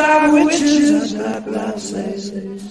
[0.00, 2.62] like witches and black glasses.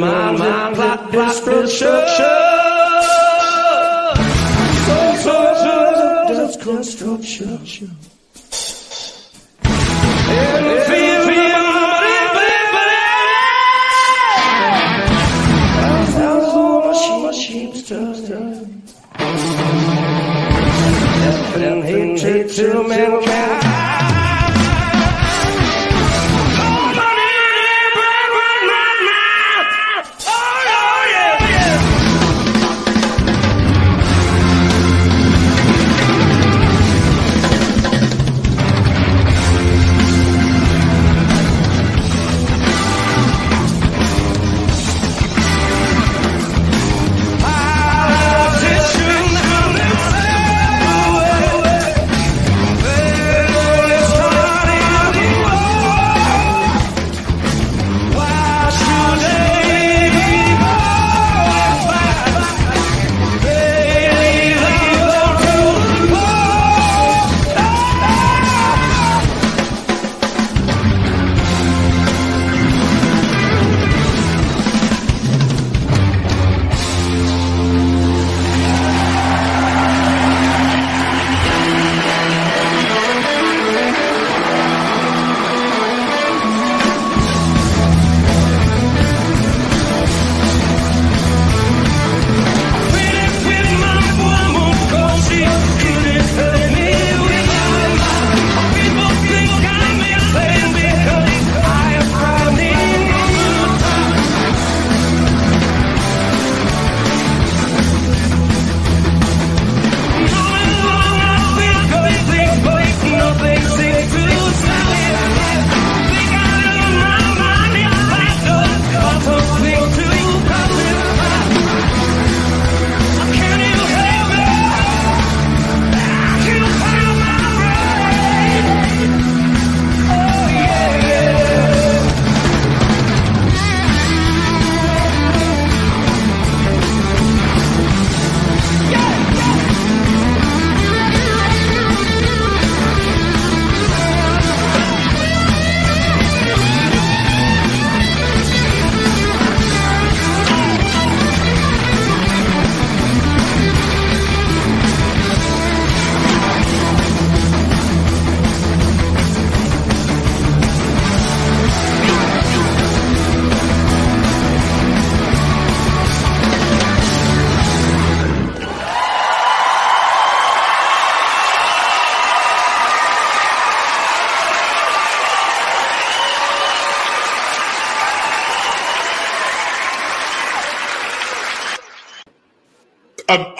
[0.00, 1.86] My mind like destruction.
[4.86, 7.96] So, so, so, construction.
[10.32, 11.60] And feel, feel,
[17.22, 18.82] machines turn.
[21.62, 21.84] And
[22.18, 23.39] hate to mankind.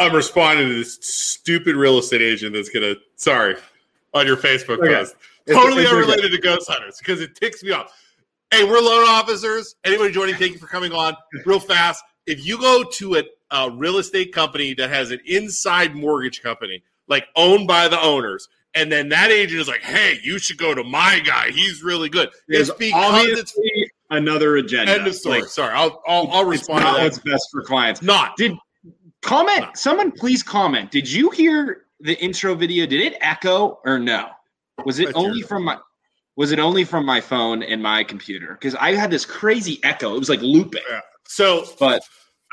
[0.01, 3.57] I'm, responding to this stupid real estate agent that's gonna sorry
[4.15, 4.95] on your Facebook Okay.
[4.95, 5.15] post.
[5.47, 6.03] It's- totally it's okay.
[6.03, 7.93] unrelated to ghost hunters because it ticks me off.
[8.51, 9.77] Hey, we're loan officers.
[9.85, 11.17] Anybody joining, thank you for coming on.
[11.47, 15.95] Real fast, if you go to a, a real estate company that has an inside
[15.95, 20.39] mortgage company, like owned by the owners, and then that agent is like, "Hey, you
[20.39, 21.51] should go to my guy.
[21.51, 23.59] He's really good." It's because it's
[24.11, 24.93] another agenda.
[24.93, 25.41] end of story.
[25.41, 27.05] Like, Sorry, I'll I'll, I'll it's respond not to that.
[27.05, 28.03] what's best for clients.
[28.03, 28.53] Not Did
[29.23, 29.61] comment?
[29.61, 29.69] No.
[29.75, 30.91] Someone please comment.
[30.91, 32.87] Did you hear the intro video?
[32.87, 34.29] Did it echo or no?
[34.85, 35.79] Was it only from my?
[36.37, 38.55] Was it only from my phone and my computer?
[38.55, 40.15] Because I had this crazy echo.
[40.15, 40.83] It was like looping.
[40.91, 41.01] Yeah.
[41.27, 41.65] so.
[41.79, 42.03] But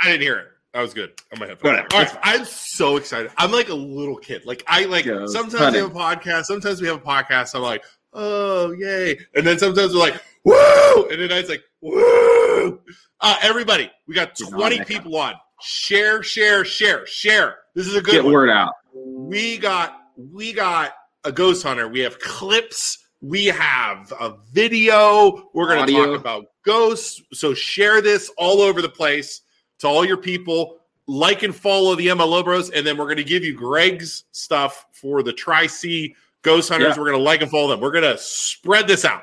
[0.03, 0.47] I didn't hear it.
[0.73, 1.63] That was good on my headphones.
[1.71, 1.87] Whatever.
[1.93, 3.31] All right, I'm so excited.
[3.37, 4.45] I'm like a little kid.
[4.45, 5.77] Like I like Yeah, sometimes funny.
[5.77, 6.43] we have a podcast.
[6.45, 7.55] Sometimes we have a podcast.
[7.55, 9.17] I'm like, oh yay!
[9.35, 11.07] And then sometimes we're like, woo!
[11.09, 12.79] And then it's like, woo!
[13.21, 15.33] Uh, everybody, we got 20 people on.
[15.61, 17.57] Share, share, share, share.
[17.73, 18.33] This is a good get one.
[18.33, 18.73] word out.
[18.93, 21.87] We got we got a ghost hunter.
[21.87, 23.05] We have clips.
[23.21, 25.49] We have a video.
[25.53, 27.21] We're going to talk about ghosts.
[27.33, 29.41] So share this all over the place
[29.79, 30.77] to all your people.
[31.07, 34.85] Like and follow the MLO Bros, and then we're going to give you Greg's stuff
[34.91, 36.95] for the Tri C Ghost Hunters.
[36.95, 37.01] Yeah.
[37.01, 37.79] We're going to like and follow them.
[37.79, 39.21] We're going to spread this out.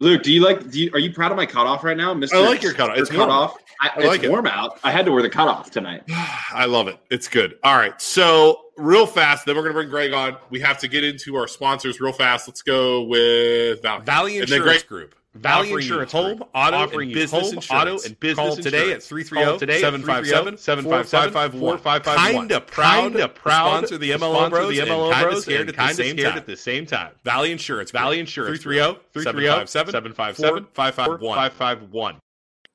[0.00, 0.70] Luke, do you like?
[0.70, 2.36] Do you, are you proud of my cutoff right now, Mister?
[2.36, 2.98] I like your cutoff.
[2.98, 3.28] It's warm.
[3.28, 3.56] cutoff.
[3.80, 4.30] I, I like it's it.
[4.30, 4.78] warm out.
[4.84, 6.02] I had to wear the cutoff tonight.
[6.08, 6.98] I love it.
[7.10, 7.58] It's good.
[7.62, 8.00] All right.
[8.00, 10.36] So, real fast, then we're going to bring Greg on.
[10.50, 12.48] We have to get into our sponsors real fast.
[12.48, 14.04] Let's go with Valley.
[14.04, 15.14] Valley And then Insurance Greg- Group.
[15.34, 17.70] Valley Offering Insurance home, Group, auto, offering and business home, insurance.
[17.70, 19.04] auto, and business Call today insurance.
[19.04, 22.38] at 330 today 757 757 4551.
[22.48, 25.60] Kinda proud Kinda to proud sponsor the MLO sponsor Bros the and MLO kinda scared
[25.60, 26.38] at the kinda same scared time.
[26.38, 27.10] at the same time.
[27.24, 27.90] Valley Insurance.
[27.90, 28.62] Valley Insurance.
[28.62, 31.34] 330 330 757 4551.
[31.34, 32.20] 4551.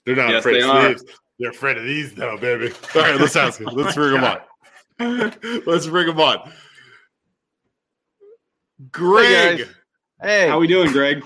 [0.06, 0.86] They're not Yes, afraid they of are.
[0.96, 1.04] sleeves.
[1.40, 2.72] They're afraid of these though, baby.
[2.96, 3.68] All right, let's ask him.
[3.74, 4.24] Let's bring him
[5.00, 5.34] on.
[5.66, 6.54] Let's bring him on.
[8.92, 9.68] Greg, guys.
[10.22, 11.26] Hey, How we doing, Greg?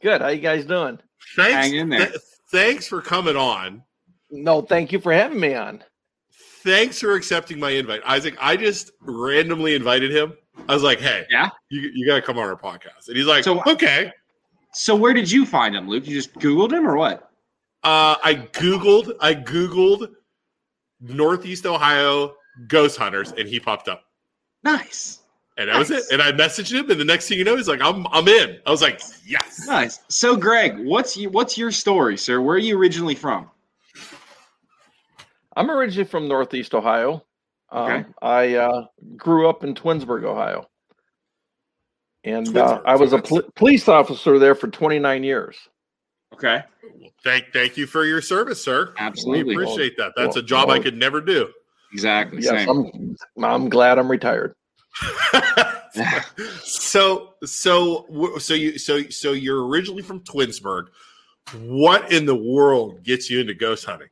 [0.00, 0.20] Good.
[0.20, 0.98] How you guys doing?
[1.36, 2.06] thanks, Hang in there.
[2.08, 3.82] th- thanks for coming on.
[4.30, 5.82] No, thank you for having me on.
[6.62, 8.36] Thanks for accepting my invite, Isaac.
[8.40, 10.34] I just randomly invited him.
[10.68, 11.48] I was like, "Hey, Yeah?
[11.70, 14.12] you, you got to come on our podcast," and he's like, So- "Okay."
[14.74, 16.06] So where did you find him, Luke?
[16.06, 17.30] You just Googled him or what?
[17.84, 20.10] Uh, I googled, I googled
[21.00, 22.34] Northeast Ohio
[22.66, 24.02] ghost hunters, and he popped up.
[24.64, 25.17] Nice.
[25.58, 26.04] And that was it.
[26.12, 28.58] And I messaged him, and the next thing you know, he's like, "I'm, I'm in."
[28.64, 29.98] I was like, "Yes." Nice.
[30.08, 32.40] So Greg, what's you, what's your story, sir?
[32.40, 33.50] Where are you originally from?
[35.56, 37.24] I'm originally from Northeast Ohio.
[37.70, 40.68] Um, I uh, grew up in Twinsburg, Ohio,
[42.22, 45.56] and uh, I was so a that's- pol- police officer there for 29 years.
[46.34, 46.62] Okay.
[47.24, 48.94] Thank, thank you for your service, sir.
[48.96, 49.56] Absolutely.
[49.56, 50.12] We appreciate that.
[50.16, 51.48] That's Well- a job I could never do.
[51.92, 52.42] Exactly.
[52.42, 53.16] Yes, Same.
[53.36, 53.44] I'm.
[53.44, 54.54] I'm glad I'm retired.
[56.62, 60.86] So, so, so you, so, so you're originally from Twinsburg.
[61.60, 64.08] What in the world gets you into ghost hunting?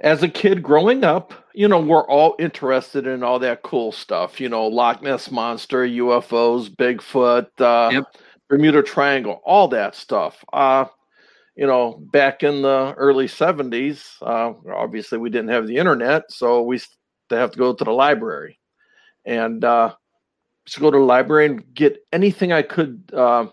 [0.00, 4.40] As a kid growing up, you know, we're all interested in all that cool stuff.
[4.40, 8.04] You know, Loch Ness monster, UFOs, Bigfoot, uh, Yep.
[8.48, 10.44] Bermuda Triangle, all that stuff.
[10.52, 10.86] Uh,
[11.56, 16.62] you know, back in the early 70s, uh, obviously we didn't have the internet, so
[16.62, 16.80] we
[17.28, 18.58] to have to go to the library.
[19.24, 19.94] And uh,
[20.66, 23.46] to go to the library and get anything I could, uh,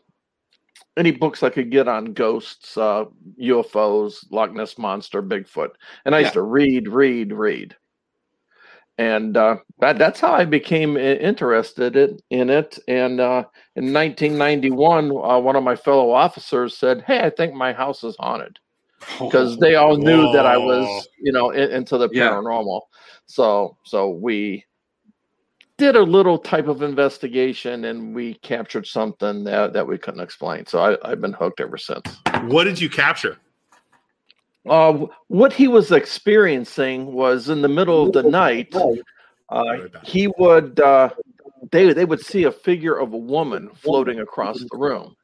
[0.97, 3.05] any books I could get on ghosts, uh,
[3.41, 5.71] UFOs, Loch Ness Monster, Bigfoot.
[6.05, 7.75] And I used to read, read, read.
[8.97, 12.77] And uh, that, that's how I became interested in, in it.
[12.87, 13.45] And uh,
[13.75, 18.15] in 1991, uh, one of my fellow officers said, Hey, I think my house is
[18.19, 18.59] haunted
[19.19, 22.29] because they all knew that I was, you know, in, into the Yeah.
[22.29, 22.81] paranormal.
[23.25, 24.65] So, so we
[25.77, 30.65] did a little type of investigation and we captured something that, that we couldn't explain.
[30.65, 32.21] So I, I've been hooked ever since.
[32.43, 33.37] What did you capture?
[34.69, 38.75] Uh, what he was experiencing was in the middle of the night.
[39.49, 41.09] Uh, he would uh,
[41.71, 45.15] they they would see a figure of a woman floating across the room.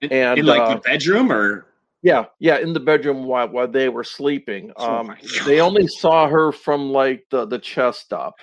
[0.00, 1.66] in, and, in like uh, the bedroom or
[2.02, 4.72] Yeah, yeah, in the bedroom while while they were sleeping.
[4.76, 8.36] Oh Um, my they only saw her from like the the chest up,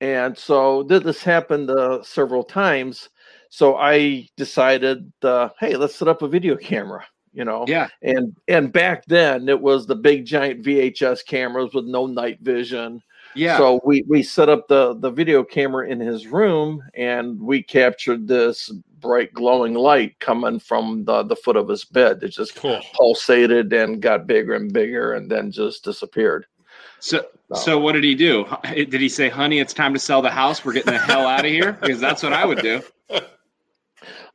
[0.00, 3.10] and so th- this happened uh, several times.
[3.50, 7.04] So I decided, uh, hey, let's set up a video camera.
[7.32, 7.88] You know, yeah.
[8.02, 13.02] and and back then it was the big giant VHS cameras with no night vision.
[13.38, 13.56] Yeah.
[13.58, 18.26] So we we set up the the video camera in his room and we captured
[18.26, 18.70] this
[19.00, 22.22] bright glowing light coming from the the foot of his bed.
[22.22, 22.80] It just Cool.
[22.98, 26.46] pulsated and got bigger and bigger and then just disappeared.
[27.00, 27.24] So
[27.54, 28.44] so what did he do?
[28.74, 30.64] Did he say, "Honey, it's time to sell the house.
[30.64, 31.72] We're getting the hell out of here"?
[31.80, 32.82] Because that's what I would do.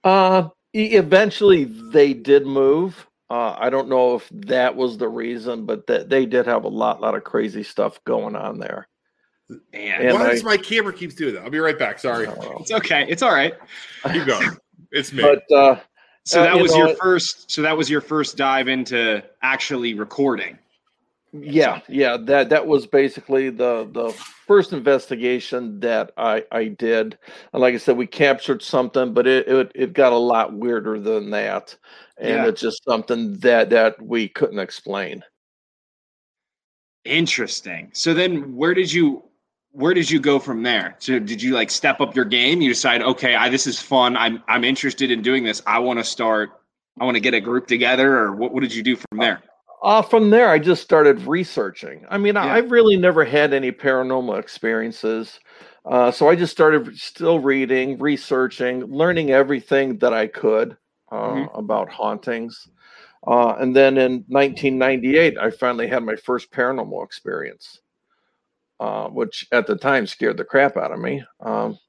[0.04, 3.08] Uh eventually they did move.
[3.30, 6.68] Uh, I don't know if that was the reason, but that they did have a
[6.70, 8.88] lot, lot of crazy stuff going on there.
[9.74, 11.44] Man, And Why I- does my camera keeps doing that?
[11.44, 12.00] I'll be right back.
[12.00, 12.28] Sorry.
[12.28, 13.06] Uh, it's okay.
[13.10, 13.54] It's all right.
[14.12, 14.50] Keep going.
[14.92, 15.22] It's me.
[15.24, 15.80] but uh,
[16.26, 17.52] So Uh, that you was know, your it- first.
[17.52, 20.58] So that was your first dive into actually recording.
[21.36, 24.12] yeah yeah that that was basically the the
[24.46, 27.18] first investigation that i i did
[27.52, 31.00] and like i said we captured something but it it, it got a lot weirder
[31.00, 31.76] than that
[32.20, 32.46] and Yeah.
[32.46, 35.24] it's just something that that we couldn't explain
[37.06, 37.90] Interesting.
[37.94, 39.24] So then, where did you?
[39.74, 40.96] Where did you go from there?
[41.00, 42.62] So did you like step up your game?
[42.62, 44.16] You decide, okay, I, this is fun.
[44.16, 45.62] I'm I'm interested in doing this.
[45.66, 46.62] I want to start.
[47.02, 48.54] I want to get a group together, or what?
[48.54, 49.42] What did you do from there?
[49.84, 52.46] uh from there i just started researching i mean Yeah.
[52.46, 55.40] I, i've really never had any paranormal experiences
[55.86, 60.78] uh, so i just started still reading researching learning everything that i could
[61.12, 61.60] uh, Mhm.
[61.60, 62.70] about hauntings
[63.28, 67.82] uh, and then in 1998 i finally had my first paranormal experience
[68.80, 71.24] uh, which at the time scared the crap out of me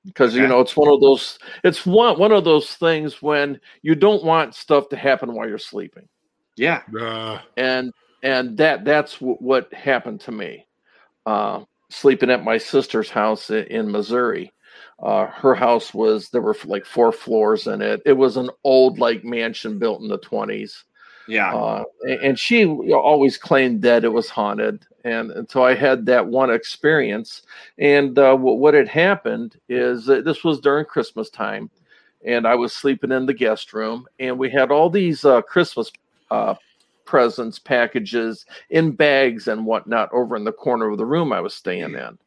[0.07, 3.95] because you know it's one of those it's one one of those things when you
[3.95, 6.09] don't want stuff to happen while you're sleeping
[6.57, 6.83] Yeah.
[7.01, 10.67] Uh, and and that that's w- what happened to me
[11.27, 14.53] uh, sleeping at my sister's house i- in missouri
[15.03, 18.01] Uh, her house was there were like four floors in it.
[18.07, 20.85] It was an old like mansion built in the twenties.
[21.27, 21.55] Yeah.
[21.55, 21.85] Uh,
[22.23, 24.87] and she always claimed that it was haunted.
[25.05, 27.43] And, and so I had that one experience.
[27.79, 31.71] And uh, what, what had happened is that this was during Christmas time,
[32.25, 35.91] and I was sleeping in the guest room, and we had all these uh, Christmas
[36.31, 36.55] uh,
[37.05, 41.55] presents, packages in bags and whatnot over in the corner of the room I was
[41.55, 42.19] staying in.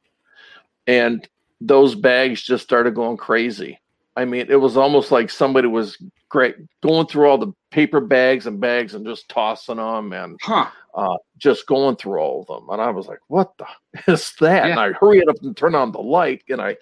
[0.86, 1.27] And
[1.60, 3.80] those bags just started going crazy.
[4.16, 5.98] I mean, it was almost like somebody was
[6.29, 10.67] great going through all the paper bags and bags and just tossing them and Huh.
[10.96, 12.69] uh, just going through all of them.
[12.69, 13.65] And I was like, what the
[14.12, 14.63] is that?
[14.65, 14.79] And Yeah.
[14.79, 16.77] I hurried up and turned on the light and I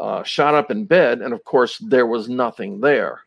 [0.00, 1.20] uh, shot up in bed.
[1.22, 3.20] And of course, there was nothing there.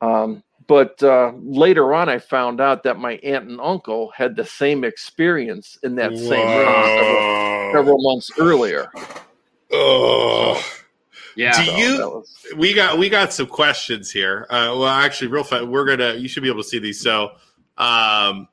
[0.00, 4.44] Um, but uh, later on, I found out that my aunt and uncle had the
[4.46, 8.90] same experience in that same room several, several months earlier.
[9.72, 10.62] Oh.
[11.36, 11.56] Yeah.
[11.58, 14.46] Do So you- was- we got we got some questions here.
[14.50, 16.14] Uh, well, actually, real fast, we're gonna.
[16.14, 17.00] You should be able to see these.
[17.00, 17.32] So,
[17.78, 18.48] um,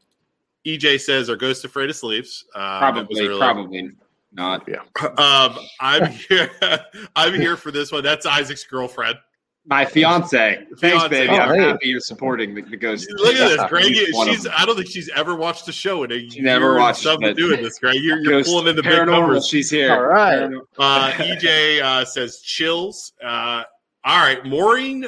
[0.65, 3.37] EJ says, "Are ghosts afraid of sleeps?" Uh, probably, earlier.
[3.39, 3.89] probably
[4.33, 4.67] not.
[4.67, 4.81] Yeah.
[5.17, 6.49] um, I'm here.
[7.15, 8.03] I'm here for this one.
[8.03, 9.17] That's Isaac's girlfriend.
[9.65, 10.55] My fiance.
[10.57, 11.09] Thanks, Fiance.
[11.09, 11.33] baby.
[11.33, 11.61] Oh, I'm hey.
[11.67, 13.07] happy you're supporting the, the ghost.
[13.11, 13.85] Look at this, Greg.
[13.85, 14.43] Each one of She's.
[14.43, 14.53] them.
[14.57, 17.37] I don't think she's ever watched the show in a She never watched something it.
[17.37, 17.95] doing this, Greg.
[18.01, 19.07] You're, you're pulling in the big paranormal.
[19.11, 19.47] numbers.
[19.47, 19.93] She's here.
[19.93, 20.51] All right.
[20.79, 23.13] Uh, EJ uh, says chills.
[23.23, 23.63] Uh,
[24.03, 25.05] all right, Maureen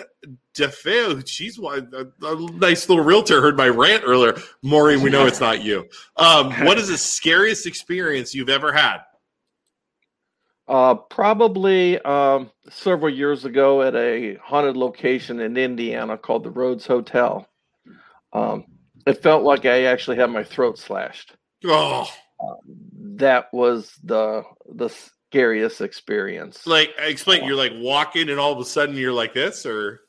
[0.53, 1.27] DeFeo.
[1.27, 3.41] She's one a, a nice little realtor.
[3.41, 4.35] Heard my rant earlier.
[4.61, 5.87] Maureen, we know it's not you.
[6.15, 8.99] Um, what is the scariest experience you've ever had?
[10.67, 16.87] Uh, probably um, several years ago at a haunted location in Indiana called the Rhodes
[16.87, 17.47] Hotel.
[18.31, 18.65] Um,
[19.05, 21.35] it felt like I actually had my throat slashed.
[21.65, 22.09] Oh,
[23.15, 24.43] That was the
[24.73, 26.65] the scariest experience.
[26.65, 27.43] like explain.
[27.43, 29.99] You're like walking, and all of a sudden you're like this, or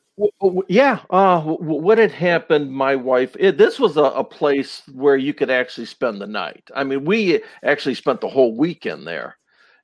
[0.69, 2.71] yeah, uh, what had happened?
[2.71, 3.35] My wife.
[3.37, 6.63] It, this was a, a place where you could actually spend the night.
[6.73, 9.37] I mean, we actually spent the whole weekend there.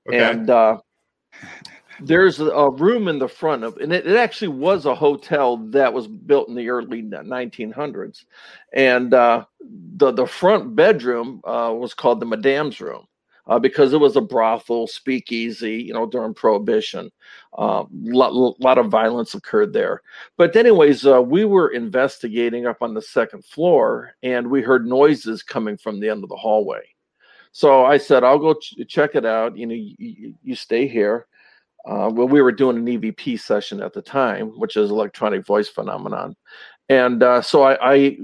[0.07, 0.31] Okay.
[0.31, 0.77] and uh,
[2.01, 5.93] there's a- room in the front of and it, it actually was a hotel that
[5.93, 8.25] was built in the early 1900s
[8.73, 9.45] and uh,
[9.97, 13.05] the the front bedroom uh, was called the madame's room
[13.47, 17.11] uh, because it was a brothel speakeasy you know during prohibition.
[17.57, 20.01] A uh, lot, lot of violence occurred there.
[20.37, 25.43] But anyways uh, we were investigating up on the second floor and we heard noises
[25.43, 26.81] coming from the end of the hallway
[27.51, 29.57] so I said, I'll go ch- check it out.
[29.57, 31.27] You know, you, you, stay here.
[31.85, 35.67] Uh, well, we were doing an EVP session at the time, which is electronic voice
[35.67, 36.35] phenomenon.
[36.89, 38.17] And uh, so I, I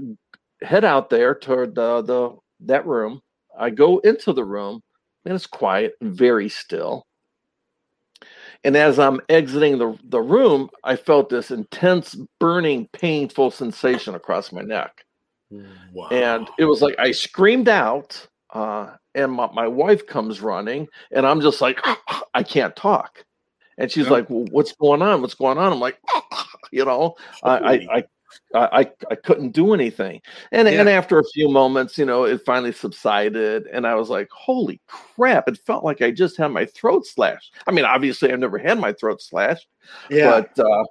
[0.62, 3.20] head out there toward the, the that room.
[3.58, 4.82] I go into the room,
[5.24, 7.06] and it's quiet, and very still.
[8.64, 14.52] And as I'm exiting the, the room, I felt this intense, burning, painful sensation across
[14.52, 15.04] my neck
[15.92, 16.08] wow.
[16.10, 21.26] and it was like I screamed out, uh, and my, my wife comes running, and
[21.26, 21.80] I'm just like,
[22.34, 23.24] I can't talk.
[23.78, 24.12] And she's Yeah.
[24.12, 25.22] like, well, "What's going on?
[25.22, 25.98] What's going on?" I'm like,
[26.72, 27.14] you know,
[27.44, 28.04] I, I,
[28.54, 30.20] I, I, I couldn't do anything.
[30.52, 34.28] And and after a few moments, you know, it finally subsided, and I was like,
[34.32, 37.54] "Holy crap!" It felt like I just had my throat slashed.
[37.66, 39.68] I mean, obviously, I've never had my throat slashed,
[40.10, 40.42] Yeah.
[40.56, 40.84] but uh,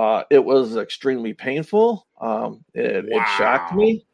[0.00, 2.06] uh, it was extremely painful.
[2.20, 4.06] Um, it, it shocked me.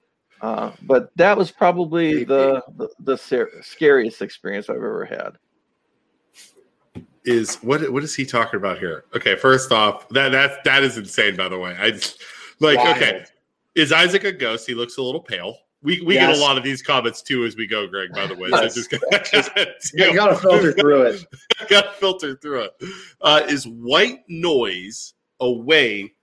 [0.45, 3.17] Uh, but that was probably the the, the
[3.63, 5.39] scariest experience I've ever had.
[7.25, 9.07] is what what is he talking about here?
[9.17, 11.35] Okay, first off, that that that is insane.
[11.35, 11.99] By the way, I
[12.61, 13.25] like okay.
[13.75, 14.67] Is Isaac a ghost?
[14.67, 15.57] He looks a little pale.
[15.83, 18.13] We we get a lot of these comments too as we go, Greg.
[18.13, 18.75] By the way, Yes.
[18.75, 18.99] so
[19.33, 21.25] just, You gotta filter through it.
[21.71, 22.73] got to filter through it.
[23.23, 26.14] Uh, is white noise a way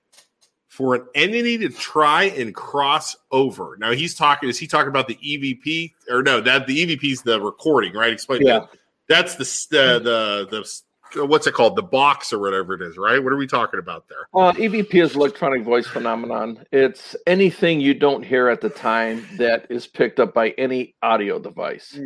[0.71, 3.75] for an entity to try and cross over?
[3.77, 4.47] Now he's talking.
[4.47, 6.39] Is he talking about the EVP or no?
[6.39, 8.13] That the EVP is the recording, right?
[8.13, 8.59] Explain Yeah.
[8.59, 8.69] that.
[9.09, 9.99] That's the the
[10.49, 10.71] the
[11.13, 11.75] the what's it called?
[11.75, 13.21] The box or whatever it is, right?
[13.21, 14.29] What are we talking about there?
[14.33, 16.65] Uh, EVP is electronic voice phenomenon.
[16.71, 21.37] It's anything you don't hear at the time that is picked up by any audio
[21.37, 21.99] device.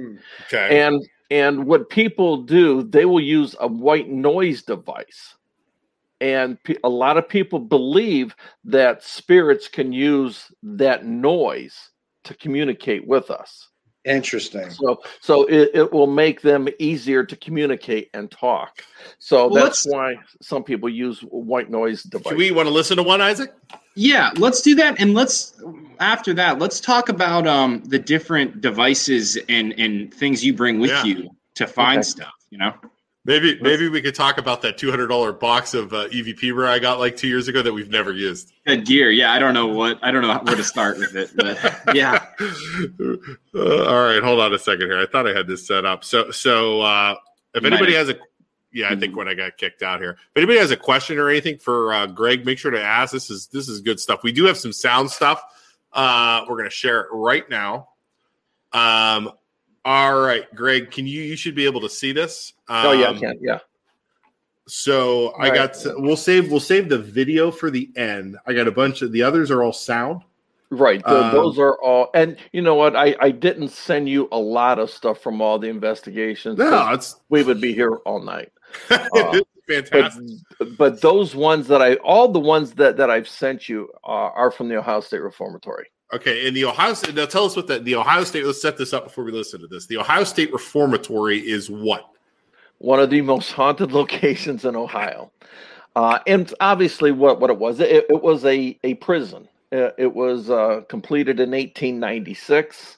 [0.47, 0.81] Okay.
[0.81, 5.35] And and what people do, they will use a white noise device.
[6.21, 11.75] And pe- a lot of people believe that spirits can use that noise
[12.23, 13.69] to communicate with us.
[14.05, 14.69] Interesting.
[14.69, 18.83] So so it, it will make them easier to communicate and talk.
[19.17, 22.31] So Well, that's why some people use white noise device.
[22.31, 23.51] Do we want to listen to one, Isaac?
[23.95, 25.59] Yeah, let's do that, and let's
[25.99, 30.91] after that, let's talk about um the different devices and and things you bring with
[30.91, 31.03] Yeah.
[31.03, 32.03] you to find Okay.
[32.03, 32.33] stuff.
[32.51, 32.73] You know,
[33.25, 36.67] Maybe maybe we could talk about that two hundred dollar box of uh, EVP where
[36.67, 38.53] I got like two years ago that we've never used.
[38.67, 39.33] That gear, yeah.
[39.33, 39.97] I don't know what.
[40.03, 41.57] I don't know where to start with it, but
[41.95, 42.23] yeah.
[42.39, 44.99] Uh, all right, hold on a second here.
[44.99, 46.03] I thought I had this set up.
[46.03, 47.15] So so uh,
[47.55, 48.17] if You anybody has a
[48.71, 50.11] yeah, I think when I got kicked out here.
[50.11, 53.11] If anybody has a question or anything for uh, Greg, make sure to ask.
[53.11, 54.21] This is this is good stuff.
[54.21, 55.41] We do have some sound stuff.
[55.93, 57.87] Uh, we're gonna share it right now.
[58.73, 59.31] Um,
[59.85, 62.53] all right, Greg, can you you should be able to see this?
[62.67, 63.37] Um, oh yeah, I can.
[63.41, 63.59] Yeah.
[64.67, 65.53] So I Right.
[65.73, 68.37] got we'll save we'll save the video for the end.
[68.47, 70.21] I got a bunch of the others are all sound.
[70.71, 71.05] Right.
[71.05, 72.09] th- Um, those are all.
[72.15, 72.95] And you know what?
[72.95, 76.57] I, I didn't send you a lot of stuff from all the investigations.
[76.57, 78.51] No, it's We would be here all night.
[79.67, 80.23] But, fantastic.
[80.77, 84.51] but those ones that I, all the ones that, that I've sent you are, are
[84.51, 85.87] from the Ohio State Reformatory.
[86.13, 87.15] Okay, and the Ohio State.
[87.15, 88.45] Now tell us what the the Ohio State.
[88.45, 89.87] Let's set this up before we listen to this.
[89.87, 92.09] The Ohio State Reformatory is what?
[92.79, 95.31] one of the most haunted locations in Ohio.
[95.95, 99.47] Uh, and obviously, what, what it was, it, it was a, a prison.
[99.71, 102.97] Uh, It was uh, completed in 1896,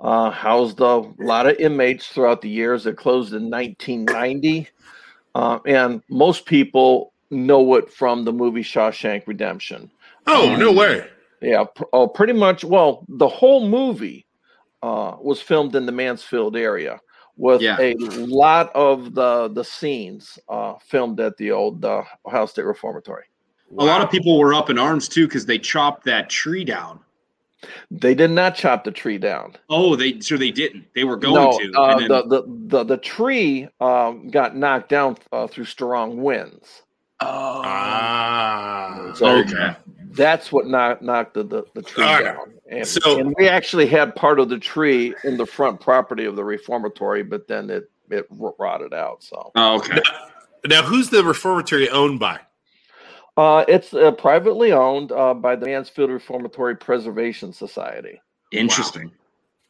[0.00, 2.86] uh, housed a lot of inmates throughout the years.
[2.86, 4.68] It closed in 1990.
[5.34, 9.90] Uh, and most people know it from the movie Shawshank Redemption.
[10.26, 11.06] Oh no way!
[11.40, 12.64] Yeah, pr- oh, pretty much.
[12.64, 14.26] Well, the whole movie
[14.82, 17.00] uh, was filmed in the Mansfield area,
[17.36, 17.76] with Yeah.
[17.80, 23.24] a lot of the the scenes uh, filmed at the old uh, Ohio State Reformatory.
[23.78, 27.00] A lot of people were up in arms too because they chopped that tree down.
[27.90, 29.56] They did not chop the tree down.
[29.68, 30.86] Oh, they so they didn't.
[30.94, 31.72] They were going no, to.
[31.76, 36.22] uh, and then, the, the the the tree um, got knocked down uh, through strong
[36.22, 36.82] winds.
[37.20, 39.76] oh, Ah, So okay.
[40.12, 42.24] That's what knocked knocked the, the, the tree All right.
[42.24, 42.54] down.
[42.70, 46.36] And, So- and we actually had part of the tree in the front property of
[46.36, 49.22] the reformatory, but then it it rotted out.
[49.22, 50.00] So Oh, okay.
[50.66, 52.40] Now, who's the reformatory owned by?
[53.36, 58.20] uh, it's uh, privately owned uh, by the Mansfield Reformatory Preservation Society.
[58.50, 59.12] Interesting.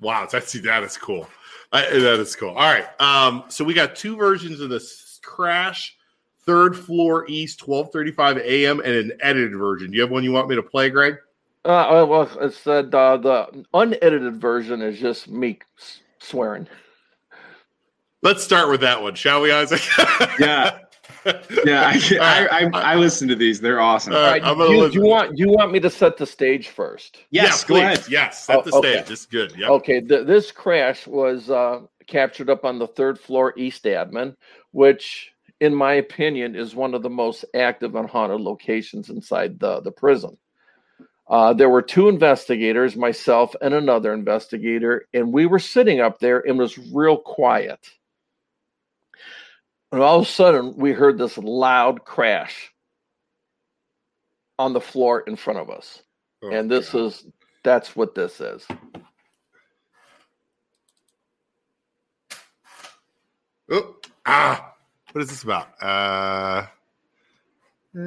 [0.00, 1.28] Wow, that's that is cool.
[1.72, 2.50] I, that is cool.
[2.50, 2.86] All right.
[3.00, 5.96] Um, so we got two versions of this crash.
[6.48, 8.80] Third floor east, twelve thirty-five a.m.
[8.80, 9.90] and an edited version.
[9.90, 11.16] Do you have one you want me to play, Greg?
[11.66, 15.58] Uh, well, it said uh, the unedited version is just me
[16.20, 16.66] swearing.
[18.22, 19.82] Let's start with that one, shall we, Isaac?
[20.40, 20.78] Yeah.
[21.66, 22.00] Yeah, I,
[22.50, 23.60] I, I, I listen to these.
[23.60, 24.14] They're awesome.
[24.14, 26.16] All right, All I'm do, you, do you want do you want me to set
[26.16, 27.18] the stage first?
[27.30, 27.82] yes, yeah, go please.
[27.82, 28.04] ahead.
[28.08, 28.92] Yes, set Oh, the okay.
[28.94, 29.06] stage.
[29.08, 29.54] This is good.
[29.54, 29.68] Yep.
[29.68, 34.34] Okay, th- this crash was uh, captured up on the third floor East Admin,
[34.70, 39.80] which, in my opinion, is one of the most active and haunted locations inside the,
[39.80, 40.36] the prison.
[41.28, 46.40] Uh, there were two investigators, myself and another investigator, and we were sitting up there
[46.40, 47.80] and it was real quiet.
[49.92, 52.72] And all of a sudden, we heard this loud crash
[54.58, 56.02] on the floor in front of us.
[56.42, 57.06] Oh, and this God.
[57.06, 57.26] is
[57.62, 58.66] that's what this is.
[63.70, 64.74] Oh, ah,
[65.18, 65.66] what is this about?
[65.82, 66.64] Uh,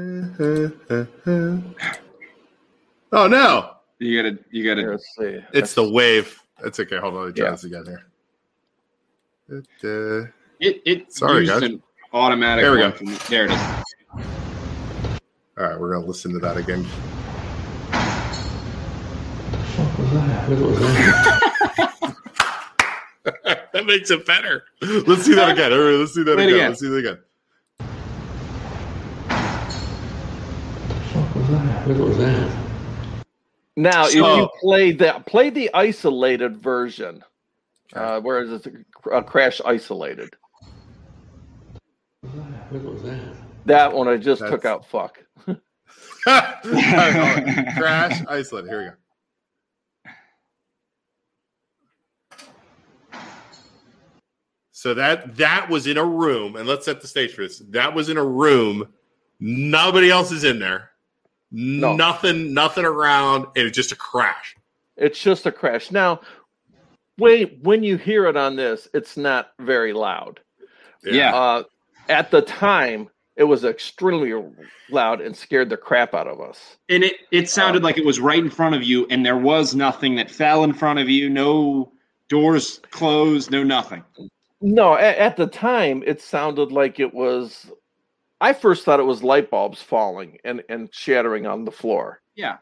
[3.11, 4.91] oh no, You gotta, you gotta.
[4.91, 5.39] let's see.
[5.51, 6.41] it's the wave.
[6.63, 6.99] It's okay.
[6.99, 7.51] Hold on, let me try Yeah.
[7.51, 8.03] this again here.
[9.49, 10.27] It, uh,
[10.61, 11.63] It, it Sorry, used guys.
[11.63, 12.63] an automatic.
[12.63, 12.91] There we go.
[12.91, 13.17] for me.
[13.27, 13.59] There it is.
[15.57, 16.87] all right, we're gonna listen to that again.
[20.13, 21.39] that
[23.85, 24.63] makes it better.
[24.81, 25.71] Let's see that again.
[25.73, 26.49] All right, let's see that again.
[26.49, 26.69] again.
[26.69, 27.17] Let's see that again.
[33.75, 37.23] Now, if So- you play that, play the isolated version,
[37.93, 38.85] uh, where is it?
[39.11, 40.35] a crash isolated.
[42.21, 44.85] That That one I just took out.
[44.85, 45.23] Fuck.
[45.47, 45.55] All
[46.27, 47.75] right, hold.
[47.77, 48.69] Crash, isolated.
[48.69, 48.93] Here we go.
[54.81, 57.59] So that that was in a room, and let's set the stage for this.
[57.69, 58.91] That was in a room.
[59.39, 60.89] Nobody else is in there.
[61.51, 61.95] No.
[61.95, 64.55] Nothing, nothing around, and it's just a crash.
[64.97, 65.91] It's just a crash.
[65.91, 66.21] Now,
[67.19, 70.39] wait, when you hear it on this, it's not very loud.
[71.03, 71.35] Yeah.
[71.35, 71.63] Uh,
[72.09, 74.33] at the time, it was extremely
[74.89, 76.77] loud and scared the crap out of us.
[76.89, 79.75] And it, it sounded like it was right in front of you, and there was
[79.75, 81.29] nothing that fell in front of you.
[81.29, 81.91] No
[82.29, 83.51] doors closed.
[83.51, 84.03] No nothing.
[84.61, 87.71] No, at, at the time, it sounded like it was.
[88.39, 92.21] I first thought it was light bulbs falling and, and shattering on the floor.
[92.35, 92.57] Yeah.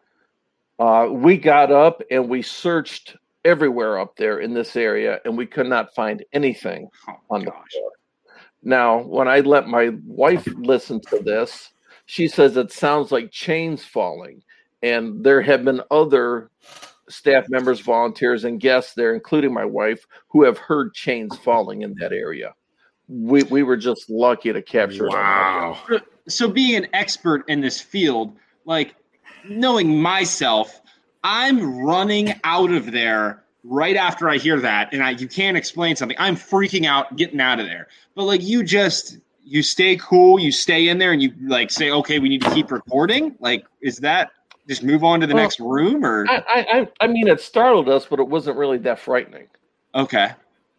[0.78, 5.46] Uh, we got up and we searched everywhere up there in this area, and we
[5.46, 7.92] could not find anything Oh on the floor.
[8.64, 11.72] Now, when I let my wife listen to this,
[12.06, 14.42] she says it sounds like chains falling.
[14.82, 16.50] And there have been other
[17.10, 21.96] staff members, volunteers, and guests there, including my wife, who have heard chains falling in
[21.96, 22.54] that area.
[23.08, 25.14] We, we were just lucky to capture it.
[25.14, 25.80] Wow.
[25.84, 26.00] audio.
[26.28, 28.96] so being an expert in this field, like
[29.48, 30.82] knowing myself,
[31.24, 35.96] I'm running out of there right after I hear that, and I you can't explain
[35.96, 36.18] something.
[36.20, 37.88] I'm freaking out, getting out of there.
[38.16, 41.92] But like you just you stay cool, you stay in there, and you like say,
[41.92, 43.36] okay, we need to keep recording.
[43.40, 44.32] Like, is that
[44.70, 47.42] just move on to the Well, next room, or I, I, I- I mean, it
[47.42, 49.48] startled us, but it wasn't really that frightening.
[49.96, 50.30] okay?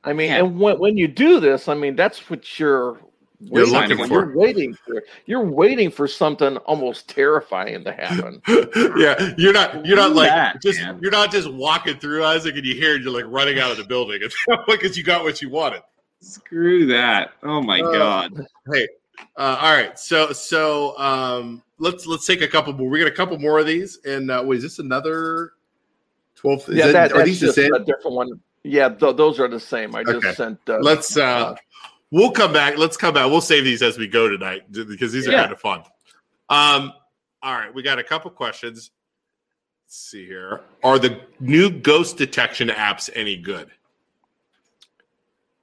[0.05, 0.39] I mean, Yeah.
[0.39, 2.99] and when, when you do this, I mean, that's what you're
[3.41, 4.07] You're waiting looking for.
[4.07, 4.15] for.
[4.15, 5.03] You're waiting for.
[5.27, 8.41] You're waiting for something almost terrifying to happen.
[8.97, 10.99] yeah, you're not you're not like That, just man.
[11.03, 13.77] you're not just walking through Isaac and you hear it, you're like running out of
[13.77, 14.21] the building.
[14.23, 14.35] It's
[14.67, 15.83] because you got what you wanted.
[16.23, 17.33] Screw that!
[17.43, 18.41] Oh my Uh, god!
[19.37, 22.89] Uh, all right, so so um, let's let's take a couple more.
[22.89, 25.53] We got a couple more of these, and uh, wait, is this another
[26.35, 26.69] twelve?
[26.69, 27.73] is yeah, it- that, are that's these the just same?
[27.73, 28.41] a different one.
[28.63, 29.95] Yeah, th- those are the same.
[29.97, 30.59] I just sent.
[30.69, 31.55] Uh, Let's uh,
[32.11, 32.77] we'll come back.
[32.77, 33.31] Let's come back.
[33.31, 35.41] We'll save these as we go tonight because these are Yeah.
[35.43, 35.81] kind of fun.
[36.51, 36.93] Um,
[37.43, 38.91] all right, we got a couple questions.
[39.87, 40.61] Let's see here.
[40.85, 43.71] Are the new ghost detection apps any good?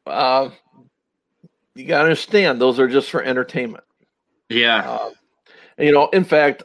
[0.08, 0.50] uh,
[1.78, 3.84] you got to understand, those are just for entertainment.
[4.50, 5.10] Yeah, Uh,
[5.78, 6.64] you know, in fact,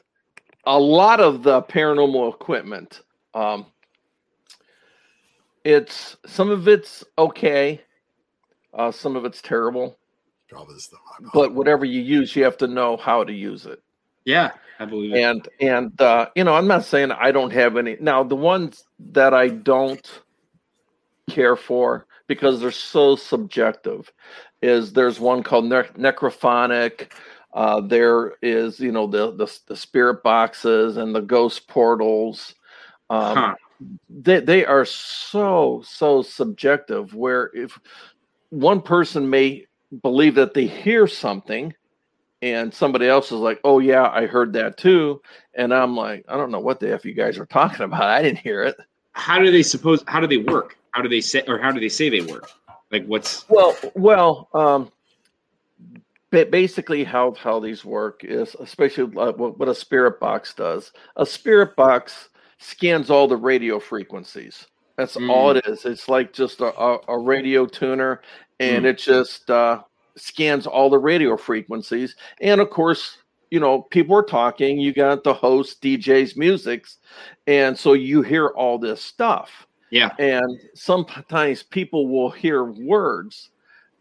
[0.64, 3.00] a lot of the paranormal equipment,
[3.34, 3.66] um,
[5.64, 7.80] it's some of it's okay,
[8.74, 9.98] uh, some of it's terrible.
[10.48, 11.00] Probably this stuff.
[11.32, 13.82] But whatever you use, you have to know how to use it.
[14.24, 15.18] yeah, I believe it.
[15.18, 17.96] And and uh, you know, I'm not saying I don't have any.
[18.00, 20.20] Now, the ones that I don't
[21.30, 24.12] care for because they're so subjective
[24.62, 27.12] is there's one called ne- necrophonic.
[27.52, 32.54] Uh, there is you know the, the the spirit boxes and the ghost portals.
[33.10, 33.54] Um, Huh.
[34.08, 37.78] they they are so so subjective where if
[38.50, 39.66] one person may
[40.02, 41.74] believe that they hear something
[42.42, 45.20] and somebody else is like oh yeah i heard that too
[45.54, 48.22] and i'm like i don't know what the f you guys are talking about i
[48.22, 48.76] didn't hear it
[49.12, 50.02] How do they suppose?
[50.06, 50.76] How do they work?
[50.92, 52.50] How do they say, or how do they say they work?
[52.92, 54.92] Like, what's well well um
[56.30, 60.92] ba- basically how how these work is especially uh, what, what a spirit box does.
[61.16, 62.28] A spirit box
[62.58, 64.66] scans all the radio frequencies.
[64.98, 65.86] That's all it is.
[65.86, 68.20] It's like just a, a, a radio tuner
[68.60, 69.82] and it just uh,
[70.16, 72.14] scans all the radio frequencies.
[72.42, 73.16] And of course
[73.50, 74.78] you know people are talking.
[74.78, 76.98] You got the host djs musics
[77.46, 80.10] and so you hear all this stuff yeah?
[80.18, 83.50] and sometimes people will hear words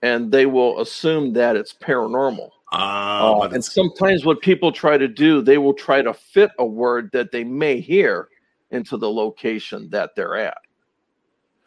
[0.01, 2.49] and they will assume that it's paranormal.
[2.71, 6.65] Uh, Uh, and sometimes what people try to do, they will try to fit a
[6.65, 8.29] word that they may hear
[8.71, 10.57] into the location that they're at.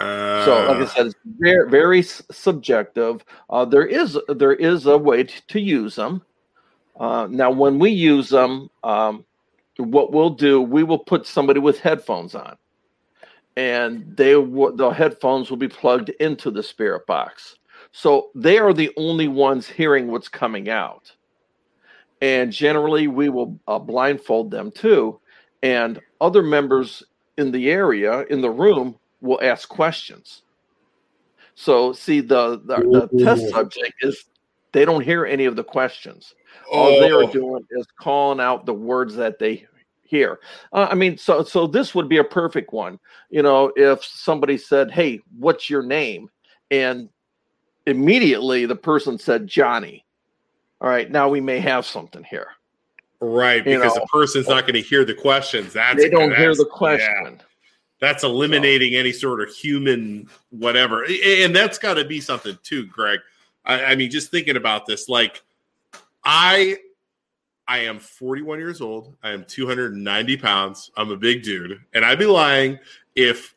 [0.00, 3.22] uh, So, like I said, it's very, very subjective.
[3.50, 6.22] Uh, there is there is a way t- to use them.
[6.98, 9.24] Uh, now, when we use them, um,
[9.76, 12.56] what we'll do, we will put somebody with headphones on,
[13.56, 17.56] and they will, the headphones will be plugged into the spirit box,
[17.92, 21.12] so they are the only ones hearing what's coming out.
[22.20, 25.20] And generally, we will uh, blindfold them too,
[25.62, 27.02] and other members
[27.36, 30.42] in the area in the room will ask questions.
[31.54, 34.24] So, see, the the, the test subject is
[34.72, 36.34] they don't hear any of the questions.
[36.72, 37.32] All they are Oh.
[37.32, 39.66] doing is calling out the words that they
[40.04, 40.40] hear.
[40.72, 42.98] Uh, I mean, so so this would be a perfect one.
[43.30, 46.30] You know, if somebody said, "Hey, what's your name?"
[46.70, 47.08] and
[47.86, 50.04] immediately the person said Johnny.
[50.80, 52.48] All right, now we may have something here.
[53.20, 55.72] right you because know, the person's not going to hear the questions.
[55.72, 56.76] That's they don't hear the yeah.
[56.76, 57.40] question.
[58.00, 63.20] that's eliminating any sort of human whatever and that's got to be something too greg
[63.64, 65.42] I, I mean just thinking about this like
[66.24, 66.76] i
[67.68, 72.18] i am 41 years old i am 290 pounds i'm a big dude and i'd
[72.18, 72.78] be lying
[73.14, 73.54] if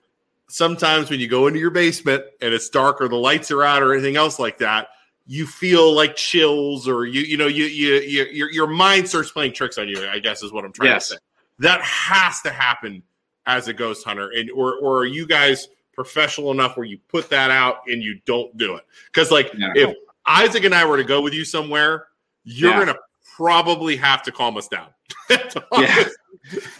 [0.47, 3.83] sometimes when you go into your basement and it's dark or the lights are out
[3.83, 4.87] or anything else like that
[5.25, 9.29] you feel like chills or you you know you you, you your, your mind starts
[9.31, 11.09] playing tricks on you i guess is what i'm trying Yes.
[11.09, 11.19] to say
[11.59, 13.03] that has to happen
[13.45, 17.29] as a ghost hunter and or or are you guys professional enough where you put
[17.29, 19.73] that out and you don't do it because like Yeah.
[19.75, 22.07] if isaac and i were to go with you somewhere
[22.45, 22.79] you're Yeah.
[22.85, 22.97] gonna
[23.37, 24.87] probably have to calm us down
[25.77, 26.05] Yeah.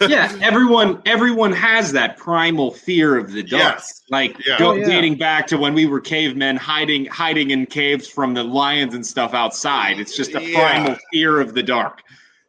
[0.08, 3.74] yeah, everyone everyone has that primal fear of the dark.
[3.76, 4.02] Yes.
[4.10, 4.58] Like Yeah.
[4.58, 4.86] go, Oh, yeah.
[4.86, 9.06] dating back to when we were cavemen hiding hiding in caves from the lions and
[9.06, 10.00] stuff outside.
[10.00, 10.58] It's just a Yeah.
[10.58, 12.02] primal fear of the dark.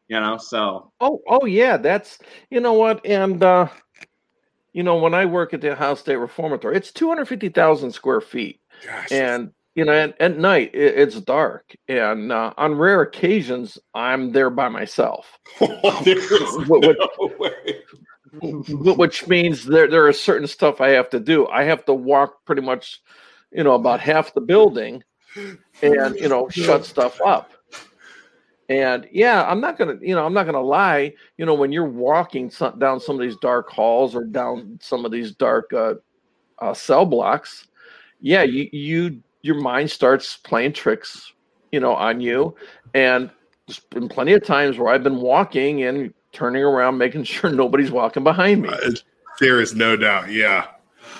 [0.08, 2.20] You know, so Oh, oh yeah, that's
[2.50, 3.68] you know what, and uh,
[4.74, 7.92] you know when I work at the Ohio State Reformatory, it's two hundred fifty thousand
[7.92, 9.12] square feet, Gosh.
[9.12, 14.32] and you know at, at night it, it's dark, and uh, on rare occasions I'm
[14.32, 20.82] there by myself, There is What- what- no which means there there are certain stuff
[20.82, 21.48] I have to do.
[21.48, 23.02] I have to walk pretty much,
[23.52, 25.04] you know, about half the building,
[25.82, 27.52] and you know shut stuff up.
[28.70, 31.14] And yeah, I'm not gonna, you know, I'm not gonna lie.
[31.38, 35.06] You know, when you're walking some, down some of these dark halls or down some
[35.06, 35.96] of these dark uh,
[36.60, 37.68] uh, cell blocks,
[38.22, 41.32] yeah, you you your mind starts playing tricks,
[41.72, 42.56] you know, on you.
[42.94, 43.30] And
[43.68, 47.92] there's been plenty of times where I've been walking and turning around, making sure nobody's
[47.92, 48.70] walking behind me.
[48.70, 48.92] Uh,
[49.40, 50.30] There is no doubt.
[50.32, 50.68] Yeah.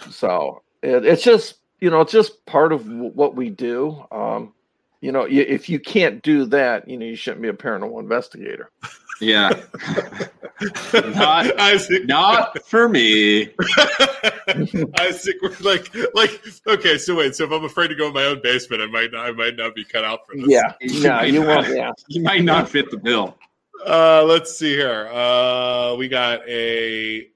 [0.10, 4.04] So it, it's just you know it's just part of w- what we do.
[4.12, 4.54] Um,
[5.02, 8.70] you know, if you can't do that, you know, you shouldn't be a paranormal investigator.
[9.20, 9.50] yeah.
[10.94, 13.44] Not- Isaac, Not for me.
[15.00, 16.98] Isaac, we're like, like, okay.
[16.98, 17.36] So wait.
[17.36, 19.56] So if I'm afraid to go in my own basement, I might, not, I might
[19.56, 20.48] not be cut out for this.
[20.48, 21.68] Yeah, no, you won't.
[21.68, 23.38] Yeah, You might not fit the bill.
[23.86, 25.08] Uh, let's see here.
[25.08, 27.28] Uh, we got a.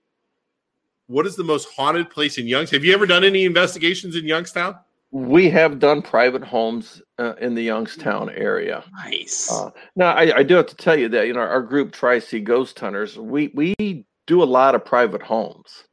[1.07, 2.79] What is the most haunted place in Youngstown?
[2.79, 4.75] Have you ever done any investigations in Youngstown?
[5.13, 8.83] we have done private homes uh, in the Youngstown area.
[9.05, 9.51] Nice.
[9.51, 12.19] Uh, now, I, I do have to tell you that you know our group Tri
[12.19, 15.83] C Ghost Hunters, we we do a lot of private homes.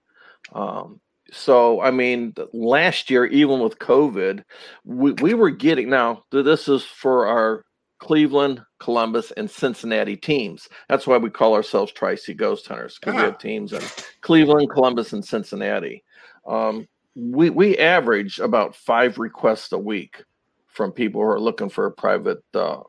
[0.53, 1.01] Um,
[1.33, 4.43] so I mean, last year, even with COVID,
[4.85, 6.25] we, we were getting now.
[6.33, 7.65] This is for our
[8.01, 10.69] Cleveland, Columbus, and Cincinnati teams.
[10.89, 13.27] That's why we call ourselves Tri C Ghost Hunters because we Ah.
[13.27, 13.83] have teams in
[14.23, 16.03] Cleveland, Columbus, and Cincinnati.
[16.47, 20.25] Um, we we average about five requests a week
[20.73, 22.81] from people who are looking for private uh,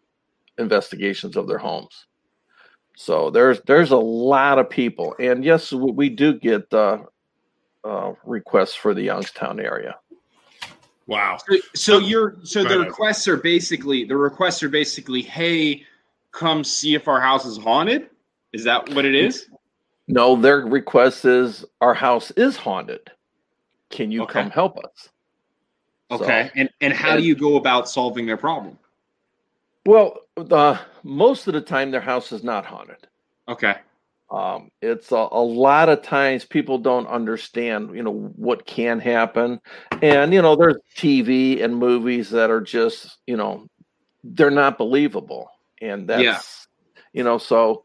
[0.57, 2.05] investigations of their homes.
[2.95, 6.99] So there's there's a lot of people, and yes, we, we do get uh,
[7.83, 9.97] uh, requests for the Youngstown area.
[11.07, 11.37] Wow.
[11.49, 12.87] So, so you're so Go the ahead.
[12.87, 15.83] requests are basically the requests are basically, hey,
[16.31, 18.09] come see if our house is haunted.
[18.53, 19.47] Is that what it is?
[20.07, 23.09] No, their request is our house is haunted.
[23.89, 24.33] Can you Okay.
[24.33, 25.09] come help us?
[26.11, 26.51] So- Okay.
[26.55, 28.77] and and how do you go about solving their problem?
[29.85, 33.07] well, uh, most of the time their house is not haunted.
[33.47, 33.75] Okay.
[34.29, 39.59] um, it's a, a lot of times people don't understand you know what can happen
[40.01, 43.67] and you know there's tv and movies that are just you know
[44.23, 45.49] they're not believable
[45.81, 46.39] and that's Yeah.
[47.11, 47.83] you know so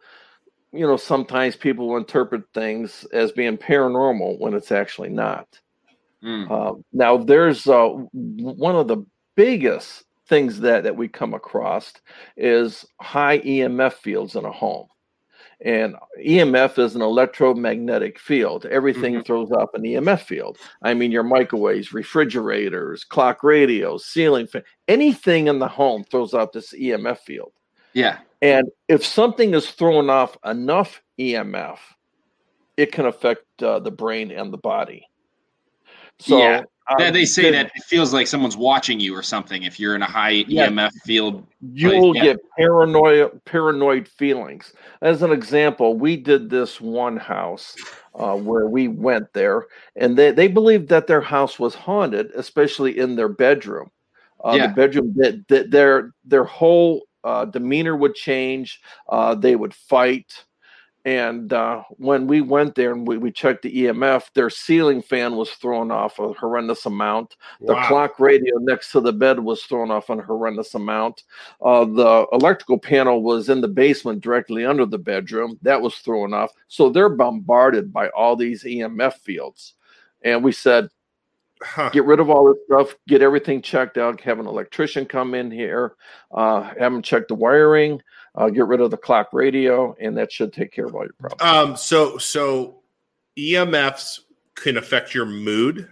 [0.72, 5.48] you know sometimes people will interpret things as being paranormal when it's actually not
[6.24, 6.50] Mm.
[6.50, 9.05] uh, now, there's uh, one of the
[9.37, 11.92] biggest things that that we come across
[12.37, 14.88] is high EMF fields in a home,
[15.61, 18.66] and EMF is an electromagnetic field.
[18.66, 20.59] Everything throws off an EMF field.
[20.83, 26.52] I mean, your microwaves, refrigerators, clock radios, ceiling fan, anything in the home throws out
[26.52, 27.52] this EMF field.
[27.92, 28.18] Yeah.
[28.42, 31.79] And if something is throwing off enough EMF,
[32.76, 35.09] it can affect uh, the brain and the body.
[36.18, 36.62] So Yeah.
[36.88, 40.02] um, they say that it feels like someone's watching you or something if you're in
[40.02, 40.68] a high Yeah.
[40.68, 41.44] EMF field.
[41.72, 42.22] You will yeah.
[42.24, 44.72] get paranoid paranoid feelings.
[45.02, 47.74] As an example, we did this one house
[48.14, 52.98] uh, where we went there, and they they believed that their house was haunted, especially
[52.98, 53.90] in their bedroom.
[54.44, 54.66] Uh, Yeah.
[54.68, 58.81] The bedroom that, that their their whole uh, demeanor would change.
[59.09, 60.44] Uh, they would fight.
[61.06, 65.36] And uh, when we went there and we, we checked the EMF, their ceiling fan
[65.36, 67.36] was thrown off a horrendous amount.
[67.60, 67.86] The Wow.
[67.86, 71.22] clock radio next to the bed was thrown off a horrendous amount.
[71.62, 75.60] Uh, the electrical panel was in the basement directly under the bedroom.
[75.62, 76.50] That was thrown off.
[76.66, 79.74] So they're bombarded by all these EMF fields.
[80.22, 80.88] And we said,
[81.62, 81.88] Huh.
[81.90, 85.50] get rid of all this stuff, get everything checked out, have an electrician come in
[85.50, 85.94] here,
[86.32, 88.02] uh, have them check the wiring,
[88.34, 91.14] uh, get rid of the clock radio, and that should take care of all your
[91.18, 91.42] problems.
[91.70, 92.82] Um, so so
[93.38, 94.20] EMFs
[94.54, 95.88] can affect your mood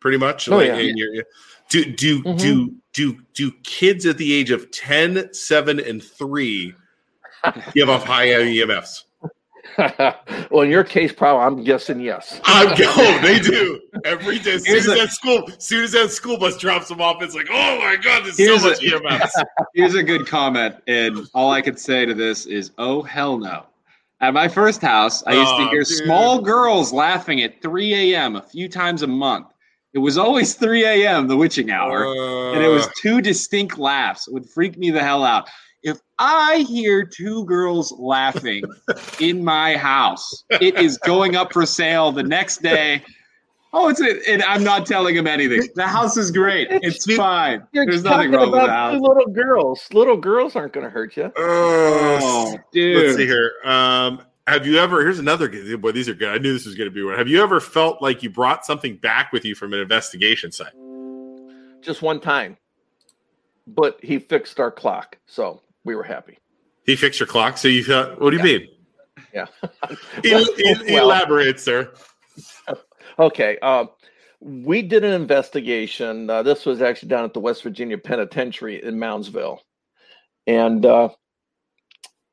[0.00, 0.48] pretty much.
[0.48, 0.76] Oh, like, yeah.
[0.78, 1.24] your-
[1.68, 2.38] do do Mhm.
[2.38, 6.74] do do do kids at the age of 10, 7, and 3
[7.74, 9.04] give off high EMFs?
[10.50, 12.40] well, in your case, probably, I'm guessing yes.
[12.44, 13.18] I'm go.
[13.22, 14.54] They do every day.
[14.54, 17.22] As soon as a- that school, as soon as that school bus drops them off,
[17.22, 19.30] it's like, oh my god, there's Here's so a- much EMFs.
[19.74, 23.66] Here's a good comment, and all I can say to this is, "Oh hell no."
[24.20, 25.86] At my first house, I used to Oh, hear dude.
[26.04, 28.36] small girls laughing at 3 a.m.
[28.36, 29.48] a few times a month.
[29.94, 32.04] It was always 3 a.m., the witching hour,
[32.54, 34.28] and it was Uh, two distinct laughs.
[34.28, 35.48] It would freak me the hell out.
[36.22, 38.62] If I hear two girls laughing
[39.18, 43.02] in my house, it is going up for sale the next day.
[43.72, 45.68] Oh, it's a, and I'm not telling him anything.
[45.74, 46.68] The house is great.
[46.70, 47.66] It's fine.
[47.72, 49.02] You're There's nothing talking wrong with the about two house.
[49.08, 49.88] little girls.
[49.92, 51.32] Little girls aren't going to hurt you.
[51.36, 53.04] Oh, dude.
[53.04, 53.52] Let's see here.
[53.64, 55.02] Um, have you ever?
[55.02, 55.48] Here's another.
[55.48, 56.28] good- Boy, these are good.
[56.28, 57.16] I knew this was going to be one.
[57.18, 60.72] Have you ever felt like you brought something back with you from an investigation site?
[61.80, 62.58] Just one time,
[63.66, 66.38] but he fixed our clock, so we were happy.
[66.86, 68.20] He fixed your clock, so you thought.
[68.20, 68.68] What do you mean?
[69.32, 69.46] Yeah.
[70.24, 71.92] El- el- Well- elaborate, sir.
[73.18, 73.58] Okay.
[73.60, 73.84] Uh,
[74.40, 76.30] we did an investigation.
[76.30, 79.58] Uh, this was actually down at the West Virginia Penitentiary in Moundsville.
[80.46, 81.10] And uh,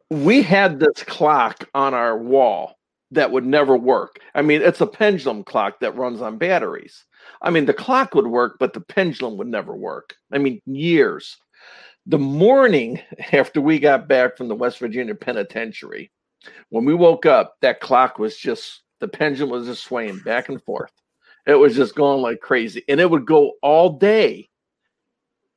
[0.10, 2.76] we had this clock on our wall
[3.12, 4.20] that would never work.
[4.36, 7.04] I mean, it's a pendulum clock that runs on batteries.
[7.42, 10.16] I mean, the clock would work, but the pendulum would never work.
[10.32, 11.38] I mean, years.
[12.06, 13.02] The morning
[13.34, 16.12] after we got back from the West Virginia Penitentiary,
[16.70, 20.62] when we woke up, that clock was just the pendulum was just swaying back and
[20.64, 20.92] forth.
[21.46, 24.50] It was just going like crazy, and it would go all day,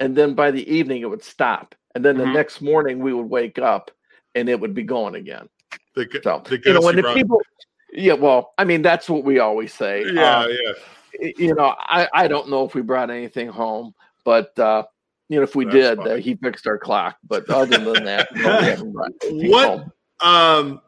[0.01, 2.35] and then by the evening it would stop, and then the Mhm.
[2.35, 3.91] next morning we would wake up,
[4.35, 5.49] and it would be going again.
[5.95, 7.43] The, So the you know when the people,
[7.93, 10.05] yeah, well, I mean that's what we always say.
[10.07, 10.73] Yeah, Uh, yeah.
[11.37, 14.85] you know, I I don't know if we brought anything home, but uh,
[15.29, 17.17] you know if we That's did, uh, he fixed our clock.
[17.27, 19.87] But other than that, no, we haven't brought anything What-
[20.21, 20.81] Um,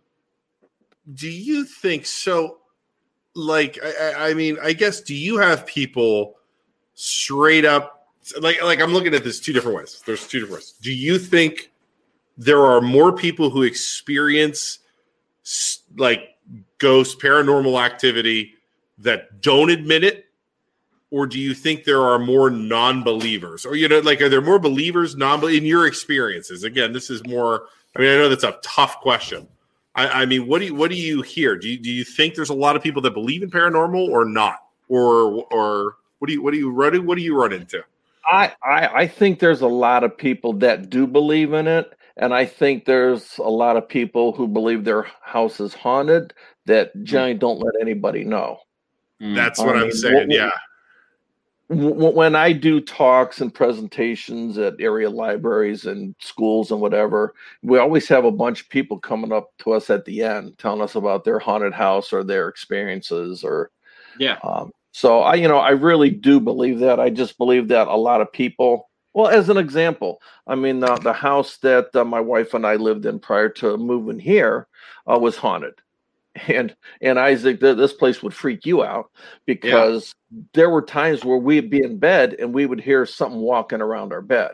[1.13, 2.59] do you think so?
[3.35, 6.37] Like, I, I- I mean, I guess, do you have people
[6.95, 8.09] straight up
[8.41, 10.03] like like I'm looking at this two different ways.
[10.07, 10.75] There's two different ways.
[10.81, 11.71] Do you think
[12.39, 14.79] there are more people who experience
[15.97, 16.31] like
[16.79, 18.55] ghost paranormal activity
[18.99, 20.27] that don't admit it?
[21.15, 23.65] Or do you think there are more non-believers?
[23.65, 26.65] Or you know, like are there more believers, non in your experiences?
[26.65, 29.47] Again, this is more I mean, I know that's a tough question.
[29.95, 31.57] I, I mean, what do you what do you hear?
[31.57, 34.25] Do you do you think there's a lot of people that believe in paranormal or
[34.25, 34.59] not?
[34.89, 37.85] Or or what do you what do you run what do you run into?
[38.29, 42.35] I, I I think there's a lot of people that do believe in it, and
[42.35, 46.35] I think there's a lot of people who believe their house is haunted
[46.67, 47.05] that hmm.
[47.05, 48.59] generally don't let anybody know.
[49.21, 50.29] That's what I'm saying.
[50.29, 50.51] what- yeah.
[51.69, 58.07] When I do talks and presentations at area libraries and schools and whatever, we always
[58.09, 61.25] have a bunch of people coming up to us at the end telling us about
[61.25, 63.71] their haunted house or their experiences or
[64.19, 64.39] yeah.
[64.43, 67.01] um, so I, you know, I really do believe that.
[67.01, 68.89] I just believe that a lot of people.
[69.13, 72.77] Well, as an example, I mean, the, the house that uh, my wife and I
[72.77, 74.69] lived in prior to moving here
[75.09, 75.75] uh, was haunted,
[76.49, 79.11] and and Isaac, th- this place would freak you out
[79.47, 80.15] because
[80.53, 84.13] there were times where we'd be in bed and we would hear something walking around
[84.13, 84.53] our bed.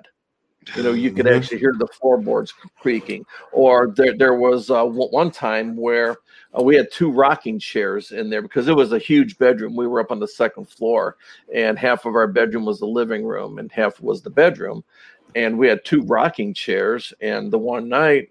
[0.76, 1.36] You know, you could Mhm.
[1.36, 3.24] actually hear the floorboards creaking.
[3.52, 6.18] Or there, there was uh, one one time where
[6.56, 9.74] uh, we had two rocking chairs in there because it was a huge bedroom.
[9.74, 11.16] We were up on the second floor,
[11.54, 14.84] and half of our bedroom was the living room, and half was the bedroom.
[15.34, 17.12] And we had two rocking chairs.
[17.20, 18.30] And the one night,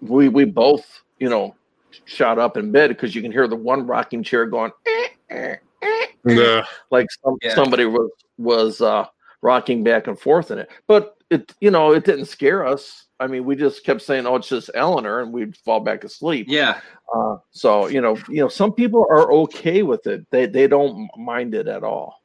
[0.00, 1.56] we we both, you know,
[2.04, 4.70] shot up in bed because you can hear the one rocking chair going.
[4.86, 6.64] "Eh, eh, eh, Yeah.
[6.90, 7.54] like some, Yeah.
[7.54, 9.06] somebody was was uh
[9.42, 13.26] rocking back and forth in it but it you know it didn't scare us i
[13.26, 16.80] mean we just kept saying oh it's just eleanor and we'd fall back asleep Yeah.
[17.14, 21.08] uh so you know you know some people are okay with it they they don't
[21.16, 22.22] mind it at all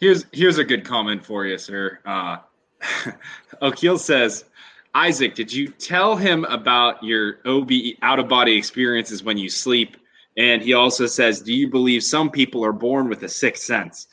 [0.00, 1.98] Here's here's a good comment for you, sir.
[2.06, 2.36] Uh,
[3.62, 4.44] O'Keel says,
[4.94, 7.70] Isaac, did you tell him about your OB
[8.02, 9.96] out of body experiences when you sleep?
[10.36, 14.06] And he also says, Do you believe some people are born with a sixth sense?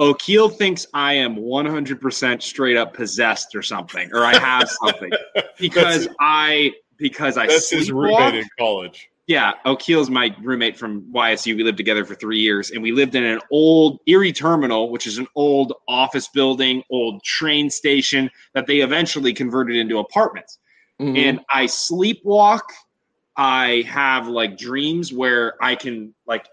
[0.00, 5.12] O'Keel thinks I am 100% straight up possessed or something, or I have something
[5.58, 9.10] because I because I That's his roommate in college.
[9.28, 11.56] Yeah, O'Keel's my roommate from YSU.
[11.56, 15.06] We lived together for three years, and we lived in an old Erie Terminal, which
[15.06, 20.58] is an old office building, old train station that they eventually converted into apartments.
[21.00, 21.16] Mhm.
[21.16, 22.62] And I sleepwalk.
[23.36, 26.48] I have like dreams where I can like.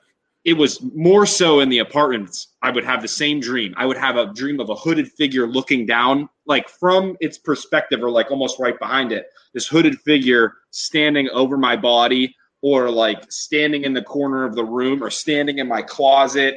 [0.46, 2.56] It was more so in the apartments.
[2.62, 3.74] I would have the same dream.
[3.78, 8.02] I would have a dream of a hooded figure looking down, like from its perspective,
[8.02, 9.26] or like almost right behind it.
[9.54, 14.64] This hooded figure standing over my body, or like standing in the corner of the
[14.64, 16.56] room or standing in my closet.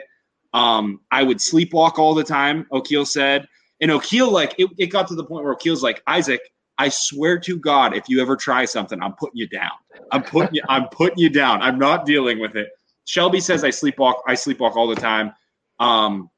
[0.53, 3.49] Um, I would sleepwalk all the time, O'Keel said.
[3.81, 6.41] And O'Keel, like, it, it got to the point where O'Keel's like, Isaac,
[6.79, 9.71] I swear to God, if you ever try something, I'm putting you down.
[10.11, 10.63] I'm putting you.
[10.69, 11.63] I'm putting you down.
[11.63, 12.71] I'm not dealing with it.
[13.05, 14.17] Shelby says I sleepwalk.
[14.27, 15.33] I sleepwalk all the time.
[15.79, 16.31] Um,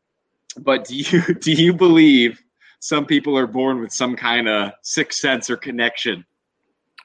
[0.59, 2.43] but do you do you believe
[2.81, 6.25] some people are born with some kind of sixth sense or connection?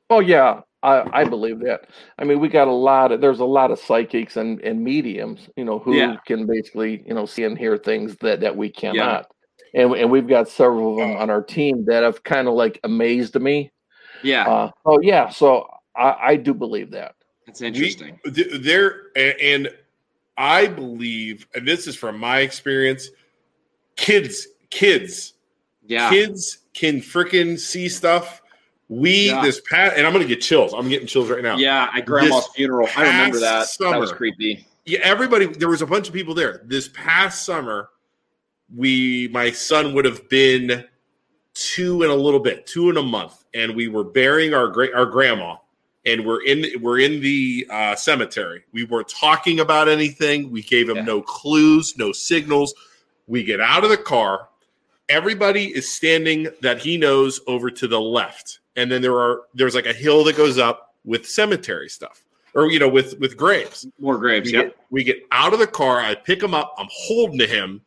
[0.10, 1.90] Oh yeah, I, I believe that.
[2.18, 5.50] I mean, we got a lot of there's a lot of psychics and, and mediums,
[5.58, 6.18] you know, who Yeah.
[6.26, 9.28] can basically, you know, see and hear things that that we cannot.
[9.74, 12.80] And and we've got several of them on our team that have kind of like
[12.84, 13.72] amazed me.
[14.24, 17.16] Yeah, Uh, oh yeah, so I, I do believe that.
[17.46, 18.20] that's interesting.
[18.26, 19.70] We, there and
[20.38, 23.10] I believe, and this is from my experience,
[23.98, 25.34] kids, kids,
[25.86, 28.42] yeah, kids can freaking see stuff.
[28.90, 29.42] We Yeah.
[29.44, 30.74] this past, and I'm gonna get chills.
[30.74, 31.58] I'm getting chills right now.
[31.58, 31.90] yeah.
[31.94, 33.60] At grandma's This funeral, I remember that.
[33.60, 34.66] past That was creepy.
[34.86, 35.46] yeah, everybody.
[35.46, 36.62] There was a bunch of people there.
[36.66, 37.90] This past summer,
[38.76, 40.86] we my son would have been
[41.54, 44.94] two and a little bit, two and a month, and we were burying our great
[44.94, 45.58] our grandma,
[46.06, 48.64] and we're in we're in the uh, cemetery.
[48.72, 50.50] We weren't talking about anything.
[50.52, 51.04] We gave him Yeah.
[51.04, 52.74] no clues, no signals.
[53.28, 54.48] We get out of the car.
[55.10, 59.76] Everybody is standing that he knows over to the left, and then there are there's
[59.76, 63.88] like a hill that goes up with cemetery stuff, or you know, with with graves.
[63.99, 64.47] More graves.
[64.47, 65.99] We get, we get out of the car.
[65.99, 66.74] I pick him up.
[66.78, 67.82] I'm holding to him.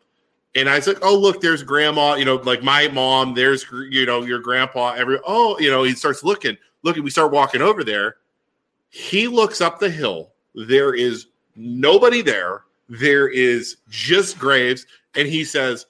[0.55, 4.05] And I was like, oh, look, there's grandma, you know, like my mom, there's, you
[4.05, 7.03] know, your grandpa, every, oh, you know, he starts looking, looking.
[7.03, 8.17] We start walking over there.
[8.91, 10.33] He looks up the hill.
[10.55, 12.65] There is nobody there.
[12.91, 14.85] There is just graves.
[15.15, 15.87] And he says,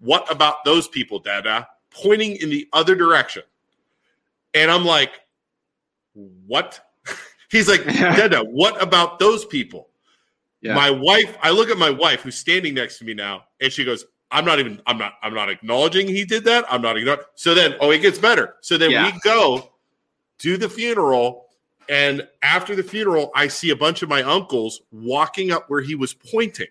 [0.00, 1.68] what about those people, Dada?
[1.90, 3.42] Pointing in the other direction.
[4.56, 5.12] And I'm like,
[6.14, 6.80] what?
[7.50, 9.90] He's like, Dada, what about those people?
[10.62, 10.74] Yeah.
[10.74, 13.84] My wife, I look at my wife who's standing next to me now, and she
[13.84, 16.64] goes, I'm not even, I'm not, I'm not acknowledging he did that.
[16.68, 17.20] I'm not ignoring.
[17.34, 18.56] So then, oh, it gets better.
[18.62, 19.04] So then Yeah.
[19.12, 19.70] we go
[20.38, 21.46] to the funeral,
[21.88, 25.94] and after the funeral, I see a bunch of my uncles walking up where he
[25.94, 26.66] was pointing.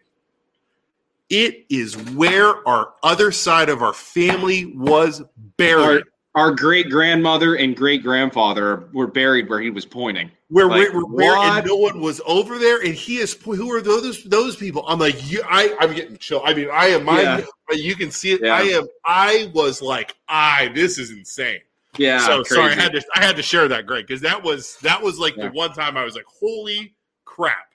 [1.30, 5.24] It is where our other side of our family was
[5.58, 6.04] buried.
[6.36, 10.30] Our great grandmother and great grandfather were buried where he was pointing.
[10.50, 11.58] where Like, where, where what?
[11.60, 14.84] and no one was over there, and he is who are those those people?
[14.88, 16.42] I'm like, you, I I'm getting chill.
[16.44, 17.42] I mean, I am my Yeah.
[17.72, 18.42] you can see it.
[18.44, 18.54] Yeah.
[18.56, 18.86] I am.
[19.06, 21.62] I was like, I this is insane.
[21.98, 22.20] Yeah.
[22.20, 25.02] so sorry, I had to I had to share that, Greg, because that was that
[25.02, 25.48] was like Yeah.
[25.48, 27.68] the one time I was like, holy crap.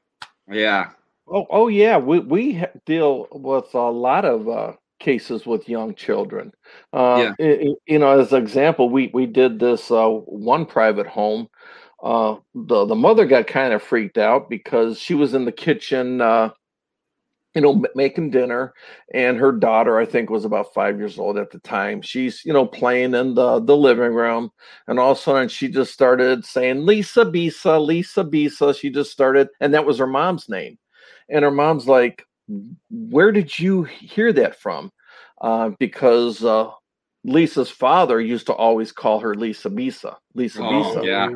[0.50, 0.90] Yeah.
[1.26, 6.52] Oh, oh yeah, we we deal with a lot of uh, cases with young children.
[6.92, 11.06] Uh, i- i- you know, as an example, we we did this uh, one private
[11.08, 11.48] home.
[12.02, 16.20] Uh, the the mother got kind of freaked out because she was in the kitchen,
[16.20, 16.50] uh,
[17.54, 18.72] you know, making dinner,
[19.12, 22.00] and her daughter, I think, was about five years old at the time.
[22.00, 24.50] She's you know playing in the the living room,
[24.86, 28.78] and all of a sudden she just started saying Lisa Bisa, Lisa Bisa.
[28.78, 30.78] She just started, and that was her mom's name.
[31.28, 32.24] And her mom's like,
[32.90, 34.90] Where did you hear that from?
[35.40, 36.70] Uh, because uh,
[37.24, 41.04] Lisa's father used to always call her Lisa Bisa, Lisa Oh, Bisa.
[41.04, 41.28] yeah.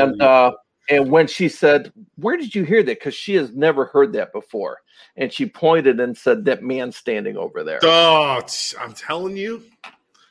[0.00, 0.52] And uh,
[0.90, 2.98] and when she said, Where did you hear that?
[2.98, 4.78] Because she has never heard that before.
[5.16, 7.80] And she pointed and said, That man standing over there.
[7.82, 8.40] Oh,
[8.80, 9.62] I'm telling you,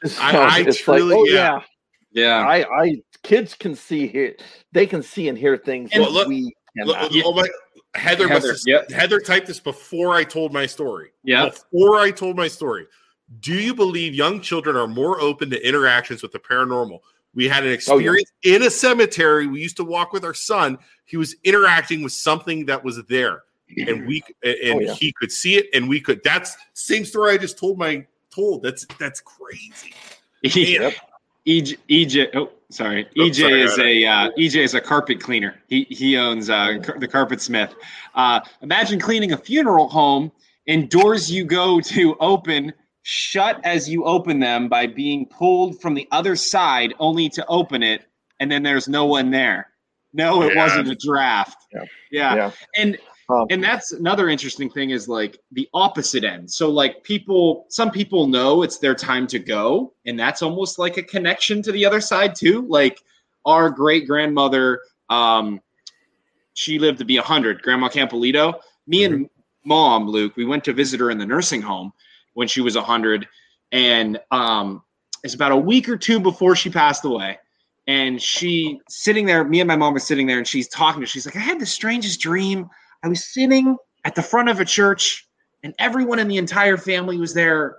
[0.05, 1.33] So I- I it's truly- like, oh, yeah.
[1.33, 1.61] yeah.
[2.13, 2.45] Yeah.
[2.45, 4.35] I, I, kids can see here,
[4.73, 7.11] they can see and hear things And that look- we Look, cannot.
[7.25, 7.47] Oh my,
[7.95, 8.91] Heather, must Heather, have- yep.
[8.91, 11.09] Heather typed this before I told my story.
[11.23, 11.49] Yeah.
[11.49, 12.87] Before I told my story,
[13.41, 16.99] do you believe young children are more open to interactions with the paranormal?
[17.33, 18.09] We had an Oh, yeah.
[18.09, 19.47] experience in a cemetery.
[19.47, 20.77] We used to walk with our son.
[21.05, 23.43] He was interacting with something that was there,
[23.77, 24.93] and we and Oh, yeah.
[24.93, 26.21] he could see it, and we could.
[26.25, 28.63] That's same story I just told my told.
[28.63, 29.93] That's that's crazy.
[30.43, 30.95] Yep.
[31.47, 35.55] EJ, EJ oh sorry Oh, EJ sorry, is a uh, EJ is a carpet cleaner.
[35.67, 37.73] He he owns uh, car- the Carpet Smith.
[38.13, 40.31] Uh, imagine cleaning a funeral home
[40.67, 42.71] and doors you go to open
[43.03, 47.81] shut as you open them by being pulled from the other side only to open
[47.81, 48.05] it
[48.39, 49.67] and then there's no one there.
[50.13, 50.63] No, it Yeah.
[50.63, 51.57] wasn't a draft.
[51.73, 51.83] Yeah.
[52.11, 52.35] yeah.
[52.35, 52.51] Yeah.
[52.77, 52.97] And
[53.31, 56.51] Um, and that's another interesting thing is like the opposite end.
[56.51, 60.97] So like people some people know it's their time to go and that's almost like
[60.97, 62.65] a connection to the other side too.
[62.67, 63.01] Like
[63.45, 65.61] our great grandmother um
[66.53, 68.59] she lived to be 100 grandma campolito.
[68.87, 69.29] Me and
[69.63, 71.93] mom luke we went to visit her in the nursing home
[72.33, 73.27] when she was 100
[73.71, 74.81] and um
[75.23, 77.37] it's about a week or two before she passed away
[77.85, 81.05] and she sitting there me and my mom were sitting there and she's talking to
[81.05, 82.67] she's like i had the strangest dream
[83.03, 85.27] I was sitting at the front of a church,
[85.63, 87.77] and everyone in the entire family was there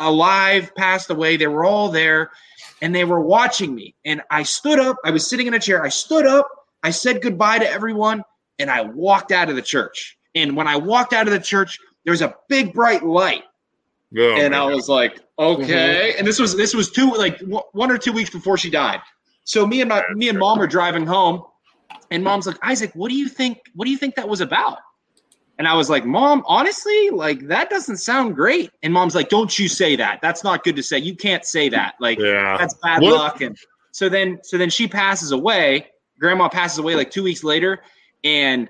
[0.00, 1.36] alive, passed away.
[1.36, 2.30] They were all there
[2.82, 3.94] and they were watching me.
[4.04, 4.96] And I stood up.
[5.04, 5.84] I was sitting in a chair.
[5.84, 6.48] I stood up.
[6.82, 8.24] I said goodbye to everyone
[8.58, 10.18] and I walked out of the church.
[10.34, 13.44] And when I walked out of the church, there was a big bright light.
[14.18, 14.74] Oh, and my I God.
[14.74, 16.12] was like, okay.
[16.12, 16.18] Mm-hmm.
[16.18, 19.00] And this was this was two like w- one or two weeks before she died.
[19.44, 21.44] So me and my me and mom are driving home,
[22.10, 23.58] and mom's like, Isaac, what do you think?
[23.74, 24.78] What do you think that was about?
[25.58, 28.70] And I was like, Mom, honestly, like that doesn't sound great.
[28.82, 30.20] And mom's like, Don't you say that?
[30.22, 30.98] That's not good to say.
[30.98, 31.94] You can't say that.
[32.00, 32.56] Like yeah.
[32.58, 33.40] that's bad What- luck.
[33.42, 33.56] And
[33.92, 35.88] so then so then she passes away.
[36.18, 37.80] Grandma passes away like two weeks later,
[38.24, 38.68] and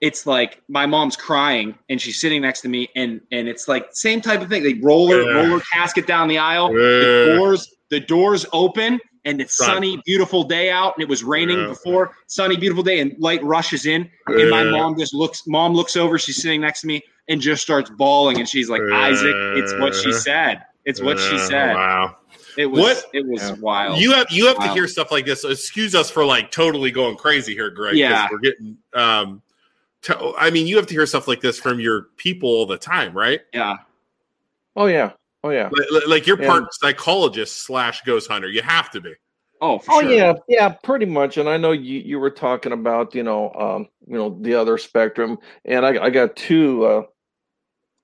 [0.00, 3.88] it's like my mom's crying and she's sitting next to me and and it's like
[3.92, 4.62] same type of thing.
[4.62, 5.42] They roller Yeah.
[5.42, 6.72] roller casket down the aisle.
[6.72, 9.66] The doors the doors open and it's Sun.
[9.66, 11.66] sunny, beautiful day out, and it was raining Yeah.
[11.68, 12.16] before.
[12.28, 15.46] Sunny, beautiful day, and light rushes in, and my mom just looks.
[15.46, 16.18] Mom looks over.
[16.18, 19.94] She's sitting next to me and just starts bawling, and she's like, "Isaac, it's what
[19.94, 20.62] she said.
[20.86, 22.16] It's what she said." Wow.
[22.56, 22.80] It was.
[22.80, 23.56] What- It was Yeah.
[23.60, 23.98] wild.
[24.00, 25.42] You have you have to hear stuff like this.
[25.42, 27.96] So excuse us for like totally going crazy here, Greg.
[27.96, 28.28] Yeah.
[28.30, 28.78] we're getting.
[28.94, 29.42] Um,
[30.02, 32.78] to, I mean, you have to hear stuff like this from your people all the
[32.78, 33.40] time, right?
[33.52, 33.76] yeah.
[34.76, 35.12] Oh yeah.
[35.46, 35.68] Oh yeah.
[35.90, 36.48] Like, like you're Yeah.
[36.48, 38.48] part psychologist slash ghost hunter.
[38.48, 39.14] You have to be.
[39.60, 40.10] Oh, for Oh sure.
[40.12, 41.38] yeah, yeah, pretty much.
[41.38, 44.76] And I know you you were talking about you know um, you know the other
[44.78, 47.02] spectrum, and I I got two uh,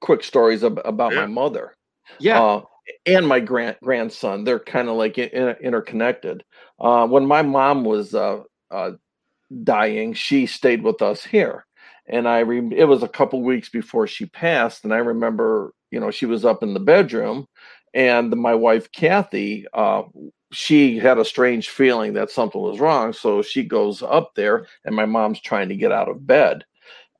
[0.01, 1.21] quick stories ab- about Yeah.
[1.21, 1.77] my mother.
[2.19, 2.43] Yeah.
[2.43, 2.63] uh,
[3.07, 4.45] and my grand grandson.
[4.45, 6.43] They're kind of like in, in- interconnected.
[6.81, 8.93] Uh, when my mom was uh, uh,
[9.63, 11.65] dying, she stayed with us here,
[12.07, 16.01] and I re- it was a couple weeks before she passed, and I remember you
[16.01, 17.47] know she was up in the bedroom,
[17.95, 19.67] and my wife Kathy.
[19.75, 20.03] Uh,
[20.53, 24.97] she had a strange feeling that something was wrong, so she goes up there, and
[24.97, 26.65] my mom's trying to get out of bed,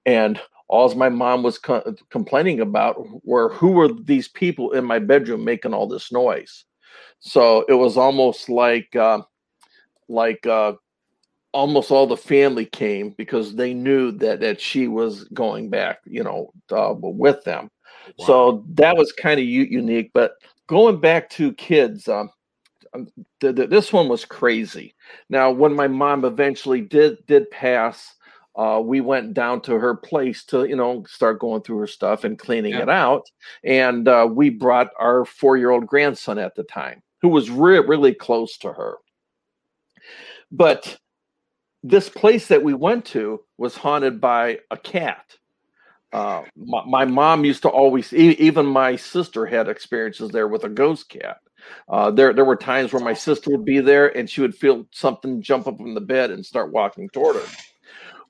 [0.07, 4.99] and all my mom was co- complaining about were who were these people in my
[4.99, 6.65] bedroom making all this noise.
[7.21, 9.21] So it was almost like uh,
[10.09, 10.75] like uh,
[11.53, 16.25] almost all the family came because they knew that that she was going back, you
[16.25, 17.71] know, uh, with them.
[18.19, 20.11] So that was kind of unique.
[20.15, 20.35] But
[20.67, 22.31] going back to kids, um,
[22.95, 23.09] um,
[23.41, 24.95] th- th- this one was crazy.
[25.29, 28.15] Now, when my mom eventually did did pass,
[28.57, 32.25] uh, we went down to her place to you know start going through her stuff
[32.25, 32.83] and cleaning Yeah.
[32.83, 33.25] it out,
[33.65, 37.79] and uh, we brought our four year old grandson at the time, who was re-
[37.79, 38.97] really close to her.
[40.51, 40.99] But
[41.83, 45.37] this place that we went to was haunted by a cat.
[46.13, 50.65] Uh, my, my mom used to always, e- even my sister had experiences there with
[50.65, 51.39] a ghost cat.
[51.89, 54.87] Uh, there, there were times where my sister would be there and she would feel
[54.91, 57.47] something jump up in the bed and start walking toward her.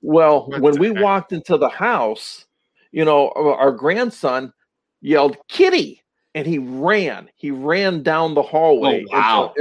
[0.03, 1.03] Well, What when we heck?
[1.03, 2.45] walked into the house,
[2.91, 4.53] you know, our our grandson
[5.01, 6.03] yelled "Kitty!"
[6.35, 7.31] and he ran.
[7.37, 9.55] He ran down the hallway Oh, wow.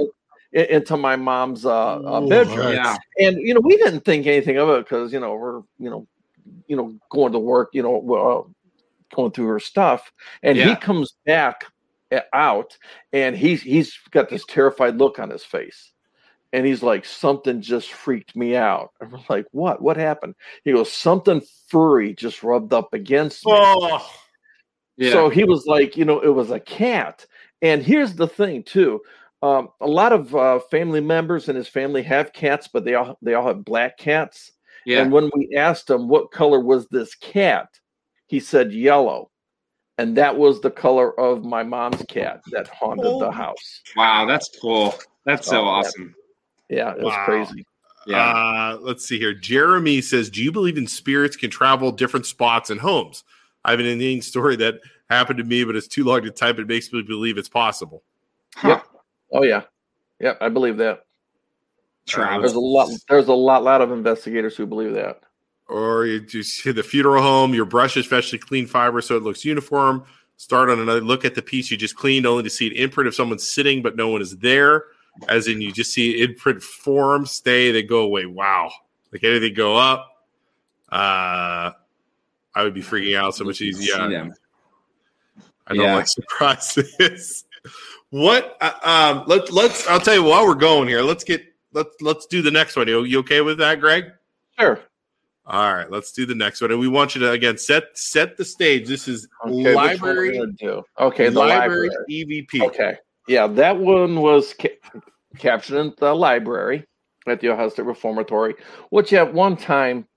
[0.52, 2.98] into, into my mom's uh, uh, Ooh, bedroom Yeah.
[3.20, 6.08] and you know we didn't think anything of it because you know we're you know
[6.72, 10.12] you know going to work you know uh, going through her stuff
[10.42, 11.66] and he comes back
[12.34, 12.78] out
[13.14, 15.92] and he's he's got this terrified look on his face
[16.54, 20.72] and he's like something just freaked me out and we're like what what happened he
[20.72, 24.10] goes something furry just rubbed up against me Oh,
[24.98, 25.12] Yeah.
[25.12, 27.26] so he was like, you know, it was a cat.
[27.62, 29.02] And here's the thing, too.
[29.42, 33.18] Um, a lot of uh, family members in his family have cats, but they all
[33.22, 34.52] they all have black cats.
[34.86, 35.02] Yeah.
[35.02, 37.68] And when we asked him what color was this cat,
[38.28, 39.30] he said yellow,
[39.98, 43.20] and that was the color of my mom's cat that haunted Oh.
[43.20, 43.82] the house.
[43.96, 44.26] wow.
[44.26, 44.94] That's cool.
[45.26, 46.16] That's so Oh, awesome.
[46.70, 47.26] Yeah, it was Wow.
[47.26, 47.66] crazy.
[48.08, 48.18] Yeah.
[48.18, 49.34] Uh, let's see here.
[49.34, 53.24] Jeremy says, "Do you believe in spirits can travel different spots and homes?"
[53.64, 54.80] I have an Indian story that
[55.12, 56.58] happened to me, but it's too long to type.
[56.58, 58.02] It makes me believe it's possible.
[58.56, 58.82] Huh.
[59.32, 59.64] Oh yeah,
[60.20, 60.38] Yep.
[60.42, 61.06] I believe that.
[62.08, 62.42] Travel.
[62.42, 62.90] There's a lot.
[63.10, 65.22] There's a lot, lot of investigators who believe that.
[65.68, 67.54] Or you just hit the funeral home.
[67.54, 70.04] Your brush is freshly clean fiber, so it looks uniform.
[70.38, 73.08] Start on another look at the piece you just cleaned, only to see an imprint
[73.08, 74.86] of someone sitting, but no one is there.
[75.30, 78.26] As in, you just see imprint form, stay, they go away.
[78.26, 78.72] Wow,
[79.14, 80.08] like anything go up.
[80.92, 81.72] Uh,
[82.56, 84.10] I would be freaking out so much easier.
[84.10, 84.30] Yeah.
[85.68, 85.96] I don't Yeah.
[85.96, 87.46] like surprises.
[88.10, 88.58] what?
[88.60, 89.88] Uh, um, let let's.
[89.88, 91.02] I'll tell you while we're going here.
[91.02, 92.88] Let's get let's let's do the next one.
[92.88, 94.06] You, you okay with that, Greg?
[94.60, 94.80] Sure.
[95.46, 98.38] All right, let's do the next one, and we want you to again set set
[98.38, 98.88] the stage.
[98.88, 100.56] This is Okay, which one we're library?
[101.00, 102.06] Okay, the library, library.
[102.10, 102.62] EVP.
[102.68, 102.98] Okay.
[103.28, 104.78] Yeah, that one was ca-
[105.38, 106.86] captured in the library
[107.28, 108.56] at the Ohio State Reformatory,
[108.90, 110.08] which at one time,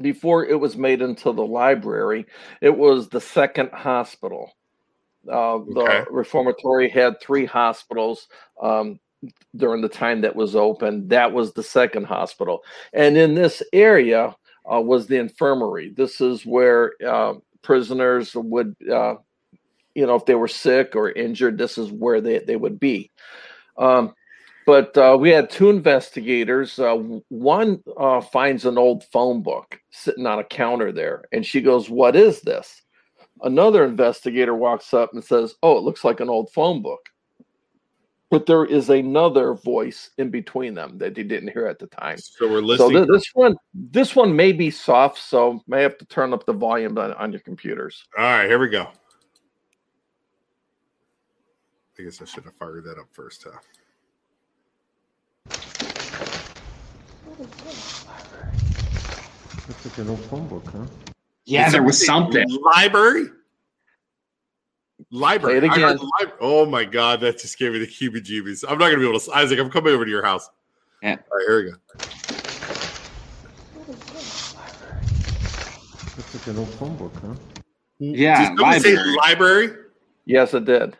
[0.00, 2.26] before it was made into the library,
[2.60, 4.52] it was the second hospital
[5.26, 6.04] Uh, the Okay.
[6.10, 8.28] reformatory had three hospitals
[8.60, 9.00] um,
[9.56, 11.08] during the time that was open.
[11.08, 12.62] That was the second hospital,
[12.92, 14.34] and in this area
[14.72, 15.90] uh, was the infirmary.
[15.90, 19.14] This is where uh, prisoners would, uh,
[19.94, 23.10] you know, if they were sick or injured, this is where they, they would be.
[23.76, 24.14] Um,
[24.66, 26.78] but uh, we had two investigators.
[26.78, 26.96] Uh,
[27.28, 31.90] one uh, finds an old phone book sitting on a counter there, and she goes,
[31.90, 32.80] "What is this?"
[33.42, 37.00] Another investigator walks up and says, "Oh, it looks like an old phone book."
[38.34, 42.18] But there is another voice in between them that they didn't hear at the time.
[42.18, 43.06] So we're So listening.
[43.06, 46.52] th- this one, this one may be soft, so may have to turn up the
[46.52, 48.04] volume on, on your computers.
[48.18, 48.88] All right, here we go.
[51.96, 53.58] I guess I should have fired that up first, huh?
[59.68, 60.86] Looks like an old phone book, huh?
[61.44, 62.44] Yeah, there was something.
[62.74, 63.26] Library.
[65.14, 65.60] Library.
[65.60, 65.96] Play it I again.
[65.96, 68.64] the lib- oh my god, that just gave me the heebie-jeebies.
[68.68, 69.32] I'm not gonna be able to.
[69.32, 70.50] Isaac, I'm coming over to your house.
[71.02, 71.10] Yeah.
[71.30, 71.76] All right, here we go.
[76.16, 77.34] Looks like an old phone book, huh?
[78.00, 79.16] Yeah, Did somebody say library.
[79.16, 79.76] library?
[80.26, 80.96] Yes, it did.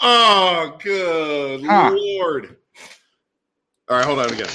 [0.00, 1.90] Oh, good Huh.
[1.94, 2.56] lord!
[3.88, 4.46] All right, hold on again.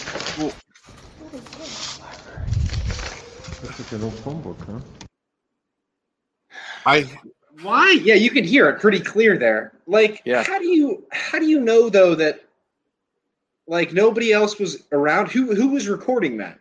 [3.64, 4.80] Looks like an old phone book, huh?
[6.86, 7.10] I
[7.64, 8.00] Why?
[8.04, 9.74] Yeah, you can hear it pretty clear there.
[9.88, 10.44] Like, Yeah.
[10.44, 12.44] how do you how do you know though that
[13.68, 15.30] like nobody else was around?
[15.32, 16.60] Who who was recording that?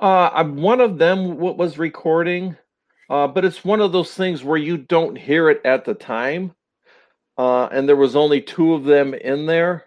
[0.00, 2.56] Uh, I'm one of them what was recording,
[3.08, 6.54] uh, but it's one of those things where you don't hear it at the time.
[7.38, 9.84] Uh, and there was only two of them in there,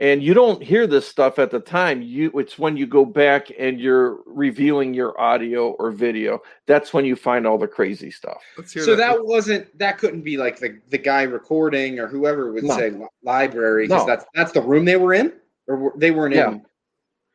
[0.00, 2.00] and you don't hear this stuff at the time.
[2.02, 6.40] You it's when you go back and you're reviewing your audio or video.
[6.66, 8.42] That's when you find all the crazy stuff.
[8.56, 9.16] let's hear So that.
[9.16, 12.76] that wasn't that couldn't be like the the guy recording or whoever would No.
[12.76, 12.92] say
[13.22, 14.06] library because No.
[14.06, 15.32] that's that's the room they were in
[15.68, 16.48] or were, they weren't Yeah.
[16.52, 16.66] in.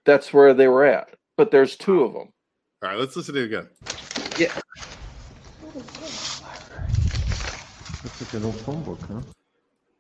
[0.06, 1.16] That's where they were at.
[1.38, 2.30] But there's two of them.
[2.84, 3.70] All right, let's listen to it again.
[8.04, 9.22] Looks like an old phone book, huh?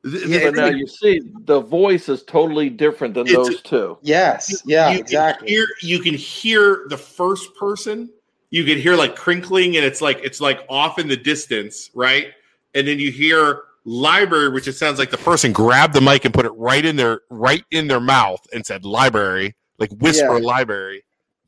[0.05, 3.97] Th- Yeah, But now you see the voice is totally different than those two.
[4.01, 4.61] Yes.
[4.65, 8.09] you Can hear, you can hear the first person.
[8.51, 12.27] You can hear like crinkling, and it's like it's like off in the distance, right?
[12.75, 16.33] And then you hear library, which it sounds like the person grabbed the mic and
[16.33, 20.45] put it right in their right in their mouth and said library, like whisper Yeah.
[20.45, 21.03] library.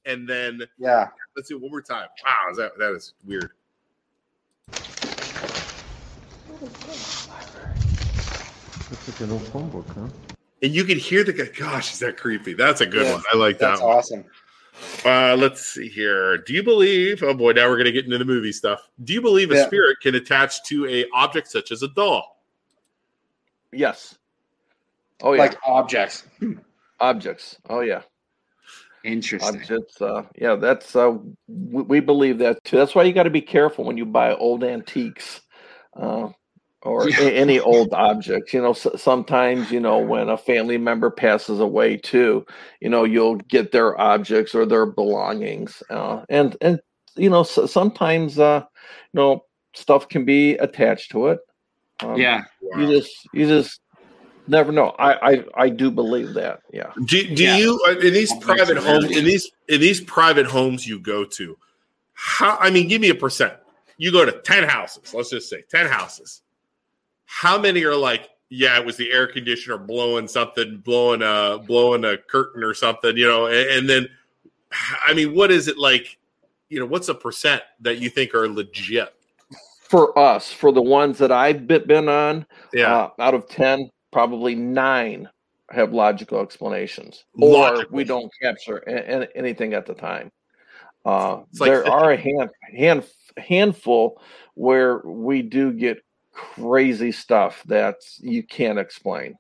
[0.06, 1.10] And then Yeah.
[1.36, 2.08] let's do it one more time.
[2.26, 3.52] Wow, is that that is weird.
[8.90, 10.08] Looks like an old phone book, huh?
[10.64, 11.46] And you can hear the guy.
[11.58, 12.54] Gosh, is that creepy?
[12.54, 13.24] That's a good Yeah, one.
[13.34, 13.98] I like that That's one.
[13.98, 14.26] awesome.
[15.06, 16.38] Uh, let's see here.
[16.38, 17.24] Do you believe?
[17.24, 18.90] Oh boy, now we're gonna get into the movie stuff.
[19.04, 19.68] Do you believe a Yeah.
[19.68, 22.42] spirit can attach to a object such as a doll?
[23.72, 24.18] Yes.
[25.22, 25.40] Oh yeah.
[25.42, 26.26] Like objects.
[27.00, 27.58] objects.
[27.70, 28.02] Oh yeah.
[29.04, 29.62] Interesting.
[29.62, 30.02] Objects.
[30.02, 31.18] Uh, yeah, that's uh,
[31.48, 32.78] we, we believe that too.
[32.78, 35.42] That's why you got to be careful when you buy old antiques,
[35.96, 36.30] uh,
[36.88, 37.20] or Yeah.
[37.20, 38.54] any old objects.
[38.54, 42.46] You know, sometimes you know when a family member passes away too,
[42.82, 46.80] you know, you'll get their objects or their belongings, uh, and and
[47.16, 48.64] you know s- sometimes uh,
[49.14, 49.42] you know
[49.74, 51.40] stuff can be attached to it.
[52.02, 52.44] Um, Yeah.
[52.62, 52.80] Wow.
[52.82, 53.80] you just you just
[54.48, 54.90] never know.
[54.98, 56.62] I I, I do believe that.
[56.72, 56.92] Yeah.
[57.06, 57.58] Do, do Yeah.
[57.58, 61.58] you uh, in these private homes in these in these private homes you go to?
[62.14, 63.54] How I mean, give me a percent.
[63.98, 65.14] You go to ten houses.
[65.14, 66.42] Let's just say ten houses.
[67.28, 72.04] How many are like, yeah, it was the air conditioner blowing something, blowing a blowing
[72.06, 73.48] a curtain or something, you know?
[73.48, 74.10] And, and then,
[75.06, 76.18] I mean, what is it like?
[76.70, 79.14] You know, what's a percent that you think are legit?
[79.82, 84.56] For us, for the ones that I've been on, Yeah, uh, out of 10 probably
[84.56, 85.30] nine
[85.70, 87.96] have logical explanations or Logical.
[87.96, 90.32] we don't capture a- a- anything at the time
[91.06, 93.04] uh, like there are a hand, hand
[93.38, 94.22] handful
[94.56, 96.04] where we do get
[96.38, 99.36] crazy stuff that you can't explain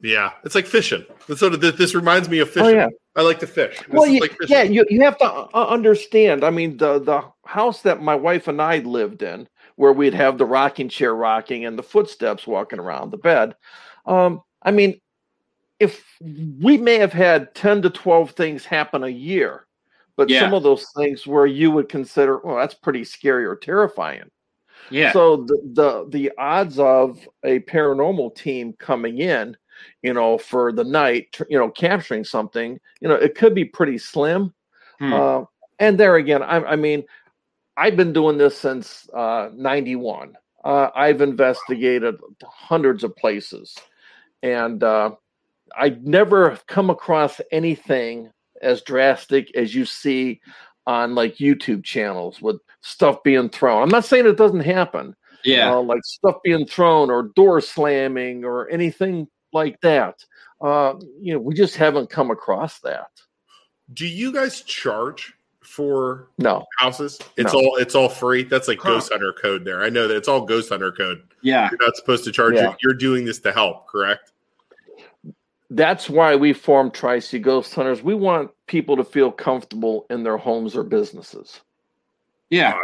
[0.00, 0.30] yeah.
[0.44, 1.04] It's like fishing.
[1.26, 2.66] That's sort of this, this reminds me of fishing.
[2.66, 3.78] oh yeah I like to fish.
[3.78, 7.22] This well you, like yeah you, you have to uh, understand i mean the the
[7.44, 11.64] house that my wife and i lived in where we'd have the rocking chair rocking
[11.64, 13.56] and the footsteps walking around the bed
[14.06, 15.00] um i mean
[15.80, 19.66] if we may have had 10 to 12 things happen a year
[20.16, 20.40] but Yeah.
[20.40, 24.30] some of those things where you would consider well that's pretty scary or terrifying
[24.90, 25.12] Yeah.
[25.12, 29.56] so the, the the odds of a paranormal team coming in,
[30.02, 33.98] you know, for the night, you know, capturing something, you know, it could be pretty
[33.98, 34.52] slim.
[34.98, 35.12] Hmm.
[35.12, 35.44] Uh,
[35.78, 37.04] and there again, I, I mean,
[37.76, 40.36] I've been doing this since uh, '91.
[40.64, 43.76] uh, I've investigated hundreds of places,
[44.42, 45.12] and uh,
[45.76, 48.30] I never come across anything
[48.60, 50.40] as drastic as you see
[50.88, 53.82] on like YouTube channels with stuff being thrown.
[53.82, 55.14] I'm not saying it doesn't happen,
[55.44, 55.74] Yeah.
[55.74, 60.24] uh, like stuff being thrown or door slamming or anything like that.
[60.62, 63.10] Uh, you know, we just haven't come across that.
[63.92, 67.18] Do you guys charge for No, houses?
[67.36, 67.58] It's No.
[67.60, 68.42] all it's all free.
[68.44, 68.94] That's like Huh.
[68.94, 69.82] Ghost Hunter code there.
[69.82, 71.22] I know that it's all Ghost Hunter code.
[71.42, 71.68] yeah.
[71.70, 72.70] You're not supposed to charge Yeah.
[72.70, 72.76] it.
[72.82, 74.32] You're doing this to help, correct?
[75.70, 78.02] That's why we formed Tri C Ghost Hunters.
[78.02, 81.60] We want people to feel comfortable in their homes or businesses.
[82.50, 82.78] Yeah.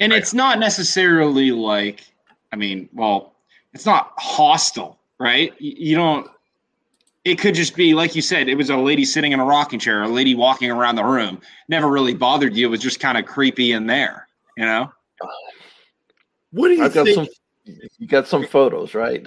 [0.00, 2.04] And it's not necessarily like,
[2.52, 3.34] I mean, well,
[3.72, 5.52] it's not hostile, right?
[5.52, 6.30] Y- You don't,
[7.24, 9.78] it could just be, like you said, it was a lady sitting in a rocking
[9.78, 11.40] chair, a lady walking around the room.
[11.68, 12.66] Never really bothered you.
[12.66, 14.28] It was just kind of creepy in there,
[14.58, 14.92] you know?
[16.50, 17.26] What do you I've got some.
[17.64, 19.26] You got some photos, right?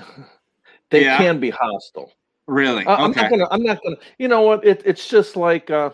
[0.92, 1.18] They Yeah.
[1.18, 2.14] can be hostile.
[2.48, 2.86] Really?
[2.86, 3.48] Uh, I'm not gonna.
[3.52, 3.98] I'm not gonna.
[4.18, 4.66] You know what?
[4.66, 5.90] It, it's just like, uh,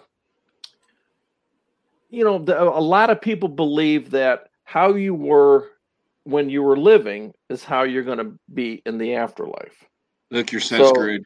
[2.10, 5.70] you know, the, a lot of people believe that how you were
[6.26, 9.84] when you were living is how you're going to be in the afterlife.
[10.32, 11.24] Look, you're so, so- screwed.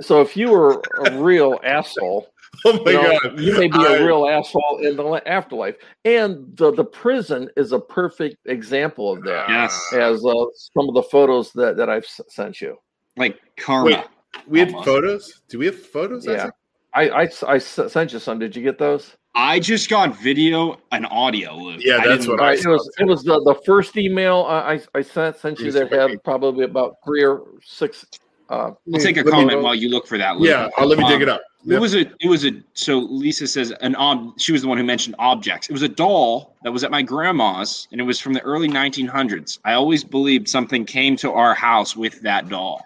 [0.00, 2.28] So if you were a real asshole,
[2.64, 3.40] oh my you, know, god!
[3.40, 5.76] you may be I- a real asshole in the afterlife.
[6.04, 9.48] And the the prison is a perfect example of that.
[9.48, 9.92] Yes.
[9.94, 12.76] As uh, some of the photos that that I've sent you.
[13.16, 13.84] Like karma.
[13.86, 14.04] Wait,
[14.46, 14.84] we had Almost.
[14.86, 15.40] photos.
[15.48, 16.26] Do we have photos?
[16.26, 16.32] Yeah.
[16.34, 16.54] Isaac?
[16.94, 18.38] I, I, s- I s- sent you some.
[18.38, 19.16] Did you get those?
[19.34, 21.80] I just got video and audio, Luke.
[21.84, 24.44] Yeah, I that's didn't- what I Right, it was it was the, the first email
[24.48, 28.04] I I- I sent sent you that had probably about three or six.
[28.50, 29.60] Uh, We'll take a Let me comment know.
[29.62, 30.38] while you look for that.
[30.38, 30.48] Luke.
[30.48, 30.70] Yeah.
[30.78, 31.42] Uh, let me dig Um, it up.
[31.66, 31.80] It Yep.
[31.82, 32.00] was a.
[32.20, 32.52] It was a.
[32.72, 34.40] So Lisa says an ob.
[34.40, 35.68] She was the one who mentioned objects.
[35.68, 38.68] It was a doll that was at my grandma's, and it was from the early
[38.68, 39.58] 1900s.
[39.66, 42.82] I always believed something came to our house with that doll.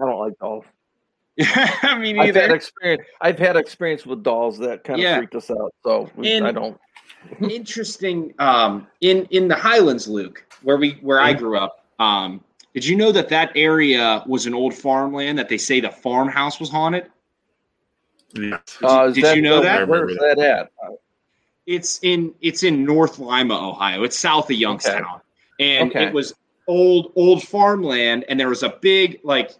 [0.00, 0.64] I don't like dolls.
[1.82, 3.02] I mean, I've had experience.
[3.20, 5.16] I've had experience with dolls that kind of Yeah.
[5.18, 5.74] freaked us out.
[5.82, 6.78] So we, And- I don't.
[7.40, 8.32] Interesting.
[8.38, 11.84] Um, in in the Highlands, Luke, where we where I grew up.
[11.98, 15.90] Um, did you know that that area was an old farmland that they say the
[15.90, 17.06] farmhouse was haunted?
[18.34, 18.78] Yes.
[18.82, 19.88] Uh, is did you know that?
[19.88, 20.70] Where's that at?
[21.66, 24.02] It's in it's in North Lima, Ohio.
[24.02, 25.20] It's south of Youngstown,
[25.58, 26.06] and Okay.
[26.06, 26.32] it was
[26.68, 28.24] old old farmland.
[28.28, 29.50] And there was a big like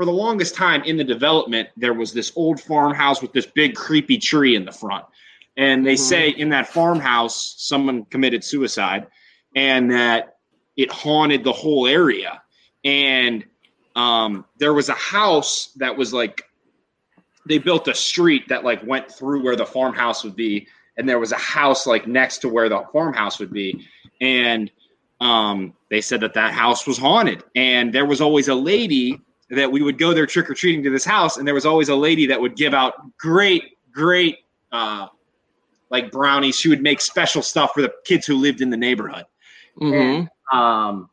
[0.00, 3.74] for the longest time in the development, there was this old farmhouse with this big
[3.74, 5.04] creepy tree in the front.
[5.58, 5.98] And they Mhm.
[5.98, 9.08] say in that farmhouse, someone committed suicide,
[9.54, 10.38] and that
[10.74, 12.40] it haunted the whole area.
[12.82, 13.44] And
[13.94, 16.44] um, there was a house that was like
[17.46, 21.18] they built a street that like went through where the farmhouse would be and there
[21.18, 23.86] was a house like next to where the farmhouse would be
[24.22, 24.70] and
[25.20, 29.20] um, they said that that house was haunted and there was always a lady
[29.50, 32.26] that we would go there trick-or-treating to this house and there was always a lady
[32.26, 34.38] that would give out great great
[34.72, 35.06] uh,
[35.90, 39.24] like brownies she would make special stuff for the kids who lived in the neighborhood
[39.80, 40.28] Mhm.
[40.52, 41.10] um,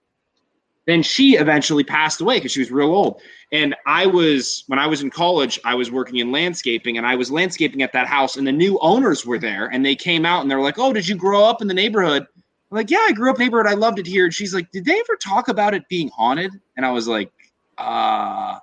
[0.87, 3.21] then she eventually passed away because she was real old.
[3.51, 7.15] And I was when I was in college, I was working in landscaping, and I
[7.15, 10.41] was landscaping at that house, and the new owners were there, and they came out
[10.41, 12.25] and they're like, "Oh, did you grow up in the neighborhood?"
[12.71, 13.67] I'm like, "Yeah, I grew up in the neighborhood.
[13.71, 16.51] I loved it here." And she's like, "Did they ever talk about it being haunted?"
[16.77, 17.31] And I was like,
[17.77, 18.59] "Uh,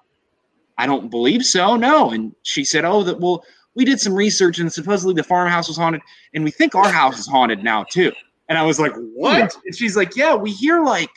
[0.76, 1.76] I don't believe so.
[1.76, 3.44] No." And she said, "Oh, that well."
[3.76, 6.00] We did some research and supposedly the farmhouse was haunted,
[6.32, 8.12] and we think our house is haunted now too.
[8.48, 11.10] And I was like, "What?" And she's like, "Yeah, we hear like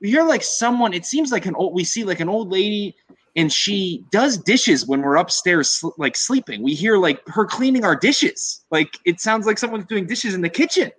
[0.00, 2.94] we hear like someone it seems like an old we see like an old lady
[3.36, 7.96] and she does dishes when we're upstairs like sleeping we hear like her cleaning our
[7.96, 10.90] dishes like it sounds like someone's doing dishes in the kitchen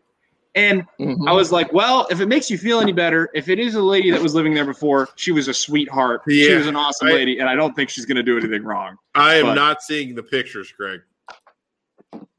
[0.55, 1.27] and Mhm.
[1.27, 3.81] i was like well if it makes you feel any better if it is a
[3.81, 7.11] lady that was living there before she was a sweetheart she was an awesome I-
[7.11, 9.81] lady and i don't think she's going to do anything wrong I am but- not
[9.83, 11.01] seeing the pictures, Greg.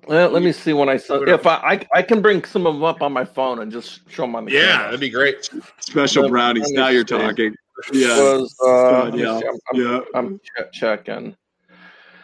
[0.07, 1.21] Well, let me see when I saw.
[1.23, 4.11] If I, I I can bring some of them up on my phone and just
[4.11, 4.85] show them on the Yeah, camera.
[4.87, 5.51] that'd be great.
[5.81, 7.55] special brownies now you're talking
[7.93, 11.37] yeah was uh, let yeah see, I'm, I'm, yeah I'm che- checking.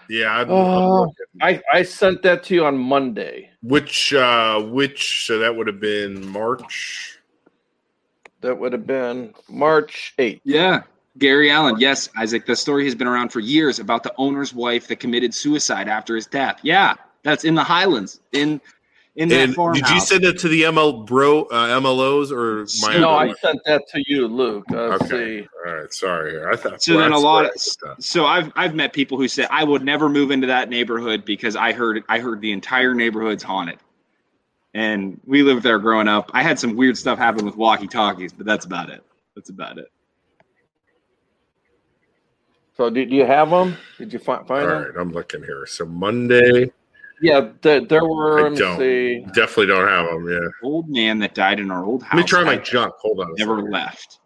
[0.09, 1.07] Yeah, I'd, Uh,
[1.40, 3.50] I I sent that to you on Monday.
[3.62, 7.18] which uh which so that would have been March.
[8.42, 10.40] That would have been March eighth.
[10.44, 10.82] Yeah.
[11.18, 11.76] Gary Allen.
[11.78, 12.44] Yes, Isaac.
[12.44, 16.14] The story has been around for years about the owner's wife that committed suicide after
[16.14, 16.59] his death.
[16.62, 18.61] Yeah, that's in the Highlands in
[19.16, 19.88] in that And farmhouse.
[19.88, 22.98] did you send it to the ML bro uh, MLOs or my?
[23.00, 24.64] No, other I sent that to you, Luke.
[24.70, 25.40] Uh, Let's Okay.
[25.42, 25.48] see.
[25.66, 26.44] All right, sorry.
[26.46, 27.50] I thought So then a lot of-
[27.98, 31.56] so I've I've met people who say I would never move into that neighborhood because
[31.56, 33.78] I heard I heard the entire neighborhood's haunted.
[34.74, 36.30] and we lived there growing up.
[36.34, 39.02] I had some weird stuff happen with walkie talkies, but that's about it.
[39.34, 39.86] That's about it.
[42.76, 43.74] So do, do you have them?
[43.96, 44.82] Did you find, All find them?
[44.82, 45.64] right, I'm looking here.
[45.66, 46.70] So Monday,
[47.22, 48.46] Yeah, there, there were.
[48.46, 48.78] I don't.
[48.78, 49.20] see.
[49.34, 50.28] definitely don't have them.
[50.28, 50.38] Yeah.
[50.62, 52.14] Old man that died in our old house.
[52.14, 52.92] Let me try my junk.
[53.00, 53.34] Hold on.
[53.38, 53.70] never second.
[53.72, 54.18] left.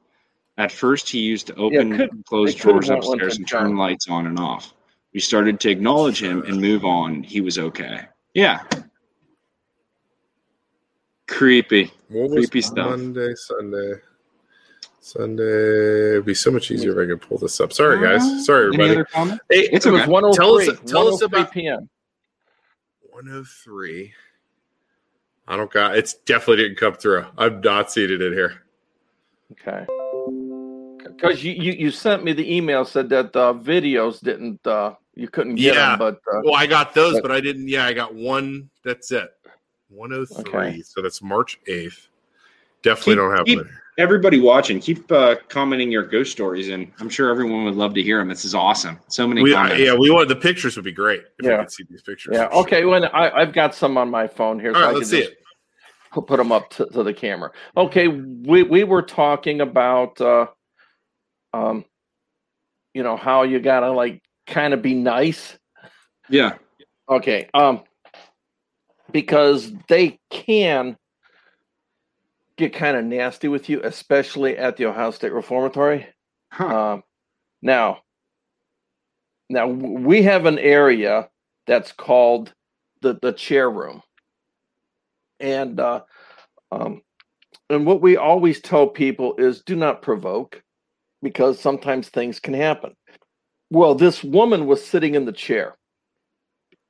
[0.59, 3.77] At first, he used to open could- and close drawers upstairs and turn John.
[3.77, 4.75] lights on and off.
[5.15, 7.23] We started to acknowledge him and move on.
[7.23, 8.03] He was okay.
[8.35, 8.63] Yeah.
[11.27, 11.93] Creepy.
[12.09, 12.91] What was Creepy stuff.
[12.91, 13.93] Monday, Sunday.
[15.01, 16.11] Sunday.
[16.13, 17.73] It'd be so much easier if I could pull this up.
[17.73, 18.23] Sorry, guys.
[18.23, 18.91] Uh, Sorry, Any everybody.
[18.97, 19.41] other comment?
[19.51, 20.11] Hey, It's It was okay.
[20.11, 20.37] 103.
[20.37, 21.91] Tell us- tell us 103 about- oh p.m.
[23.25, 24.13] 103.
[25.49, 25.97] I don't got.
[25.97, 27.27] It's definitely didn't come through.
[27.37, 28.63] I'm not it in here.
[29.53, 29.85] Okay.
[31.05, 35.29] Because you, you you sent me the email said that uh, videos didn't uh, you
[35.29, 35.91] couldn't get Yeah.
[35.91, 37.69] them, but uh, Well, I got those, But- but I didn't.
[37.69, 38.71] Yeah, I got one.
[38.85, 39.31] That's it.
[39.89, 40.45] 103.
[40.55, 40.83] Okay.
[40.83, 42.07] So that's March 8th.
[42.83, 43.71] Definitely Keep- don't have keep- one.
[44.01, 48.03] Everybody watching, keep uh, commenting your ghost stories, and I'm sure everyone would love to
[48.03, 48.29] hear them.
[48.29, 48.99] This is awesome.
[49.09, 49.79] So many We, comments.
[49.79, 51.59] yeah, we want the pictures would be great if Yeah.
[51.59, 52.33] we could see these pictures.
[52.35, 52.47] yeah.
[52.47, 52.63] for sure.
[52.63, 52.85] Okay.
[52.87, 55.19] When I I've got some on my phone here, All so right, I let's can
[55.19, 55.39] see just it.
[56.13, 57.51] put, put them up to, to the camera.
[57.77, 58.09] Okay.
[58.09, 60.47] We we were talking about uh,
[61.53, 61.85] um,
[62.95, 65.59] you know how you gotta like kind of be nice.
[66.31, 66.55] yeah.
[67.07, 67.51] Okay.
[67.53, 67.83] Um,
[69.13, 70.97] because they can
[72.61, 76.07] get kind of nasty with you, especially at the Ohio State Reformatory.
[76.53, 76.93] Huh.
[76.93, 77.03] Um,
[77.63, 77.99] now,
[79.49, 81.29] now we have an area
[81.67, 82.53] that's called
[83.03, 84.03] the the chair room,
[85.41, 86.03] and uh,
[86.71, 87.03] um,
[87.69, 90.63] and what we always tell people is do not provoke,
[91.23, 92.95] because sometimes things can happen.
[93.71, 95.77] Well, this woman was sitting in the chair,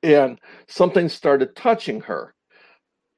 [0.03, 2.33] and something started touching her,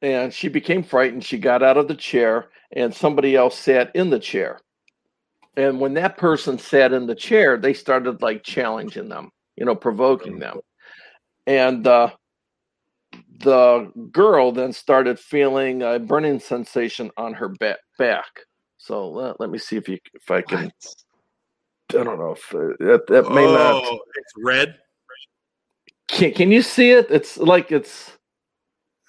[0.03, 1.23] and she became frightened.
[1.23, 4.59] She got out of the chair, and somebody else sat in the chair.
[5.55, 9.75] And when that person sat in the chair they started like challenging them you know
[9.75, 10.59] provoking them.
[11.45, 12.11] And uh
[13.39, 18.25] the girl then started feeling a burning sensation on her ba- back.
[18.77, 20.71] So let, let me see if you if i can
[21.91, 24.75] i don't know if uh, that, that may not Oh, it's red.
[26.07, 27.07] can, can you see it?
[27.11, 28.17] It's like it's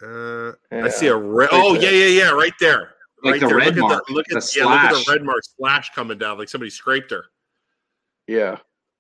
[0.03, 0.85] Uh, yeah.
[0.85, 1.49] I see a red.
[1.53, 1.93] Right Oh, there.
[1.93, 2.95] yeah, yeah, yeah, right there.
[3.23, 3.57] Like right the there.
[3.57, 5.91] red look mark, At the, look the at yeah, look at the red mark splash
[5.95, 7.25] coming down, like somebody scraped her.
[8.27, 8.59] yeah Yeah,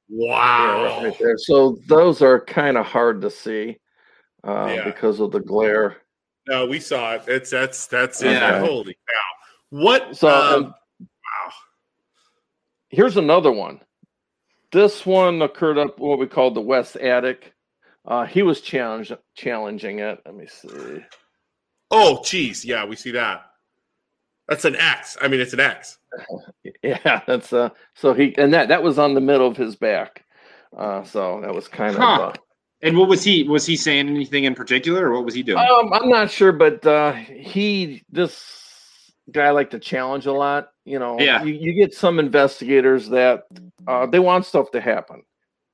[0.09, 0.84] Wow.
[0.84, 1.36] right, right there.
[1.38, 3.78] So those are kind of hard to see
[4.47, 4.84] uh, Yeah.
[4.84, 5.97] because of the glare.
[6.47, 7.22] No, we saw it.
[7.26, 8.32] It's that's that's it.
[8.32, 8.61] Yeah.
[8.61, 9.20] Holy cow!
[9.70, 10.14] What?
[10.16, 10.74] So um, um,
[12.90, 13.80] here's another one.
[14.72, 17.53] This one occurred up what we call the West Attic.
[18.07, 20.20] Uh, he was challenge, challenging it.
[20.26, 21.05] Let me see.
[21.90, 23.42] oh, geez, yeah, we see that.
[24.48, 25.16] That's an X.
[25.22, 25.98] I mean, it's an X.
[26.82, 27.70] Yeah, that's uh.
[27.94, 30.24] So he and that that was on the middle of his back.
[30.76, 32.14] Uh, so that was kind Huh.
[32.14, 32.20] of.
[32.20, 32.32] Uh,
[32.82, 33.42] And what was he?
[33.44, 35.59] Was he saying anything in particular, or what was he doing?
[35.59, 40.68] Um, I'm not sure, but uh, he this guy like to challenge a lot.
[40.84, 41.42] You know, Yeah.
[41.42, 43.44] you, you get some investigators that
[43.86, 45.22] uh, they want stuff to happen,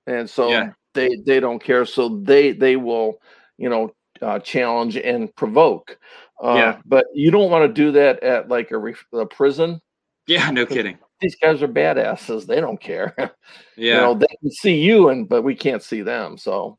[0.06, 0.70] and so Yeah.
[0.94, 1.84] They they don't care.
[1.84, 3.20] So they they will
[3.58, 5.98] you know uh, challenge and provoke.
[6.42, 6.80] Uh, Yeah.
[6.86, 9.80] but you don't want to do that at like a, ref- a prison.
[10.26, 10.98] yeah, no kidding.
[11.20, 12.46] These guys are badasses.
[12.46, 13.14] They don't care.
[13.76, 13.94] Yeah.
[13.94, 16.36] You know, they can see you, and but we can't see them.
[16.36, 16.76] So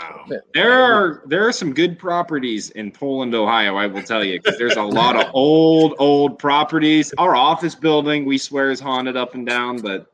[0.00, 0.26] Wow.
[0.52, 3.76] There are there are some good properties in Poland, Ohio.
[3.76, 7.14] I will tell you because there's a lot of old old properties.
[7.16, 9.78] Our office building, we swear, is haunted up and down.
[9.80, 10.06] But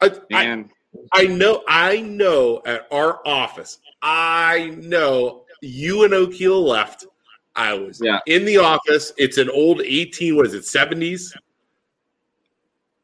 [0.00, 0.74] I, I, man, I
[1.24, 1.62] know.
[1.68, 2.62] I know.
[2.66, 7.06] At our office, I know you and O'Keel left.
[7.56, 8.20] I was Yeah.
[8.26, 9.12] in the office.
[9.16, 10.36] It's an old eighteen.
[10.36, 10.64] What is it?
[10.64, 11.34] Seventies.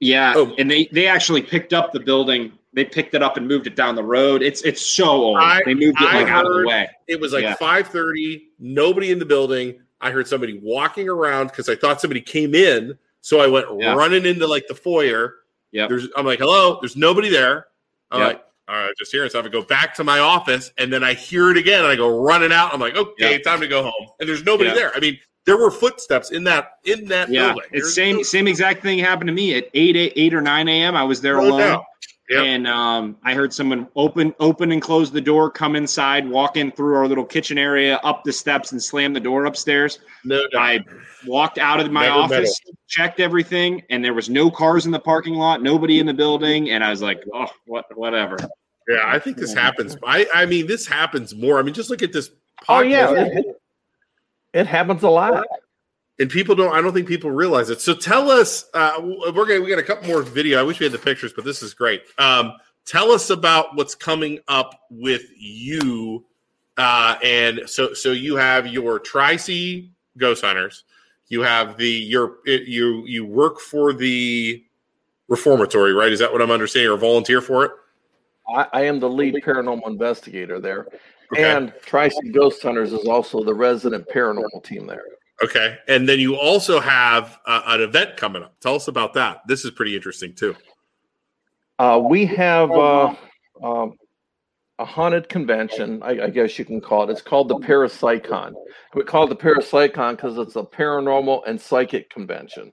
[0.00, 0.54] yeah, Oh.
[0.58, 2.52] and they they actually picked up the building.
[2.74, 4.42] They picked it up and moved it down the road.
[4.42, 5.38] It's it's so old.
[5.38, 6.88] I- they moved it I like out of the way.
[7.08, 7.54] It was like Yeah.
[7.54, 8.48] five thirty.
[8.58, 9.80] Nobody in the building.
[10.00, 12.98] I heard somebody walking around because I thought somebody came in.
[13.22, 13.94] So I went Yeah.
[13.94, 15.36] running into like the foyer.
[15.72, 15.86] Yeah.
[15.86, 16.08] There's.
[16.16, 16.78] I'm like, hello.
[16.80, 17.68] There's nobody there.
[18.14, 18.28] I'm Yep.
[18.28, 19.44] like, all right, just hearing stuff.
[19.44, 22.22] I go back to my office, and then I hear it again, and I go
[22.22, 22.72] running out.
[22.72, 23.42] I'm like, okay, Yep.
[23.42, 24.08] time to go home.
[24.20, 24.74] And there's nobody Yeah.
[24.76, 24.92] there.
[24.96, 27.64] I mean, there were footsteps in that in that Yeah, building.
[27.72, 30.40] it's There's same no- same exact thing happened to me at 8, 8, 8 or
[30.40, 30.96] nine a.m.
[30.96, 31.82] I was there alone.
[32.30, 32.42] Yep.
[32.42, 36.72] and um, I heard someone open open and close the door, come inside, walk in
[36.72, 39.98] through our little kitchen area, up the steps, and slam the door upstairs.
[40.24, 40.62] No doubt.
[40.62, 40.80] I
[41.26, 42.58] walked out of my Never office,
[42.88, 46.70] checked everything, and there was no cars in the parking lot, nobody in the building,
[46.70, 48.38] and I was like, "Oh, what, whatever."
[48.88, 49.96] yeah, I think this happens.
[50.02, 51.58] I I mean, this happens more.
[51.58, 52.30] I mean, just look at this.
[52.70, 53.42] Oh yeah, podcast.
[54.54, 55.44] It happens a lot.
[56.18, 56.74] And people don't.
[56.74, 57.80] I don't think people realize it.
[57.80, 58.66] So tell us.
[58.74, 60.60] Uh, we're gonna we got a couple more video.
[60.60, 62.02] I wish we had the pictures, but this is great.
[62.18, 62.52] Um,
[62.84, 66.24] tell us about what's coming up with you.
[66.76, 70.84] Uh, and so so you have your Tri C Ghost Hunters.
[71.28, 74.64] You have the your you you work for the
[75.28, 76.12] reformatory, right?
[76.12, 77.70] Is that what I'm understanding, or volunteer for it?
[78.48, 80.86] I, I am the lead paranormal investigator there.
[81.32, 81.42] Okay.
[81.42, 85.02] And Tri City Ghost Hunters is also the resident paranormal team there.
[85.44, 88.58] Okay, and then you also have uh, an event coming up.
[88.60, 89.42] Tell us about that.
[89.46, 90.56] This is pretty interesting too.
[91.78, 93.14] Uh, we have uh,
[93.62, 93.92] um,
[94.78, 97.12] a haunted convention, I, I guess you can call it.
[97.12, 98.54] It's called the Parapsychon.
[98.94, 102.72] We call it the Parapsychon because it's a paranormal and psychic convention.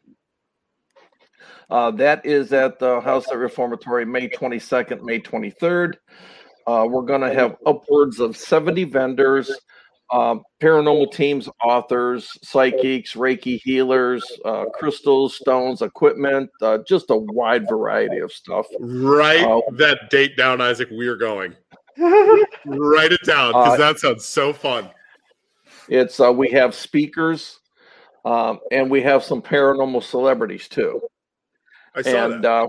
[1.69, 5.95] Uh, that is at the House of Reformatory, May 22nd, May 23rd.
[6.67, 9.51] Uh, we're going to have upwards of 70 vendors,
[10.11, 17.67] um, paranormal teams, authors, psychics, Reiki healers, uh, crystals, stones, equipment, uh, just a wide
[17.69, 18.67] variety of stuff.
[18.79, 20.89] Write Uh, that date down, Isaac.
[20.91, 21.55] We're going.
[21.97, 24.89] Write it down because Uh, that sounds so fun.
[25.87, 27.59] It's uh, we have speakers,
[28.25, 31.01] um, and we have some paranormal celebrities too.
[31.95, 32.49] I saw and that.
[32.51, 32.67] uh,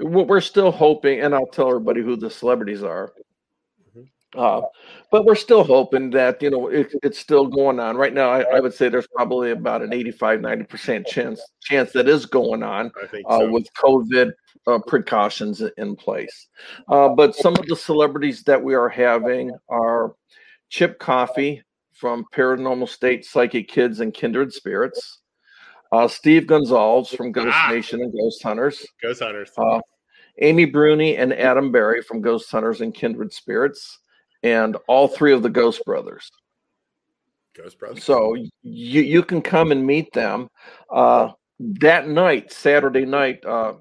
[0.00, 3.12] we- we're still hoping, and I'll tell everybody who the celebrities are.
[4.36, 4.62] Uh,
[5.10, 8.30] but we're still hoping that you know it, it's still going on right now.
[8.30, 12.26] I, I would say there's probably about an 85, 90 percent chance chance that is
[12.26, 12.92] going on
[13.26, 13.50] uh, so.
[13.50, 14.32] with COVID
[14.66, 16.48] uh, precautions in place.
[16.88, 20.14] Uh, but some of the celebrities that we are having are
[20.68, 21.62] Chip Coffey
[21.92, 25.18] from Paranormal State Psychic Kids and Kindred Spirits,
[25.92, 27.70] uh, Steve Gonsalves from Ghost Ah.
[27.72, 29.50] Nation and Ghost Hunters, Ghost Hunters.
[29.58, 29.80] uh,
[30.40, 33.98] Amy Bruni and Adam Berry from Ghost Hunters and Kindred Spirits,
[34.42, 36.30] and all three of the Ghost Brothers.
[37.56, 38.04] Ghost Brothers.
[38.04, 40.48] So you you can come and meet them
[40.90, 43.74] uh, that night, Saturday night, uh,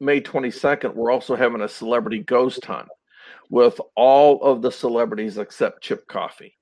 [0.00, 0.94] May twenty second.
[0.94, 2.88] We're also having a celebrity ghost hunt
[3.48, 6.56] with all of the celebrities except Chip Coffey.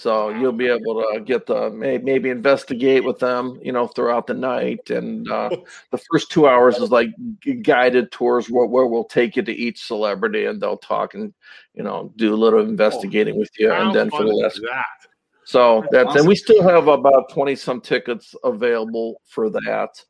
[0.00, 4.26] So you'll be able to get the may, maybe investigate with them, you know, throughout
[4.26, 4.88] the night.
[4.88, 5.50] And uh,
[5.90, 7.10] the first two hours is like
[7.60, 11.34] guided tours where, where we'll take you to each celebrity and they'll talk and
[11.74, 13.70] you know do a little investigating with you.
[13.70, 14.84] And then for the last that?
[15.44, 16.18] so That's that's awesome.
[16.20, 20.02] and we still have about 20 some tickets available for that.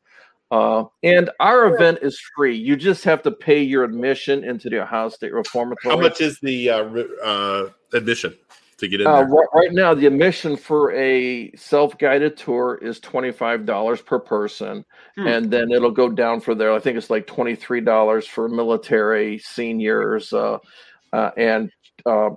[0.52, 2.56] Uh, and our event is free.
[2.56, 5.96] You just have to pay your admission into the Ohio State Reformatory.
[5.96, 6.84] How much is the uh,
[7.24, 8.36] uh, admission
[8.80, 13.64] to get in Uh, right, right now, the admission for a self-guided tour is twenty-five
[13.64, 14.84] dollars per person,
[15.16, 15.26] Hmm.
[15.26, 16.72] and then it'll go down for there.
[16.72, 20.58] I think it's like twenty-three dollars for military seniors, uh,
[21.12, 21.70] uh, and
[22.04, 22.30] uh,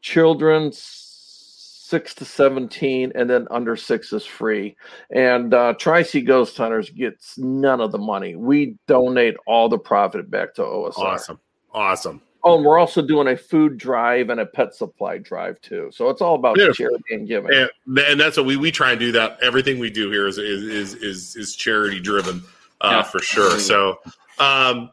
[0.00, 4.74] children six to seventeen, and then under six is free.
[5.14, 8.34] And uh, Tri C Ghost Hunters gets none of the money.
[8.34, 10.98] We donate all the profit back to OSR.
[10.98, 11.40] Awesome.
[11.74, 12.22] Awesome.
[12.44, 15.90] Oh, and we're also doing a food drive and a pet supply drive too.
[15.92, 16.86] So it's all about Beautiful.
[16.86, 17.52] charity and giving.
[17.52, 19.38] And, and that's what we, we try and do that.
[19.42, 22.42] Everything we do here is is is is, is charity driven
[22.80, 23.02] uh, Yeah.
[23.02, 23.58] for sure.
[23.60, 24.00] So
[24.40, 24.90] um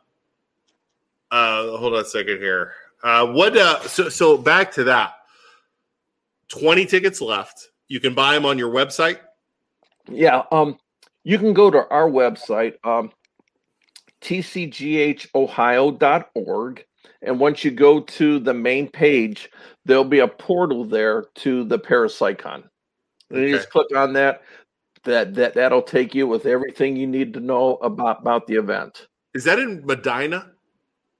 [1.32, 2.74] uh hold on a second here.
[3.04, 5.14] Uh what uh so so back to that.
[6.50, 7.70] 20 tickets left.
[7.88, 9.18] You can buy them on your website.
[10.08, 10.44] Yeah.
[10.52, 10.78] Um,
[11.24, 13.12] you can go to our website, um,
[14.22, 16.86] tcghohio.org.
[17.22, 19.50] And once you go to the main page,
[19.86, 22.64] there'll be a portal there to the Parapsychon.
[23.30, 24.42] And you just click on that.
[25.04, 29.08] That that that'll take you with everything you need to know about about the event.
[29.34, 30.52] Is that in Medina?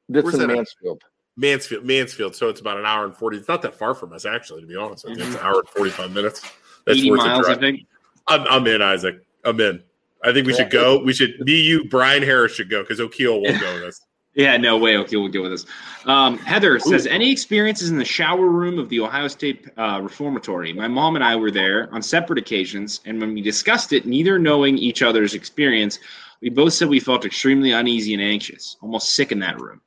[0.10, 0.56] That's Where's in that at?
[0.58, 1.04] Mansfield.
[1.38, 2.36] Mansfield, Mansfield.
[2.36, 3.38] So it's about an hour and 40.
[3.38, 5.24] It's not that far from us, actually, to be honest with you.
[5.24, 5.48] It's an mm-hmm.
[5.48, 6.42] hour and 45 minutes.
[6.86, 7.86] That's 80 miles, I think.
[8.28, 9.22] I'm, I'm in, Isaac.
[9.46, 9.82] I'm in.
[10.24, 11.02] I think we should go.
[11.02, 14.02] We should, me, you, Brian Harris should go because O'Keel won't go with us.
[14.40, 14.96] Yeah, no way.
[14.96, 15.66] Okay, we'll go with this.
[16.06, 20.72] Um, Heather says, any experiences in the shower room of the Ohio State uh, Reformatory?
[20.72, 24.40] My mom and I were there on separate occasions, and when we discussed it, neither
[24.40, 26.00] knowing each other's experience,
[26.40, 29.82] we both said we felt extremely uneasy and anxious, almost sick in that room.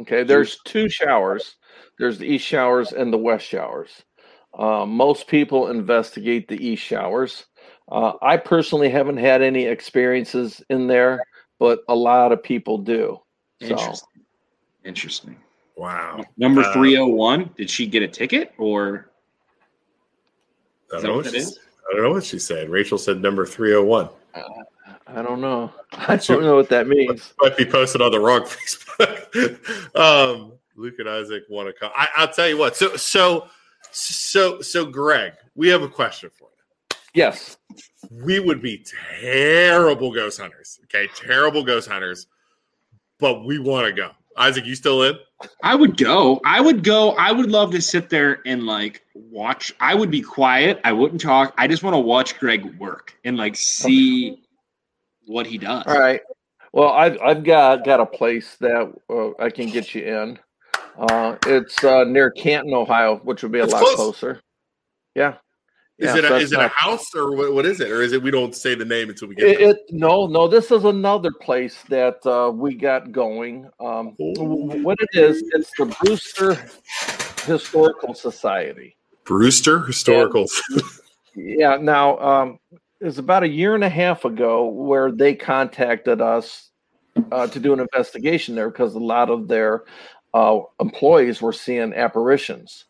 [0.00, 1.56] Okay, there's two showers.
[1.98, 4.02] There's the east showers and the west showers.
[4.52, 7.46] Uh, most people investigate the east showers.
[7.90, 11.24] Uh, I personally haven't had any experiences in there,
[11.58, 13.18] but a lot of people do.
[13.62, 14.08] So Interesting.
[14.84, 15.36] Interesting.
[15.76, 16.24] Wow.
[16.36, 19.10] Number Uh, 301, did she get a ticket or?
[20.92, 21.40] I don't, know what what she.
[21.40, 22.68] I don't know what she said.
[22.68, 24.08] Rachel said number 301.
[25.06, 25.72] I don't know.
[25.92, 27.32] I don't know what that means.
[27.40, 29.96] Might be posted on the wrong Facebook.
[29.96, 31.90] um, Luke and Isaac want to come.
[31.94, 32.76] I, I'll tell you what.
[32.76, 33.48] So, so,
[33.90, 36.96] so, so, Greg, we have a question for you.
[37.14, 37.58] Yes.
[38.10, 38.84] we would be
[39.20, 40.80] terrible ghost hunters.
[40.84, 42.26] Okay, terrible ghost hunters,
[43.22, 44.10] but we want to go.
[44.36, 45.16] Isaac, you still in?
[45.62, 46.40] I would go.
[46.44, 47.12] I would go.
[47.12, 49.72] I would love to sit there and like watch.
[49.80, 50.80] I would be quiet.
[50.84, 51.54] I wouldn't talk.
[51.56, 54.42] I just want to watch Greg work and like see
[55.26, 55.84] what he does.
[55.86, 56.20] All right.
[56.72, 60.38] Well, I've I've got got a place that uh, I can get you in.
[60.98, 63.96] Uh, it's uh, near Canton, Ohio, which would be a That's lot close.
[63.96, 64.40] closer.
[65.14, 65.36] Yeah.
[66.02, 67.88] Is Yeah, it a, is it a house or what, what is it?
[67.88, 70.48] Or is it we don't say the name until we get It, it no no.
[70.48, 73.70] This is another place that uh, we got going.
[73.78, 76.56] Um, w- what it is, it's the Brewster
[77.44, 78.96] Historical Society.
[79.22, 80.46] Brewster Historical.
[81.36, 81.76] Yeah.
[81.76, 82.58] Now, um,
[83.00, 86.70] it's about a year and a half ago where they contacted us
[87.30, 89.84] uh, to do an investigation there because a lot of their
[90.34, 92.86] uh, employees were seeing apparitions.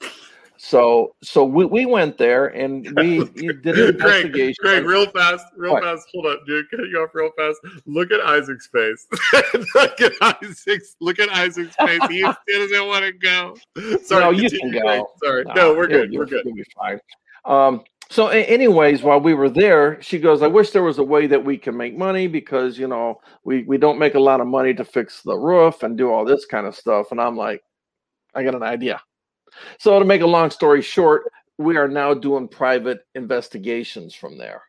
[0.64, 4.54] So, so we, we went there and we did an investigation.
[4.60, 5.82] Greg, real fast, real What?
[5.82, 6.06] fast.
[6.14, 6.70] Hold up, dude.
[6.70, 7.58] Cut you off real fast.
[7.84, 9.04] Look at Isaac's face.
[9.74, 10.94] look at Isaac's.
[11.00, 12.00] Look at Isaac's face.
[12.08, 12.36] He still
[12.68, 13.56] doesn't want to go.
[14.04, 14.84] Sorry, No, you can Greg.
[14.84, 15.10] go.
[15.20, 16.12] Sorry, Nah, no, we're good.
[16.12, 16.44] We're good.
[16.44, 17.00] You'll be fine.
[17.44, 21.26] Um, so, anyways, while we were there, she goes, "I wish there was a way
[21.26, 24.46] that we can make money because you know we we don't make a lot of
[24.46, 27.64] money to fix the roof and do all this kind of stuff." And I'm like,
[28.32, 29.00] "I got an idea."
[29.78, 34.62] So, to make a long story short, we are now doing private investigations from there.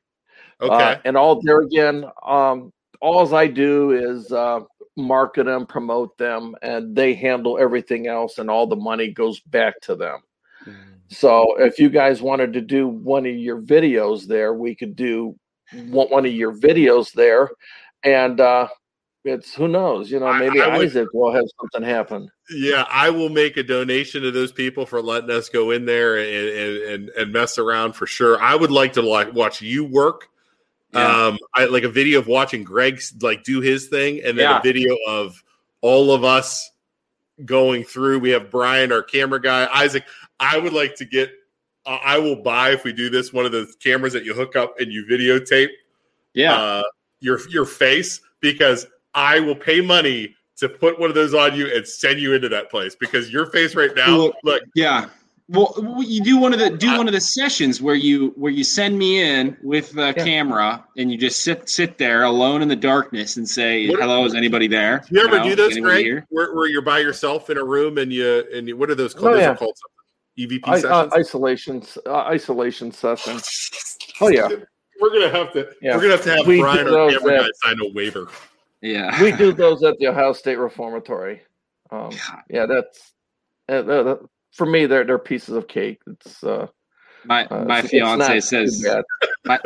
[0.61, 0.73] Okay.
[0.73, 2.71] Uh, and all there again, um,
[3.01, 4.61] all I do is uh,
[4.95, 9.79] market them, promote them, and they handle everything else, and all the money goes back
[9.81, 10.19] to them.
[11.13, 15.38] So if you guys wanted to do one of your videos there, we could do
[15.71, 17.49] one, one of your videos there,
[18.03, 18.67] and uh,
[19.26, 22.30] it's who knows, you know, maybe I would- Isaac will have something happen.
[22.49, 26.17] Yeah, I will make a donation to those people for letting us go in there
[26.17, 28.41] and and, and, mess around for sure.
[28.41, 30.28] I would like to like watch you work.
[30.93, 31.28] Yeah.
[31.28, 34.59] Um, I like a video of watching Greg like do his thing, and then Yeah.
[34.59, 35.41] a video of
[35.82, 36.69] all of us
[37.45, 38.19] going through.
[38.19, 40.03] We have Brian, our camera guy, Isaac.
[40.39, 41.32] I would like to get.
[41.86, 44.55] Uh, I will buy if we do this one of those cameras that you hook
[44.55, 45.69] up and you videotape
[46.34, 46.55] Yeah.
[46.55, 46.84] uh,
[47.21, 48.86] your your face because
[49.16, 52.49] I will pay money to put one of those on you and send you into
[52.49, 55.09] that place because your face right now, Well, look, Yeah.
[55.49, 58.64] Well, you do one of the do one of the sessions where you where you
[58.64, 60.24] send me in with the Yeah.
[60.24, 64.24] camera and you just sit sit there alone in the darkness and say What- hello
[64.24, 65.03] is anybody there?
[65.09, 66.24] do you ever know, do those, anybody Greg?
[66.30, 69.14] Where, where you're by yourself in a room and you and you, what are those
[69.14, 69.28] called?
[69.28, 69.49] Oh, those yeah.
[69.51, 70.59] are called something.
[70.59, 71.14] EVP I, uh, sessions.
[71.14, 73.39] isolation, uh, isolation session.
[74.22, 74.47] Oh yeah,
[75.01, 75.68] We're gonna have to.
[75.82, 75.95] Yeah.
[75.95, 77.91] We're gonna have to have We Brian, do our those camera at- guy, sign a
[77.93, 78.30] waiver.
[78.84, 79.19] Yeah.
[79.23, 81.41] we do those at the Ohio State Reformatory.
[81.89, 82.11] Um,
[82.49, 83.13] yeah, that's
[83.69, 84.19] uh, uh, that-
[84.51, 84.86] for me.
[84.86, 85.99] They're they're pieces of cake.
[86.05, 86.67] It's uh,
[87.25, 88.86] My uh, my it's- it's fiance not says
[89.45, 89.59] my,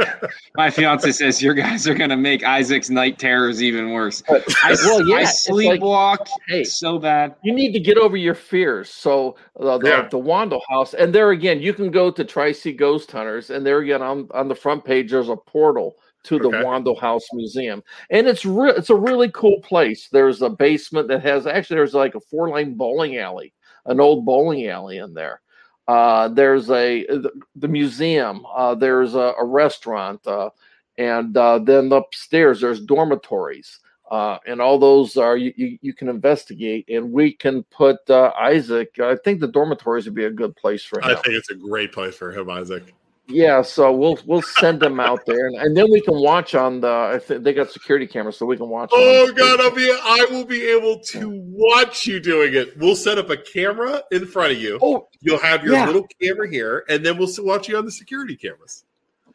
[0.56, 4.22] my fiance says your guys are gonna make Isaac's night terrors even worse.
[4.28, 7.36] But- I, well, yeah, I it's like, sleepwalk hey, so bad.
[7.44, 8.90] you need to get over your fears.
[8.90, 10.08] So uh, the, Yeah.
[10.10, 13.66] the Wandle House, and there again, you can go to Tri C Ghost Hunters, and
[13.66, 15.96] there again on on the front page, there's a portal
[16.28, 16.64] to the Okay.
[16.64, 18.76] Wandle House Museum, and it's real.
[18.76, 20.10] It's a really cool place.
[20.10, 23.54] There's a basement that has actually there's like a four lane bowling alley,
[23.86, 25.42] an old bowling alley in there.
[25.88, 28.46] Uh, there's a the, the museum.
[28.56, 30.50] Uh, there's a, a restaurant, uh,
[30.98, 36.08] and uh, then upstairs there's dormitories uh, and all those are you, you, you can
[36.08, 40.56] investigate and we can put uh, isaac i think the dormitories would be a good
[40.56, 41.12] place for him.
[41.12, 42.94] I think it's a great place for him, Isaac.
[43.30, 46.80] Yeah so we'll we'll send them out there and, and then we can watch on
[46.80, 49.72] the I think they got security cameras so we can watch Oh on- God, I'll
[49.72, 52.78] be I will be able to watch you doing it.
[52.78, 54.80] We'll set up a camera in front of you.
[54.82, 55.86] oh You'll have your Yeah.
[55.88, 58.86] little camera here, and then we'll watch you on the security cameras.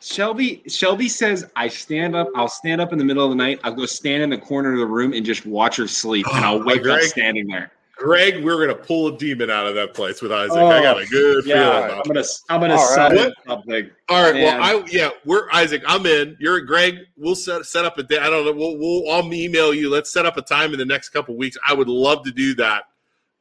[0.01, 2.29] Shelby Shelby says I stand up.
[2.35, 3.61] I'll stand up in the middle of the night.
[3.63, 6.45] I'll go stand in the corner of the room and just watch her sleep, and
[6.45, 7.71] oh, I'll wake up standing there.
[8.03, 10.57] Greg, we're gonna pull a demon out of that place with Isaac.
[10.57, 12.07] I got a good feeling Yeah, about I'm it.
[12.15, 13.13] gonna I'm gonna All right.
[13.17, 13.91] summon something.
[14.09, 14.61] All right, Man.
[14.61, 15.83] well, I yeah, we're Isaac.
[15.87, 16.37] I'm in.
[16.41, 16.97] You're Greg.
[17.17, 18.19] We'll set set up a day.
[18.19, 18.53] I don't know.
[18.53, 19.89] We'll, we'll I'll email you.
[19.89, 21.57] Let's set up a time in the next couple weeks.
[21.67, 22.85] I would love to do that.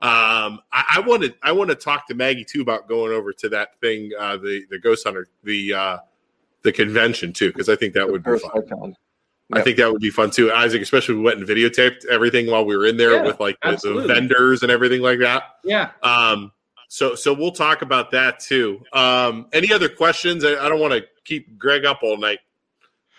[0.03, 3.33] Um, I, I want to I want to talk to Maggie too about going over
[3.33, 5.97] to that thing, uh, the the Ghost Hunter, the uh,
[6.61, 8.51] the convention too, because I think that would be fun.
[8.55, 8.95] icon.
[9.53, 10.81] I think that would be fun too, Isaac.
[10.81, 13.77] Especially we went and videotaped everything while we were in there Yeah, with like the,
[13.83, 15.43] the vendors and everything like that.
[15.63, 15.91] Yeah.
[16.03, 16.51] Um,
[16.89, 18.83] so so we'll talk about that too.
[18.93, 20.43] Um, any other questions?
[20.43, 22.39] I, I don't want to keep Greg up all night.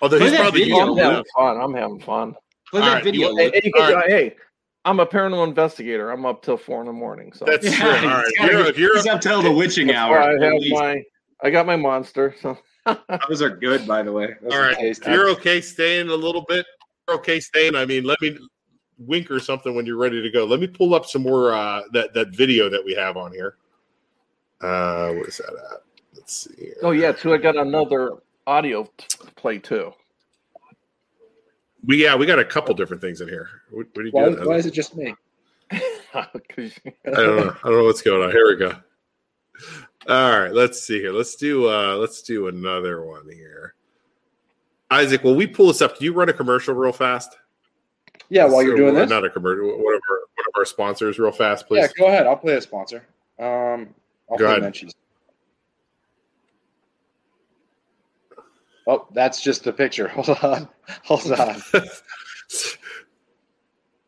[0.01, 0.77] Although Play he's probably video.
[0.79, 2.35] Oh, I'm having fun i'm having fun
[2.71, 3.31] Play All that right, video.
[3.31, 4.11] you- and, and you can, All right.
[4.11, 4.37] hey
[4.85, 8.09] i'm a paranormal investigator i'm up till four in the morning so That's Yeah, true.
[8.11, 10.19] All right, he's if you're, you're he's up till the witching hour.
[10.19, 11.03] i have my
[11.45, 12.59] i got my monster so
[13.29, 14.35] Those are good, by the way.
[14.43, 15.11] Those All are right, tasty.
[15.11, 16.67] you're okay staying a little bit.
[17.09, 17.75] You're okay staying.
[17.77, 18.39] I mean, let me
[18.99, 20.45] wink or something when you're ready to go.
[20.45, 23.57] Let me pull up some more uh, that that video that we have on here.
[24.61, 25.83] Uh, where is that at?
[26.15, 26.55] Let's see.
[26.57, 26.77] Here.
[26.83, 27.33] Oh yeah, too.
[27.35, 28.13] I got another
[28.47, 29.93] audio t- play too.
[31.85, 33.49] We yeah, we got a couple different things in here.
[33.71, 34.49] What, what are you Why, doing?
[34.49, 35.15] why is it just me?
[36.15, 37.57] I don't know.
[37.65, 38.31] I don't know what's going on.
[38.31, 38.75] Here we go.
[40.09, 41.13] All right, let's see here.
[41.13, 43.75] Let's do uh let's do another one here.
[44.91, 45.97] Isaac, will we pull this up?
[45.97, 47.37] Can you run a commercial real fast?
[48.29, 49.09] Yeah, while you're doing this.
[49.09, 49.67] not a commercial.
[49.67, 51.81] One of our one of our sponsors, real fast, please.
[51.81, 52.27] Yeah, go ahead.
[52.27, 53.07] I'll play a sponsor.
[53.39, 53.95] Um,
[54.31, 54.63] I'll Go ahead.
[54.63, 54.95] Menchie's.
[58.87, 60.09] Oh, that's just the picture.
[60.15, 60.69] Hold on.
[61.05, 61.63] Hold on.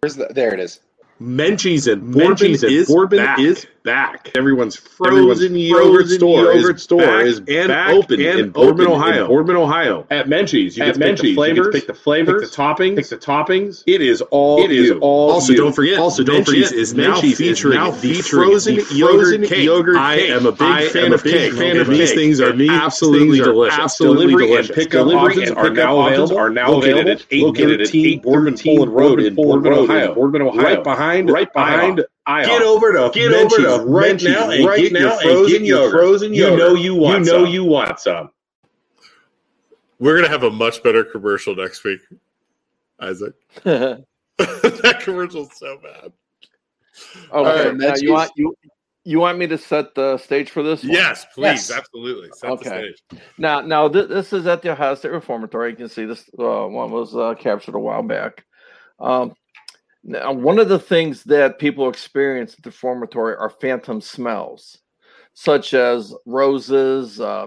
[0.01, 0.27] Where's the?
[0.31, 0.81] There it is.
[1.23, 3.39] Menchie's and Bourbon Menchie's is Bourbon back.
[3.39, 4.31] is back.
[4.35, 8.51] Everyone's Everyone's frozen, yogurt store, yogurt is store back is and back open and in
[8.51, 9.29] Boardman, open in Ohio.
[9.29, 10.07] Boardman, Ohio.
[10.11, 12.51] At Menchie's, you At to pick the you get to flavors, pick the flavors, pick
[12.51, 13.83] the toppings, pick the toppings.
[13.87, 14.99] It is all It is you.
[15.01, 15.59] all Also, you.
[15.59, 15.99] don't forget.
[15.99, 19.21] Also, don't Menchie's forget, is now Menchie's is featuring now the featuring frozen the yogurt
[19.21, 19.65] frozen cake.
[19.65, 21.53] yogurt I am a big I fan of cake.
[21.53, 22.19] fan of these cake.
[22.19, 23.79] things are absolutely delicious.
[23.79, 24.69] absolutely delicious.
[24.71, 26.39] and pickup options are now available.
[26.39, 27.11] are now available.
[27.11, 30.15] at Located at 813 Boardman Road in Boardman, Ohio.
[30.15, 30.63] Boardman, Ohio.
[30.63, 32.05] Right behind, Right behind IHOP.
[32.27, 32.45] IHOP.
[32.47, 35.11] Get over to Get Menchie's over to right Menchie's now and right get now your
[35.13, 35.93] and frozen get yogurt.
[35.93, 37.53] frozen You know you want You know some.
[37.53, 38.31] you want some.
[39.99, 42.01] We're gonna have a much better commercial next week,
[43.01, 43.35] Isaac.
[43.65, 46.13] that commercial's so bad.
[47.33, 48.55] Okay, right, now you want you
[49.05, 50.83] you want me to set the stage for this?
[50.83, 50.93] one?
[50.93, 51.73] Yes, please, Yes.
[51.73, 52.31] absolutely.
[52.33, 52.71] Set Okay.
[52.71, 53.21] the stage.
[53.37, 55.71] Now, now th- this is at the Ohio State Reformatory.
[55.71, 58.45] You can see this uh, one was uh, captured a while back.
[58.99, 59.35] Um,
[60.05, 64.79] now, one of the things that people experience at the reformatory are phantom smells,
[65.33, 67.47] such as roses, uh,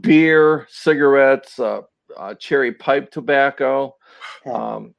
[0.00, 1.82] beer, cigarettes, uh,
[2.16, 3.94] uh, cherry pipe tobacco.
[4.44, 4.94] Um,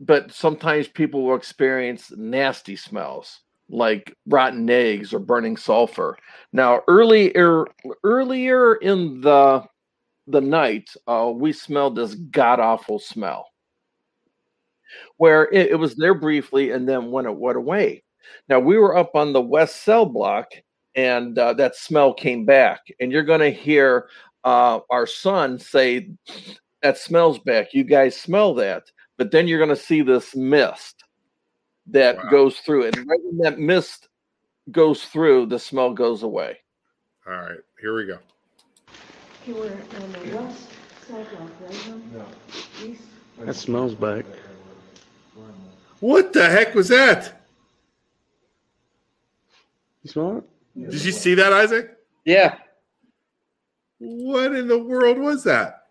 [0.00, 6.16] but sometimes people will experience nasty smells like rotten eggs or burning sulfur.
[6.52, 7.66] Now, earlier
[8.04, 9.64] earlier in the
[10.26, 13.48] the night, uh, we smelled this god awful smell,
[15.18, 18.02] where it, it was there briefly and then when it went away.
[18.48, 20.50] Now we were up on the west cell block,
[20.94, 24.08] and uh, that smell came back, and you're going to hear
[24.44, 26.10] uh, our son say,
[26.82, 27.72] "That smells back.
[27.74, 28.84] You guys smell that."
[29.16, 31.04] But then you're going to see this mist
[31.88, 32.30] that Wow.
[32.30, 34.08] goes through and right when that mist
[34.70, 36.58] goes through, the smell goes away.
[37.26, 38.18] All right, here we go.
[39.46, 40.68] You were on the west
[41.08, 41.74] sidewalk, right,
[42.14, 42.24] huh?
[42.84, 43.02] East?
[43.38, 44.24] That smells back.
[46.00, 47.40] What the heck was that?
[50.02, 50.90] You smell it?
[50.90, 51.96] Did you see that, Isaac?
[52.24, 52.58] Yeah,
[53.98, 55.86] What in the world was that?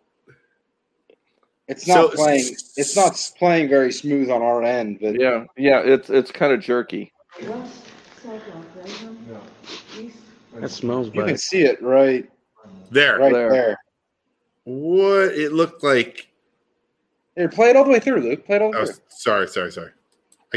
[1.68, 2.46] it's not So- playing.
[2.78, 6.62] It's not playing very smooth on our end, but Yeah, yeah, it's it's kind of
[6.62, 7.12] jerky.
[7.42, 7.86] West
[8.24, 8.90] sidewalk, right,
[9.34, 10.00] huh?
[10.00, 10.18] East?
[10.54, 12.30] That smells you can see it right,
[12.92, 13.20] There.
[13.20, 13.52] right There.
[13.52, 13.78] there.
[14.64, 16.28] What it looked like.
[17.36, 18.46] Here, play it all the way through, Luke.
[18.46, 18.96] Play it all the Oh, way through.
[19.10, 19.92] sorry, sorry, sorry.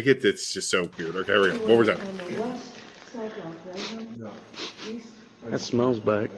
[0.00, 1.14] I get that it's just so weird.
[1.14, 1.52] Okay, here we go.
[1.54, 2.00] You One more were time.
[2.00, 2.72] on the west
[3.12, 4.30] sidewalk, right, huh?
[4.90, 5.08] East?
[5.44, 6.30] That smells back.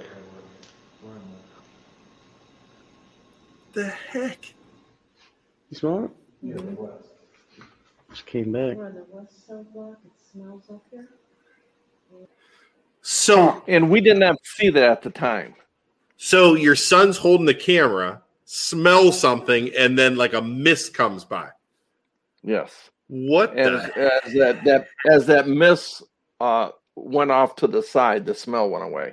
[3.72, 4.52] The heck?
[5.70, 6.10] You smell it?
[6.44, 7.02] Mhm.
[8.10, 8.74] Just came back.
[8.76, 11.08] You're on the west sidewalk, it smells up here?
[13.02, 15.54] So, And we did not see that at the time.
[16.16, 21.48] so your son's holding the camera, smells something, and then like a mist comes by.
[22.42, 23.98] Yes, What and the?
[23.98, 26.02] as, as that that as that mist
[26.40, 29.12] uh, went off to the side, the smell went away.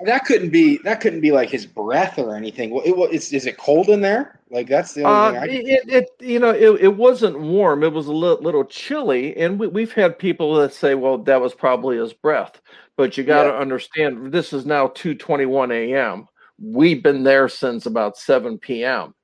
[0.00, 0.78] That couldn't be.
[0.78, 2.70] That couldn't be like his breath or anything.
[2.70, 4.40] Well, it, wa- it's, is it cold in there?
[4.50, 5.50] Like that's the only Uh, thing.
[5.50, 7.84] I, it, it you know it, it wasn't warm.
[7.84, 11.40] It was a little, little chilly, and we, we've had people that say, "Well, that
[11.40, 12.60] was probably his breath."
[12.96, 13.58] But you got to Yeah.
[13.58, 16.26] understand, this is now two twenty one a.m.
[16.60, 19.14] We've been there since about seven p.m.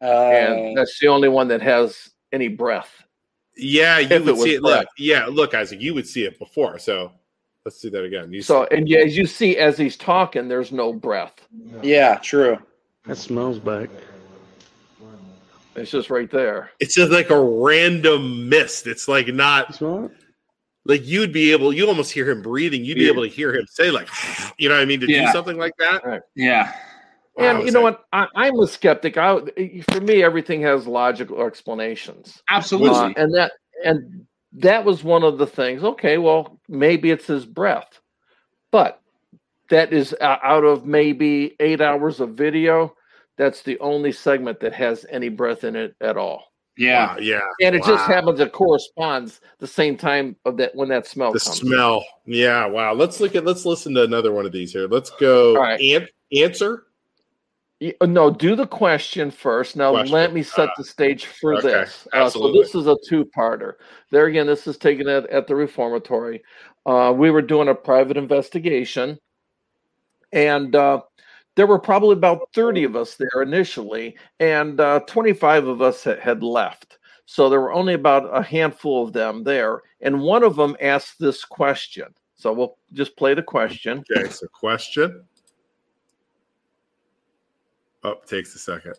[0.00, 3.03] uh, and that's the only one that has any breath.
[3.56, 4.62] Yeah, you if it would see it.
[4.62, 6.78] Look, yeah, look, Isaac, you would see it before.
[6.78, 7.12] So
[7.64, 8.32] let's do that again.
[8.32, 11.34] You So, and yeah, as you see, as he's talking, there's no breath.
[11.82, 12.58] yeah, true.
[13.06, 13.90] That smells back.
[15.76, 16.70] It's just right there.
[16.78, 18.86] it's just like a random mist.
[18.86, 20.10] It's like not it?
[20.84, 21.72] like you'd be able.
[21.72, 22.84] You almost hear him breathing.
[22.84, 23.10] You'd be Yeah.
[23.10, 24.08] able to hear him say like,
[24.58, 26.22] you know, what I mean, to do something like that.
[26.36, 26.72] Yeah.
[27.36, 28.04] Wow, And you know like- what?
[28.36, 29.16] I, I'm a skeptic.
[29.16, 29.40] I,
[29.90, 32.42] for me, everything has logical explanations.
[32.48, 33.14] Absolutely.
[33.16, 33.52] Uh, and that
[33.84, 35.82] and that was one of the things.
[35.82, 38.00] Okay, well, maybe it's his breath,
[38.70, 39.00] but
[39.70, 42.94] that is uh, out of maybe eight hours of video.
[43.36, 46.44] That's the only segment that has any breath in it at all.
[46.76, 47.14] Yeah.
[47.14, 47.40] Wow, yeah.
[47.62, 48.38] And it just happens.
[48.38, 51.58] It corresponds the same time of that when that smell The comes.
[51.58, 52.04] smell.
[52.26, 52.66] Yeah.
[52.66, 52.94] Wow.
[52.94, 53.44] Let's look at.
[53.44, 54.86] Let's listen to another one of these here.
[54.86, 55.56] Let's go.
[55.56, 55.80] All right.
[55.80, 56.84] An- answer.
[57.82, 59.76] Uh, No, do the question first.
[59.76, 60.12] Now Question.
[60.12, 62.06] let me set the stage for this.
[62.12, 63.74] Uh, so this is a two-parter.
[64.10, 66.42] There again, this is taken at, at the reformatory.
[66.86, 69.18] Uh, we were doing a private investigation,
[70.32, 71.00] and uh,
[71.56, 76.20] there were probably about 30 of us there initially, and uh, 25 of us ha-
[76.20, 76.98] had left.
[77.26, 81.18] So there were only about a handful of them there, and one of them asked
[81.18, 82.14] this question.
[82.36, 84.04] So we'll just play the question.
[84.10, 84.28] Okay.
[84.28, 85.24] So question.
[88.04, 88.94] Oh, takes a second.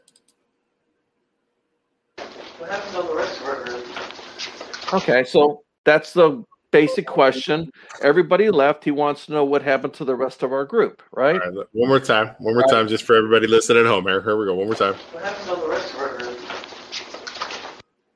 [2.58, 4.94] What happens on the rest of our group?
[4.94, 7.70] Okay, so that's the basic question.
[8.02, 8.84] Everybody left.
[8.84, 11.40] He wants to know what happened to the rest of our group, right?
[11.40, 11.68] All right.
[11.74, 12.32] One more time.
[12.40, 14.06] One more time, just for everybody listening at home.
[14.06, 14.56] Here, here we go.
[14.56, 14.96] One more time.
[15.12, 16.40] What happens on the rest of our group?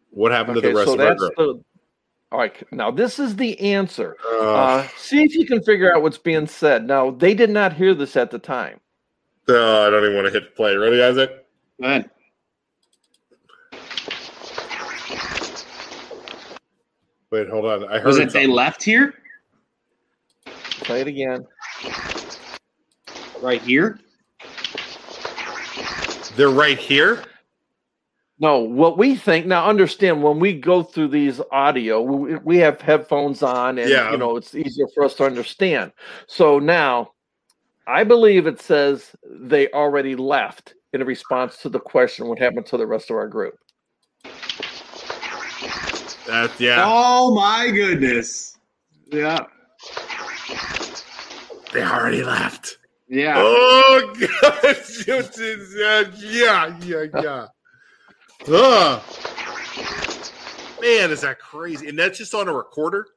[0.09, 1.33] What happened to the rest so of our group?
[1.37, 1.63] the.
[2.31, 4.15] All right, now this is the answer.
[4.23, 6.85] Uh, Uh, see if you can figure out what's being said.
[6.85, 8.79] Now they did not hear this at the time.
[9.49, 10.75] Oh, I don't even want to hit play.
[10.75, 11.45] Ready, Isaac?
[11.81, 12.09] Go ahead.
[17.31, 17.85] Wait, hold on.
[17.85, 19.13] I heard Was it they left here?
[20.45, 21.45] Play it again.
[23.41, 23.99] Right here?
[26.35, 27.23] They're right here.
[28.39, 29.67] No, what we think now.
[29.67, 34.11] Understand when we go through these audio, we, we have headphones on, and Yeah.
[34.11, 35.91] you know it's easier for us to understand.
[36.27, 37.11] So now,
[37.89, 42.77] I believe it says they already left in response to the question, "What happened to
[42.77, 43.55] the rest of our group?"
[46.27, 46.85] That yeah.
[46.87, 48.59] Oh my goodness.
[49.11, 49.39] Yeah.
[51.73, 52.77] They already left.
[53.07, 53.33] Yeah.
[53.37, 54.77] Oh god.
[56.19, 57.47] yeah, yeah, yeah.
[58.47, 59.01] Ugh.
[60.79, 61.87] Man, is that crazy?
[61.87, 63.07] And that's just on a recorder.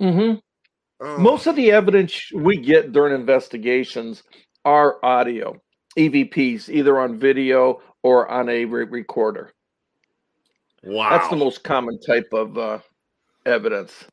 [0.00, 0.34] hmm
[1.00, 1.16] Oh.
[1.18, 4.22] Most of the evidence we get during investigations
[4.64, 5.60] are audio,
[5.96, 9.52] EVPs, either on video or on a re- recorder.
[10.82, 11.10] wow.
[11.10, 12.78] That's the most common type of uh,
[13.46, 14.04] evidence.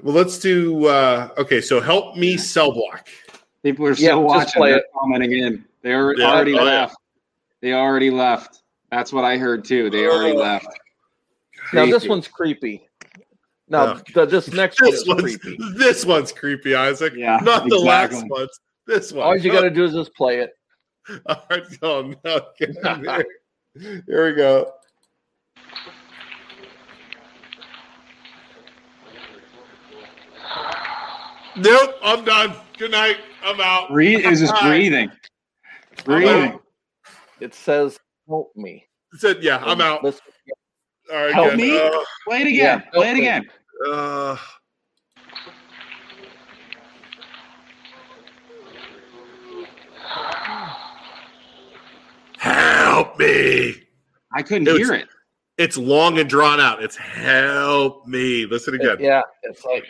[0.00, 0.86] Well, let's do.
[0.86, 3.08] uh Okay, so help me cell block.
[3.62, 4.60] People are still just watching.
[4.60, 4.84] play They're it.
[4.98, 5.64] commenting in.
[5.82, 6.30] They are Yeah.
[6.32, 6.70] already Oh, yeah.
[6.80, 6.96] left.
[7.60, 8.62] They already left.
[8.90, 9.90] That's what I heard too.
[9.90, 10.40] They already Oh.
[10.40, 10.66] left.
[11.72, 12.88] Now this one's creepy.
[13.72, 15.56] Now the, this next one This is one's creepy.
[15.78, 17.14] this one's creepy, Isaac.
[17.16, 18.28] Yeah, not the last exactly.
[18.30, 18.48] one.
[18.86, 19.24] This one.
[19.26, 20.50] All you got to do is just play it.
[21.26, 22.14] All right, no.
[22.58, 23.24] Get in there.
[24.06, 24.74] Here we go.
[31.56, 32.54] Nope, I'm done.
[32.78, 33.16] Good night.
[33.42, 33.88] I'm out.
[33.90, 34.20] Breathe.
[34.20, 35.10] It was just breathing.
[36.04, 36.58] Breathing.
[37.40, 40.02] It says, "Help me." It Said, yeah, I'm out.
[40.02, 40.20] Listen,
[41.12, 41.58] All right, Help good.
[41.58, 41.78] me?
[41.78, 41.90] Uh,
[42.26, 42.56] Play it again.
[42.56, 43.20] Yeah, Play it me.
[43.20, 43.50] again.
[43.90, 44.36] Uh,
[52.38, 53.74] help me.
[54.34, 55.08] I couldn't It was- hear it.
[55.58, 56.82] It's long and drawn out.
[56.82, 58.46] It's help me.
[58.46, 58.96] Listen again.
[58.98, 59.84] Yeah, it's like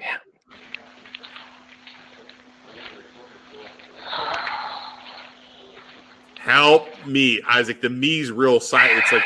[6.38, 7.80] Help me, Isaac.
[7.80, 8.98] The me's real silent.
[8.98, 9.24] It's like,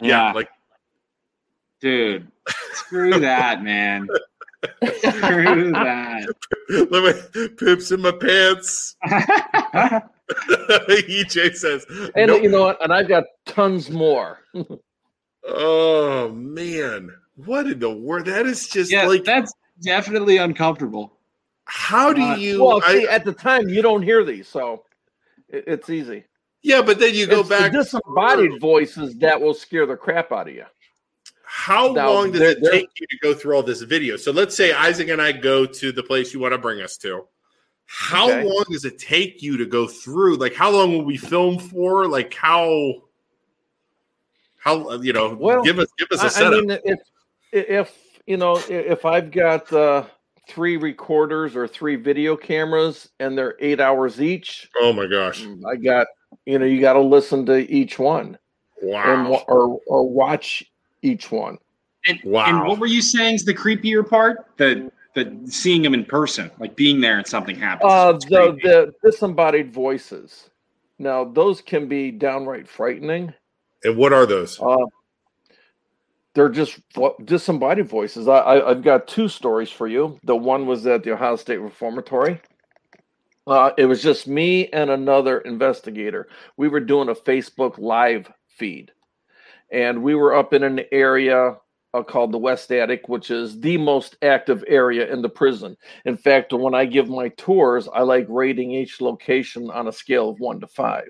[0.00, 0.48] yeah, like
[1.80, 2.30] dude.
[2.80, 4.08] Screw that, man.
[4.84, 6.26] Screw that.
[6.90, 8.96] let me poops in my pants.
[10.28, 12.42] EJ says, And nope.
[12.42, 12.82] you know what?
[12.82, 14.40] And I've got tons more.
[15.50, 18.26] "Oh man, what in the world?
[18.26, 19.52] That is just yeah, like, that's
[19.82, 21.12] definitely uncomfortable.
[21.64, 22.62] how do uh, you?
[22.62, 24.84] well, I- see, at the time you don't hear these, so
[25.48, 26.24] it, it's easy.
[26.62, 27.72] yeah, but then you go it's back.
[27.72, 30.64] the disembodied voices that will scare the crap out of you.
[31.68, 34.16] How Now, long does it take you to go through all this video?
[34.16, 36.96] So let's say Isaac and I go to the place you want to bring us
[36.98, 37.26] to.
[37.84, 38.44] How Okay.
[38.44, 40.36] long does it take you to go through?
[40.36, 42.08] Like, how long will we film for?
[42.08, 43.02] Like, how,
[44.56, 45.34] how you know?
[45.34, 46.64] Well, give us give us a I, I setup.
[46.64, 47.00] mean, if
[47.52, 50.06] if you know if I've got uh,
[50.48, 55.46] three recorders or three video cameras and they're eight hours each, oh my gosh!
[55.70, 56.06] I got
[56.46, 58.38] you know you got to listen to each one
[58.80, 59.28] Wow!
[59.28, 60.64] wa- or or watch
[61.02, 61.58] each one.
[62.06, 62.46] And, Wow.
[62.46, 64.46] and what were you saying is the creepier part?
[64.56, 67.90] The the seeing them in person, like being there and something happens.
[67.92, 68.68] Uh, the creepy.
[68.68, 70.50] the disembodied voices.
[70.98, 73.32] Now those can be downright frightening.
[73.84, 74.60] and what are those?
[74.60, 74.76] Uh,
[76.34, 78.28] they're just vo- disembodied voices.
[78.28, 80.18] I, I I've got two stories for you.
[80.22, 82.40] The one was at the Ohio State Reformatory.
[83.46, 86.28] Uh, it was just me and another investigator.
[86.56, 88.92] We were doing a Facebook live feed,
[89.70, 91.56] and we were up in an area
[91.94, 95.76] uh, called the West Attic, which is the most active area in the prison.
[96.04, 100.30] In fact, when I give my tours, I like rating each location on a scale
[100.30, 101.08] of one to five.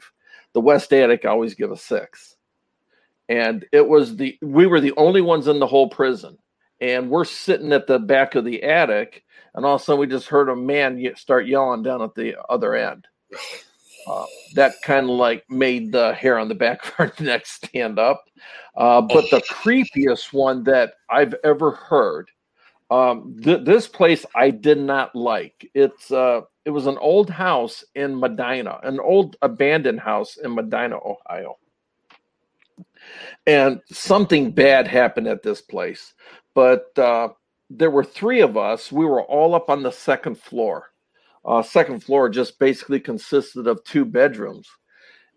[0.54, 2.36] The West Attic, I always give a six.
[3.28, 6.38] And it was the we were the only ones in the whole prison,
[6.80, 9.22] and we're sitting at the back of the attic,
[9.54, 12.36] and all of a sudden we just heard a man start yelling down at the
[12.48, 13.06] other end.
[14.08, 14.24] Uh,
[14.54, 18.24] that kind of like made the hair on the back of our neck stand up.
[18.76, 22.30] Uh, but the creepiest one that I've ever heard,
[22.90, 25.68] um, th- this place I did not like.
[25.74, 30.96] It's uh, it was an old house in Medina, an old abandoned house in Medina,
[30.96, 31.56] Ohio.
[33.46, 36.14] And something bad happened at this place,
[36.54, 37.28] but uh,
[37.70, 38.92] there were three of us.
[38.92, 40.90] We were all up on the second floor.
[41.44, 44.68] Uh, second floor just basically consisted of two bedrooms.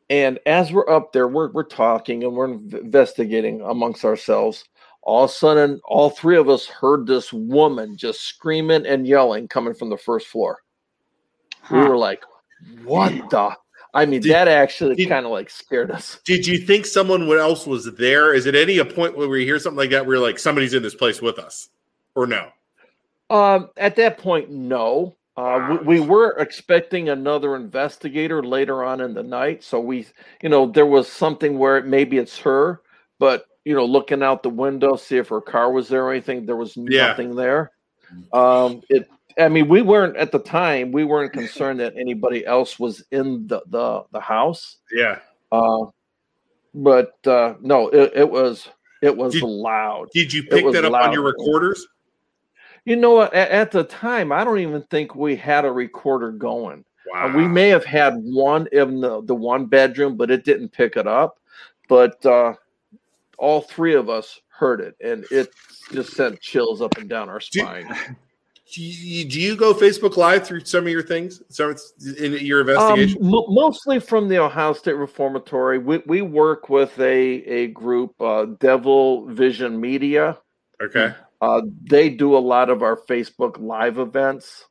[0.10, 4.66] And as we're up there, we're, we're talking and we're investigating amongst ourselves.
[5.04, 9.48] All of a sudden, all three of us heard this woman just screaming and yelling
[9.48, 10.60] coming from the first floor.
[11.72, 12.24] We were like,
[12.84, 13.56] what the?
[13.94, 16.20] I mean, that actually kind of like scared us.
[16.26, 18.34] Did you think someone else was there?
[18.34, 20.74] Is it any a point where we hear something like that where you're like somebody's
[20.74, 21.70] in this place with us,
[22.16, 22.50] or no?
[23.30, 25.18] Um, at that point, no.
[25.42, 30.06] Uh, we, we were expecting another investigator later on in the night, so we,
[30.44, 32.82] you know, there was something where maybe it's her,
[33.18, 36.46] but you know, looking out the window, see if her car was there or anything,
[36.46, 37.08] there was Yeah.
[37.08, 37.72] nothing there.
[38.34, 39.10] Um, it,
[39.40, 43.48] I mean, we weren't at the time, we weren't concerned that anybody else was in
[43.48, 44.78] the the, the house.
[44.94, 45.20] Yeah.
[45.52, 45.86] Uh,
[46.74, 48.68] but uh, no, it, it was
[49.02, 50.08] it was Did- loud.
[50.14, 51.88] Did you pick that up on your recorders?
[52.86, 53.34] You know what?
[53.34, 56.80] At, at the time, I don't even think we had a recorder going.
[56.80, 56.84] Uh,
[57.28, 57.36] Wow.
[57.36, 61.08] we may have had one in the, the one bedroom, but it didn't pick it
[61.08, 61.40] up.
[61.90, 62.54] But uh,
[63.38, 65.50] all three of us heard it, and it
[65.92, 67.94] just sent chills up and down our spine.
[68.74, 71.42] Do you, do you go Facebook Live through some of your things?
[71.50, 71.76] Some
[72.18, 73.18] in your Um, investigation?
[73.50, 75.78] mostly from the Ohio State Reformatory.
[75.78, 80.38] We, we work with a, a group, uh, Devil Vision Media.
[80.82, 81.14] okay.
[81.42, 84.66] Uh, they do a lot of our Facebook Live events.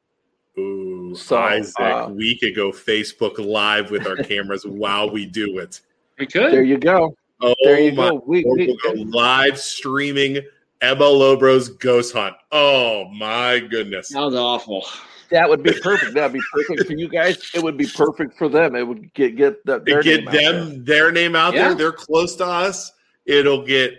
[0.58, 5.58] Ooh, So, Isaac, uh, we could go Facebook Live with our cameras while we do
[5.58, 5.80] it.
[6.18, 6.52] We could.
[6.52, 7.14] There you go.
[7.42, 8.10] Oh There you my!
[8.10, 8.22] go.
[8.26, 10.40] We, We'll we, go live streaming
[10.82, 12.36] MLO Bros Ghost Hunt.
[12.52, 14.10] Oh my goodness!
[14.10, 14.84] That was awful.
[15.30, 16.12] That would be perfect.
[16.14, 17.50] That'd be perfect for you guys.
[17.54, 18.76] It would be perfect for them.
[18.76, 20.52] It would get get the, their get name out there.
[20.52, 21.68] them their name out Yeah.
[21.68, 21.74] there.
[21.76, 22.92] They're close to us.
[23.24, 23.94] It'll get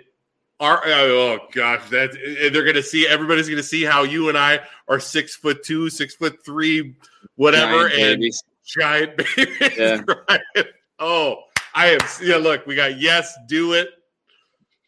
[0.62, 4.38] our oh, oh gosh, that eh, they're gonna see everybody's gonna see how you and
[4.38, 6.96] I are six foot two, six foot three,
[7.36, 8.44] whatever, Giant and babies.
[8.66, 9.78] giant babies.
[9.78, 10.02] Yeah.
[10.30, 10.66] right?
[11.00, 11.44] Oh,
[11.74, 13.90] I have yeah, look, we got yes, do it.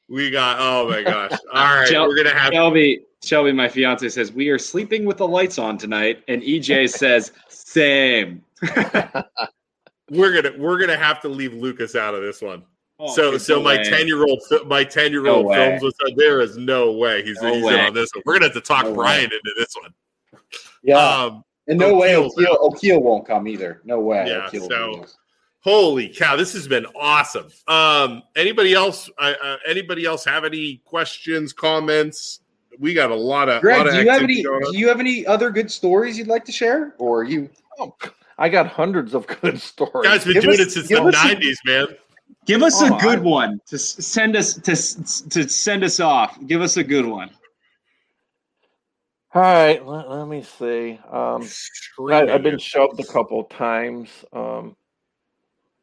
[0.07, 1.31] We got oh my gosh.
[1.53, 5.17] All right, Shel- we're gonna have Shelby, Shelby, my fiance says we are sleeping with
[5.17, 8.43] the lights on tonight, and EJ says same.
[10.11, 12.63] we're gonna we're gonna have to leave Lucas out of this one.
[13.05, 15.55] Oh, so no so my ten year old my ten year old way.
[15.55, 16.15] films with her.
[16.15, 18.23] There is no way he's, No he's in on this one.
[18.25, 18.95] We're gonna have to talk No way.
[18.95, 19.93] Brian into this one.
[20.83, 20.97] Yeah.
[20.97, 23.81] Um, and no way O'Keel's O'Keel, O'Keel won't come either.
[23.85, 24.25] No way.
[24.27, 25.05] Yeah, O'Keel so-
[25.61, 27.47] holy cow, this has been awesome.
[27.67, 29.09] Um, anybody else?
[29.17, 32.41] Uh, uh, anybody else have any questions, comments?
[32.79, 33.61] We got a lot of.
[33.61, 34.41] Greg, lot of do you have any?
[34.43, 37.49] Do you have any other good stories you'd like to share, or you?
[37.79, 37.95] Oh,
[38.37, 40.03] I got hundreds of good stories.
[40.09, 41.87] Guys been Give doing us- it since the nineties, man.
[42.45, 46.37] Give us Oh, a good I- one to send us to to send us off.
[46.47, 47.29] Give us a good one.
[49.35, 50.99] All right, let, let me see.
[51.09, 51.47] Um,
[52.11, 54.09] I, I've been shoved a couple times.
[54.31, 54.75] Um,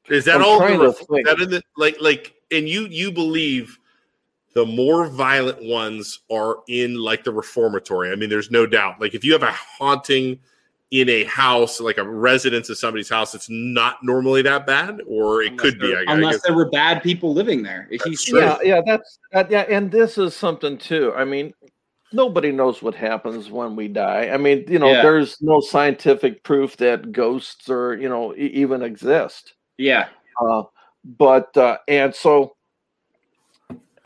[0.08, 0.60] Is that I'm all?
[0.60, 1.26] The, to ref- think.
[1.26, 3.76] that in the, like like and you you believe
[4.54, 8.12] the more violent ones are in like the reformatory.
[8.12, 9.00] I mean, there's no doubt.
[9.00, 10.38] Like if you have a haunting
[10.90, 15.42] in a house, like a residence of somebody's house, it's not normally that bad, or
[15.42, 15.88] it Unless could be.
[15.88, 16.42] there- I, I unless guess.
[16.42, 17.86] there were bad people living there.
[17.90, 18.40] If That's true.
[18.40, 21.12] yeah, yeah, that's that, yeah, and this is something too.
[21.14, 21.54] I mean,
[22.12, 24.30] nobody knows what happens when we die.
[24.32, 25.02] I mean, you know, Yeah.
[25.02, 29.54] there's no scientific proof that ghosts or you know e- even exist.
[29.78, 30.08] yeah,
[30.40, 30.62] Uh,
[31.04, 32.56] but uh, and so,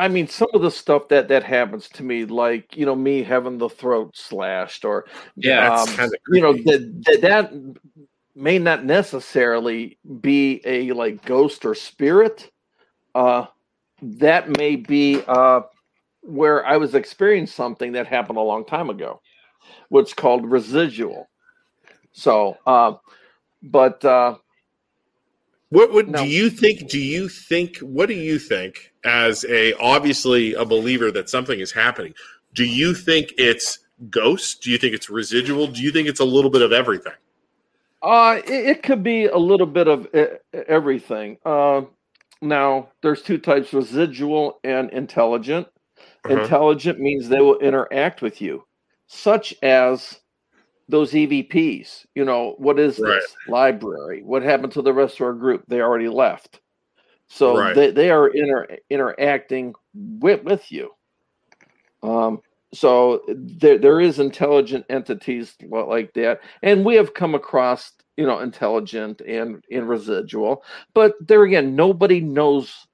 [0.05, 3.23] I mean, some of the stuff that that happens to me, like you know, me
[3.23, 5.07] having the throat slashed, or
[5.37, 5.89] Yeah, um,
[6.29, 7.53] you know, that, that that
[8.35, 12.51] may not necessarily be a like ghost or spirit.
[13.15, 13.47] Uh,
[14.03, 15.63] that may be uh,
[16.21, 19.23] where I was experiencing something that happened a long time ago,
[19.89, 21.31] what's called residual.
[22.13, 22.97] So, uh,
[23.63, 24.37] but uh,
[25.71, 26.19] What would No.
[26.25, 26.89] do you think?
[26.89, 27.79] Do you think?
[27.79, 28.93] What do you think?
[29.05, 32.15] As a obviously a believer that something is happening,
[32.55, 33.81] do you think it's
[34.11, 34.55] ghosts?
[34.55, 35.67] Do you think it's residual?
[35.67, 37.13] Do you think it's a little bit of everything?
[38.03, 40.07] Uh, it, it could be a little bit of
[40.69, 41.39] everything.
[41.45, 41.83] Uh,
[42.43, 45.67] now, there's two types: residual and intelligent.
[46.25, 46.41] Uh-huh.
[46.41, 48.65] Intelligent means they will interact with you,
[49.07, 50.21] such as
[50.89, 52.07] those EVPs.
[52.15, 53.15] You know, what is Right.
[53.15, 54.23] this library?
[54.23, 55.65] What happened to the rest of our group?
[55.69, 56.61] They already left.
[57.29, 57.75] So Right.
[57.75, 60.91] they, they are inter- interacting with, with you.
[62.03, 62.43] Um,
[62.75, 68.41] so there, there is intelligent entities like that and we have come across you know
[68.41, 72.87] intelligent and and residual but there again nobody knows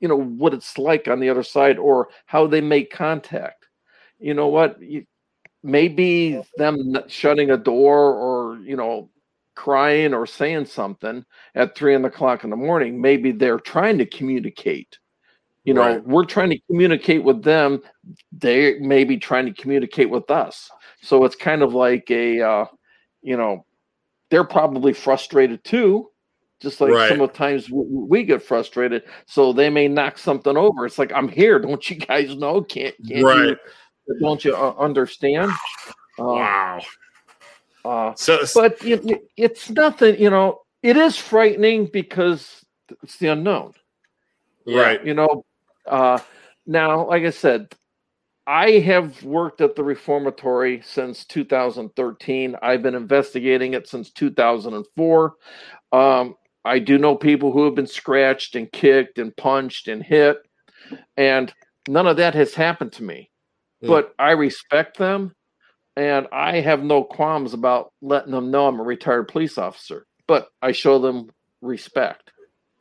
[0.00, 3.66] you know what it's like on the other side or how they make contact
[4.20, 5.04] you know what you,
[5.66, 9.10] maybe them shutting a door or you know
[9.54, 11.24] crying or saying something
[11.54, 14.98] at three in the clock in the morning maybe they're trying to communicate.
[15.64, 16.04] You know Right.
[16.04, 17.82] we're trying to communicate with them
[18.32, 20.70] they may be trying to communicate with us.
[21.02, 22.64] So it's kind of like a uh,
[23.22, 23.66] you know
[24.30, 26.10] they're probably frustrated too
[26.60, 27.08] just like Right.
[27.08, 29.02] some of the times we, get frustrated.
[29.26, 30.86] So they may knock something over.
[30.86, 31.58] It's like i'm here.
[31.58, 32.62] Don't you guys know?
[32.62, 33.48] Can't, can't Right.
[33.48, 33.56] you
[34.20, 35.50] don't you uh, understand?
[36.18, 36.80] Uh, Wow.
[37.84, 42.64] uh, So but it, it- it's nothing you know it is frightening because
[43.02, 43.72] it's the unknown.
[44.66, 45.04] Right.
[45.04, 45.44] you know
[45.86, 46.18] uh
[46.66, 47.72] now like i said
[48.48, 55.34] i have worked at the reformatory since 2013 i've been investigating it since 2004
[55.92, 56.34] um
[56.64, 60.38] i do know people who have been scratched and kicked and punched and hit
[61.16, 61.54] and
[61.88, 63.30] none of that has happened to me
[63.82, 63.88] Hmm.
[63.88, 65.32] but i respect them
[65.96, 70.48] and i have no qualms about letting them know i'm a retired police officer but
[70.62, 71.28] i show them
[71.62, 72.32] respect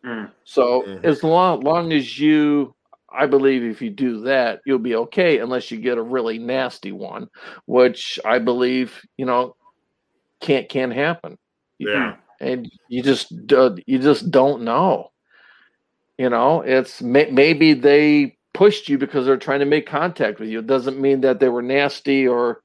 [0.06, 0.30] Mm.
[0.44, 1.04] so Mhm.
[1.04, 2.76] as long, long as you,
[3.10, 6.92] I believe if you do that, you'll be okay unless you get a really nasty
[6.92, 7.28] one,
[7.66, 9.56] which I believe, you know,
[10.42, 11.40] can't can happen.
[11.80, 12.16] You- Yeah.
[12.40, 15.10] And you just uh, you just don't know.
[16.20, 20.50] You know, it's may, maybe they pushed you because they're trying to make contact with
[20.50, 20.60] you.
[20.60, 22.62] It doesn't mean that they were nasty or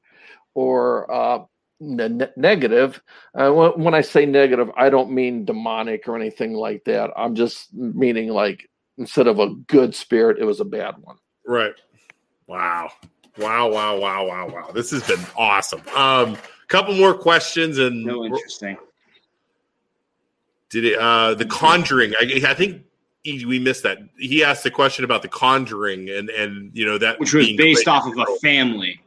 [0.55, 1.45] or uh,
[1.81, 3.03] ne- ne- negative.
[3.35, 7.11] Uh, when, when I say negative, I don't mean demonic or anything like that.
[7.17, 11.17] I'm just meaning like instead of a good spirit, it was a bad one.
[11.47, 11.75] Right.
[12.47, 12.91] Wow.
[13.39, 13.71] Wow.
[13.71, 13.99] Wow.
[13.99, 14.27] Wow.
[14.27, 14.49] Wow.
[14.49, 14.71] Wow.
[14.73, 15.83] This has been awesome.
[15.95, 16.37] Um,
[16.69, 18.77] couple more questions and No interesting.
[20.71, 22.85] did it uh the conjuring I, I think
[23.23, 26.99] he, we missed that he asked the question about the conjuring and and you know
[26.99, 29.01] that Which was being based off of a family.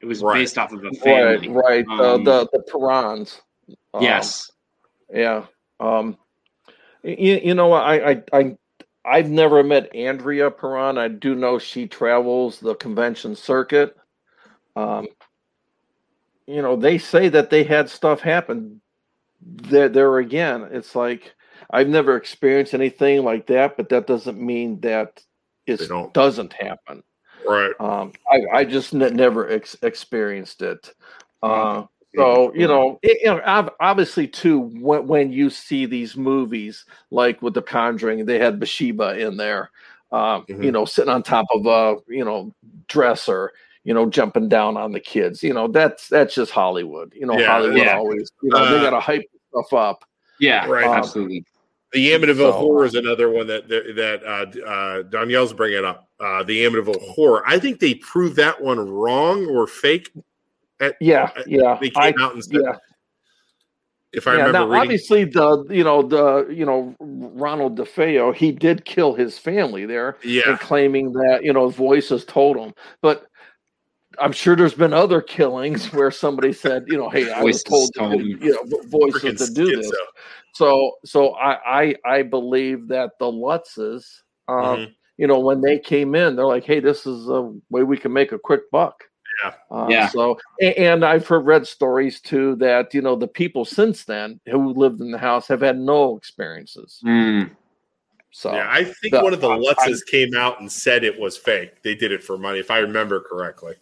[0.00, 0.40] It was Right.
[0.40, 1.48] based off of a family.
[1.48, 1.86] right.
[1.88, 3.40] Um, the the the Perrons.
[3.94, 4.50] Um, yes.
[5.12, 5.46] Yeah.
[5.80, 6.16] Um
[7.02, 8.56] you, you know I, I I
[9.04, 10.98] I've never met Andrea Perron.
[10.98, 13.96] I do know she travels the convention circuit.
[14.74, 15.06] Um
[16.48, 18.80] you know, they say that they had stuff happen.
[19.40, 21.34] There there again, it's like
[21.70, 25.22] I've never experienced anything like that, but that doesn't mean that
[25.66, 25.80] it
[26.12, 27.02] doesn't happen.
[27.46, 30.92] right Um, I, I just ne- never ex- experienced it.
[31.42, 31.84] Uh,
[32.16, 37.42] so you know, it, you know, obviously too, when when you see these movies like
[37.42, 39.70] with The Conjuring, they had Bathsheba in there,
[40.12, 40.64] um, Mhm.
[40.64, 42.54] you know, sitting on top of a you know
[42.88, 43.52] dresser,
[43.84, 45.42] you know, jumping down on the kids.
[45.42, 47.12] You know, that's that's just Hollywood.
[47.14, 47.96] You know, Yeah, Hollywood yeah.
[47.96, 50.04] always, you know, they Uh, gotta hype stuff up.
[50.40, 50.66] Yeah.
[50.68, 50.84] Right.
[50.88, 51.44] Absolutely.
[51.96, 56.08] The Amityville So- horror is another one that that, uh, uh, Danielle's bringing up.
[56.20, 57.42] Uh, the Amityville horror.
[57.46, 60.10] I think they proved that one wrong or fake.
[61.00, 61.78] Yeah, yeah.
[61.80, 62.76] They I, came out and said, yeah.
[64.12, 68.34] if I yeah, remember now reading, obviously the you know the you know Ronald DeFeo
[68.34, 72.74] he did kill his family there yeah, and claiming that you know voices told him,
[73.02, 73.26] but
[74.18, 77.92] I'm sure there's been other killings where somebody said you know hey I was told
[77.94, 79.92] to, you know voices freaking to do this.
[80.56, 84.04] So so I I I believe that the Lutzes
[84.48, 84.94] um, Mhm.
[85.18, 88.12] you know when they came in they're like hey this is a way we can
[88.12, 89.04] make a quick buck.
[89.42, 89.52] Yeah.
[89.70, 90.08] Uh, Yeah.
[90.08, 94.40] So, a- and I've heard read stories too that you know the people since then
[94.50, 97.02] who lived in the house have had no experiences.
[97.04, 97.50] Mm.
[98.30, 101.18] So, Yeah, I think the- one of the I- Lutzes came out and said it
[101.18, 101.82] was fake.
[101.82, 103.74] They did it for money, if I remember correctly.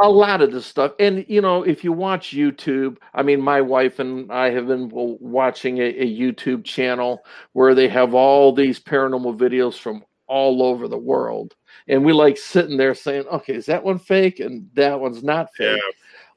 [0.00, 3.60] A lot of this stuff, and you know, if you watch YouTube, I mean, my
[3.60, 8.80] wife and I have been watching a, a YouTube channel where they have all these
[8.80, 11.54] paranormal videos from all over the world,
[11.88, 15.48] and we like sitting there saying, "Okay, is that one fake?" and that one's not
[15.58, 15.82] Yeah, fake.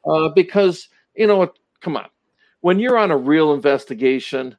[0.06, 1.58] uh, because you know what?
[1.82, 2.10] Come on,
[2.62, 4.58] when you're on a real investigation,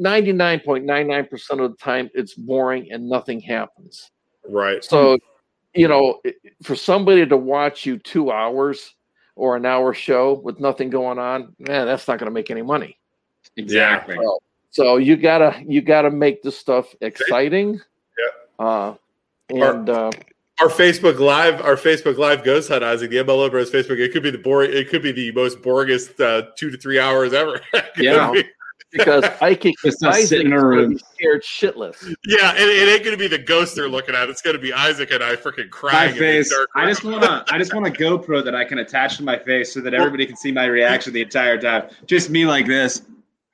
[0.00, 4.10] 99.99% of the time it's boring and nothing happens.
[4.48, 4.82] Right.
[4.82, 5.18] So,
[5.74, 6.20] you know,
[6.62, 8.94] for somebody to watch you two hours
[9.36, 12.62] or an hour show with nothing going on, man, that's not going to make any
[12.62, 12.98] money.
[13.56, 14.16] Exactly.
[14.16, 14.38] So,
[14.70, 17.80] so you gotta you gotta make this stuff exciting.
[18.18, 18.64] Yeah.
[18.66, 18.94] Uh,
[19.48, 20.10] and uh,
[20.60, 23.98] Our Facebook Live, our Facebook Live Ghost Hunt, Isaac, the MLO Bros Facebook.
[23.98, 24.72] It could be the boring.
[24.72, 27.60] It could be the most boringest uh, two to three hours ever.
[27.96, 28.30] Yeah.
[28.30, 28.44] be-
[28.92, 30.92] because Ike Just us Isaac sitting in a is room.
[30.94, 32.14] be scared shitless.
[32.26, 32.52] yeah.
[32.54, 34.28] It, it ain't going to be the ghost they're looking at.
[34.28, 36.08] It's going to be Isaac and I freaking My crying.
[36.10, 36.50] in the face.
[36.50, 37.44] dark I just want to.
[37.52, 40.26] I just want a GoPro that I can attach to my face so that everybody
[40.26, 41.88] can see my reaction the entire time.
[42.06, 43.02] Just me like this.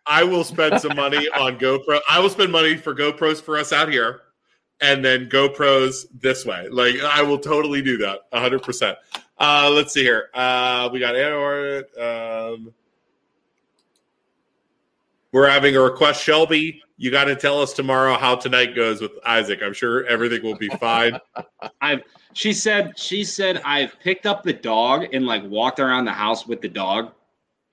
[0.06, 2.00] I will spend some money on GoPro.
[2.08, 4.20] I will spend money for GoPros for us out here,
[4.80, 6.68] and then GoPros this way.
[6.70, 8.96] Like I will totally do that, hundred percent.
[9.38, 10.30] Uh, let's see here.
[10.32, 11.82] Uh, we got Anwar.
[12.54, 12.72] Um,
[15.36, 16.82] we're having a request, Shelby.
[16.96, 19.60] You got to tell us tomorrow how tonight goes with Isaac.
[19.62, 21.20] I'm sure everything will be fine.
[21.82, 22.02] I've.
[22.32, 22.98] She said.
[22.98, 26.70] She said I've picked up the dog and like walked around the house with the
[26.70, 27.12] dog,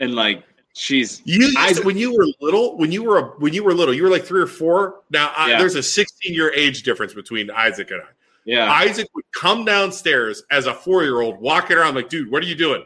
[0.01, 1.21] and like she's.
[1.23, 3.93] You used Isaac- when you were little, when you were a, when you were little,
[3.93, 4.95] you were like three or four.
[5.09, 5.59] Now I, Yeah.
[5.59, 8.05] there's a 16 year age difference between Isaac and I.
[8.43, 8.69] Yeah.
[8.69, 12.45] Isaac would come downstairs as a four year old, walking around like, dude, what are
[12.45, 12.83] you doing?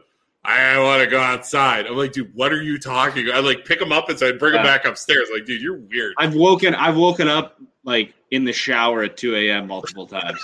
[0.47, 1.87] I want to go outside.
[1.87, 3.29] I'm like, dude, what are you talking?
[3.33, 5.27] I like pick him up and so I'd bring him back upstairs.
[5.31, 6.13] Like, dude, you're weird.
[6.17, 6.73] I've woken.
[6.73, 9.67] I've woken up like in the shower at 2 a.m.
[9.67, 10.39] multiple times.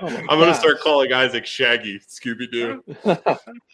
[0.00, 2.84] Oh I'm gonna start calling Isaac Shaggy Scooby Doo.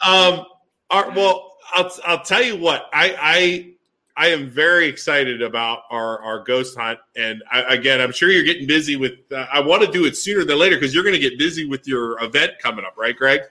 [0.05, 0.47] Um,
[0.91, 3.73] our, well, I'll I'll tell you what I I
[4.17, 8.45] I am very excited about our our ghost hunt, and I, again, I'm sure you're
[8.45, 9.13] getting busy with.
[9.31, 11.67] Uh, I want to do it sooner than later because you're going to get busy
[11.67, 13.43] with your event coming up, right, Greg?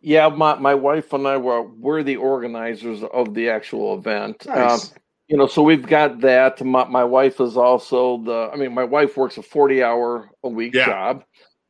[0.00, 4.46] Yeah, my, my wife and I were we're the organizers of the actual event.
[4.46, 4.92] Nice.
[4.92, 6.64] Um, you know, so we've got that.
[6.64, 8.50] My, my wife is also the.
[8.52, 10.86] I mean, my wife works a forty hour a week Yeah.
[10.86, 11.24] job.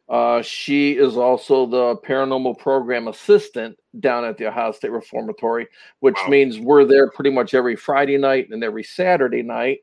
[0.09, 5.66] Uh, she is also the paranormal program assistant down at the Ohio State Reformatory,
[6.00, 6.28] which Wow.
[6.28, 9.80] means we're there pretty much every Friday night and every Saturday night.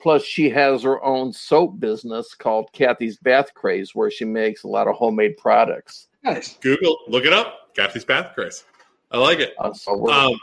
[0.00, 4.68] Plus, she has her own soap business called Kathy's Bath Craze, where she makes a
[4.68, 6.08] lot of homemade products.
[6.24, 6.56] Nice.
[6.60, 7.61] Google, look it up.
[7.74, 8.64] Kathy's Bath Chris.
[9.10, 9.54] I like it.
[9.58, 10.34] Uh, so Um,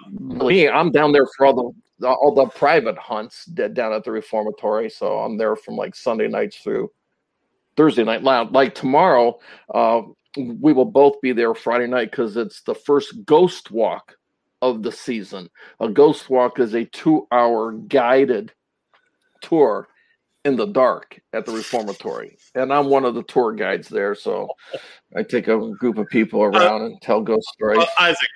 [0.48, 1.54] me, I'm down there for all
[2.00, 4.90] the all the private hunts down at the reformatory.
[4.90, 6.90] So I'm there from like Sunday nights through
[7.76, 8.24] Thursday night.
[8.24, 9.38] Like- Like tomorrow,
[9.74, 10.04] uh,
[10.38, 14.16] we will both be there Friday night because it's the first ghost walk
[14.62, 15.50] of the season.
[15.82, 18.54] A ghost walk is a two-hour guided
[19.42, 19.89] tour
[20.50, 24.16] in the dark at the reformatory, and I'm one of the tour guides there.
[24.16, 24.50] So
[25.16, 27.78] I take a group of people around and tell ghost stories.
[27.78, 28.28] well, Isaac,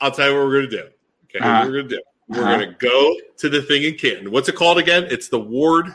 [0.00, 0.88] I'll tell you what we're going to do.
[1.24, 1.64] Okay, Uh-huh.
[1.66, 2.02] we're going to do.
[2.28, 2.56] We're Uh-huh.
[2.56, 4.30] going to go to the thing in Canton.
[4.30, 5.06] What's it called again?
[5.10, 5.86] It's the Ward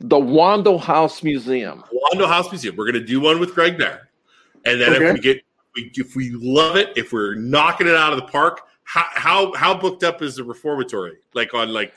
[0.00, 1.82] The Wandle House Museum.
[2.12, 2.76] Wandle House Museum.
[2.76, 4.10] We're going to do one with Greg there,
[4.66, 5.06] and then Okay.
[5.08, 5.42] if we get,
[5.74, 9.74] if we love it, if we're knocking it out of the park, how how how
[9.76, 11.16] booked up is the reformatory?
[11.34, 11.94] Like on like,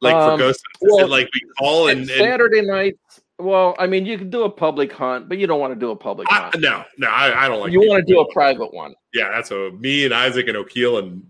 [0.00, 0.62] like for Um, ghosts?
[0.82, 3.20] Is well, like we call and, and Saturday nights.
[3.38, 5.90] Well, I mean, you can do a public hunt, but you don't want to do
[5.90, 6.60] a public I, hunt.
[6.60, 7.70] no, no, I, I don't like.
[7.72, 8.94] you want to do a private one.
[9.12, 11.22] Yeah, that's a me and Isaac and O'Keel and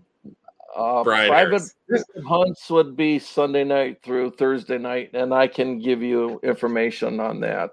[0.73, 2.03] Uh, Brian private Harris.
[2.25, 7.41] hunts would be Sunday night through Thursday night, and I can give you information on
[7.41, 7.71] that.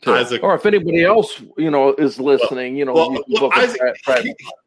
[0.00, 0.12] too.
[0.14, 3.78] Isaac- or if anybody else, you know, is listening, you know, well, you well, Isaac,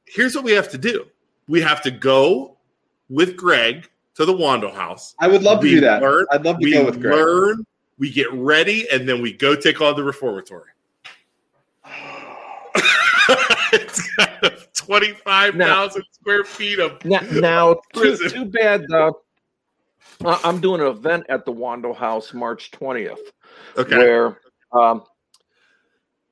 [0.05, 1.07] here's what we have to do.
[1.47, 2.57] We have to go
[3.09, 5.15] with Greg to the Wandle House.
[5.19, 6.01] I would love to do that.
[6.01, 7.15] learn- I'd love to we go with Greg.
[7.15, 7.65] learn,
[7.97, 10.69] we get ready, and then we go take on the reformatory.
[13.73, 17.03] it's got 25,000 square feet of.
[17.05, 18.29] Now, now too, Prison.
[18.29, 18.85] too bad.
[18.91, 19.11] Uh,
[20.25, 23.17] I- I'm doing an event at the Wandle House March 20th.
[23.77, 23.97] Okay.
[23.97, 24.39] where
[24.73, 25.03] um,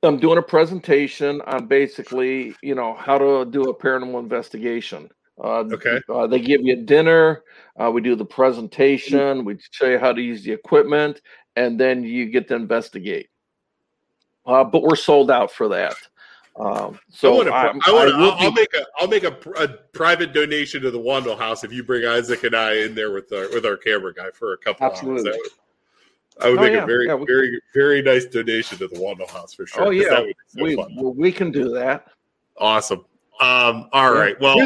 [0.03, 5.09] I'm doing a presentation on basically, you know, how to do a paranormal investigation.
[5.43, 5.99] Uh, Okay.
[6.07, 7.43] Uh, they give you dinner.
[7.81, 9.43] Uh, we do the presentation.
[9.43, 11.22] We show you how to use the equipment,
[11.55, 13.30] and then you get to investigate.
[14.45, 15.95] Uh, but we're sold out for that.
[16.59, 17.53] Um, so I want to.
[17.53, 18.84] I want I will I'll, make a.
[18.99, 22.55] I'll make a, a private donation to the Wandle House if you bring Isaac and
[22.55, 25.31] I in there with our with our camera guy for a couple Absolutely.
[25.31, 25.39] hours.
[26.41, 28.95] I would Oh, make yeah, a very yeah, we- very very nice donation to the
[28.95, 29.85] Wandle House for sure.
[29.85, 32.07] Oh yeah, that would be so we well, we can do that.
[32.57, 33.05] awesome.
[33.41, 33.89] Um.
[33.91, 34.19] All Yeah.
[34.19, 34.39] right.
[34.39, 34.57] Well,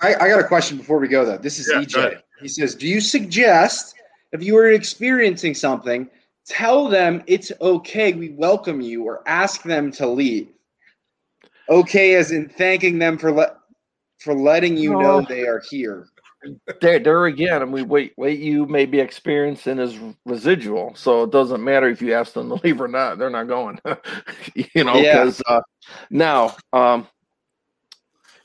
[0.00, 1.38] I, I got a question before we go though.
[1.38, 2.20] This is Yeah, EJ.
[2.40, 3.94] He says, "Do you suggest
[4.32, 6.08] if you are experiencing something,
[6.46, 10.48] tell them it's okay, we welcome you, or ask them to leave?
[11.70, 13.56] Okay, as in thanking them for let.
[14.20, 14.98] for letting you No.
[15.00, 16.08] know they are here.
[16.80, 18.40] there, there again, and we wait, wait.
[18.40, 19.96] You may be experiencing is
[20.26, 23.18] residual, so it doesn't matter if you ask them to leave or not.
[23.18, 23.78] They're not going.
[24.54, 25.30] you know, Yeah.
[25.46, 25.60] uh,
[26.10, 27.06] now, um,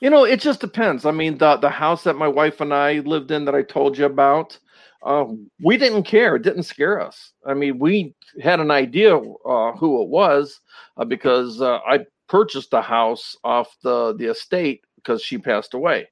[0.03, 1.05] you know, it just depends.
[1.05, 3.97] I mean, the the house that my wife and I lived in that I told
[3.97, 4.59] you about,
[5.01, 5.23] uh,
[5.63, 6.35] we didn't care.
[6.35, 7.31] It didn't scare us.
[7.45, 10.59] I mean, we had an idea uh, who it was
[10.97, 16.09] uh, because uh, I purchased the house off the the estate because she passed away.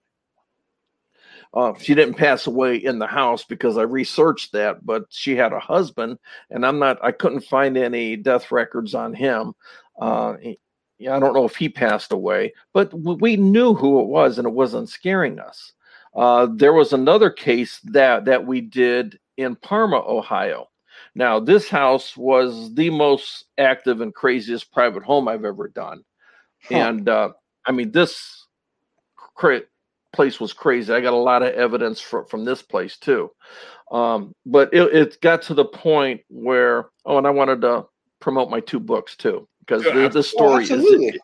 [1.53, 5.51] Uh, she didn't pass away in the house because I researched that, but she had
[5.51, 6.17] a husband,
[6.49, 6.97] and I'm not.
[7.03, 9.53] I couldn't find any death records on him.
[9.99, 10.35] Uh,
[11.09, 14.53] I don't know if he passed away, but we knew who it was, and it
[14.53, 15.73] wasn't scaring us.
[16.15, 20.67] Uh, there was another case that that we did in Parma, Ohio.
[21.15, 26.03] Now, this house was the most active and craziest private home I've ever done,
[26.69, 27.29] and uh,
[27.65, 28.47] I mean this
[29.15, 29.61] cra-
[30.13, 30.93] place was crazy.
[30.93, 33.31] I got a lot of evidence fro- from this place too.
[33.91, 37.85] Um, but it, it got to the point where, oh, and I wanted to
[38.19, 41.21] promote my two books too, because Yeah, the, Oh, story is, it-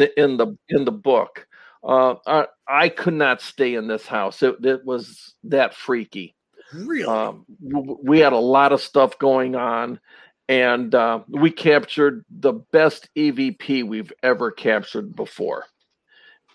[0.00, 0.36] it in.
[0.36, 1.46] the in the book.
[1.82, 4.42] Uh, I, I could not stay in this house.
[4.42, 6.34] It, it was that freaky.
[6.72, 7.04] Really?
[7.04, 10.00] Um, we had a lot of stuff going on,
[10.48, 15.64] and uh, we captured the best EVP we've ever captured before.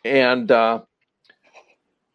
[0.03, 0.81] And uh,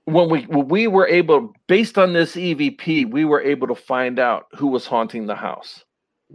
[0.07, 4.19] when we when we were able, based on this EVP, we were able to find
[4.19, 5.85] out who was haunting the house.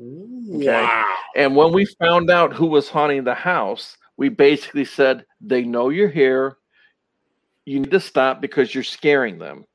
[0.01, 1.15] Wow.
[1.35, 5.89] And when we found out who was haunting the house, we basically said, they know
[5.89, 6.57] you're here.
[7.65, 9.65] You need to stop because you're scaring them.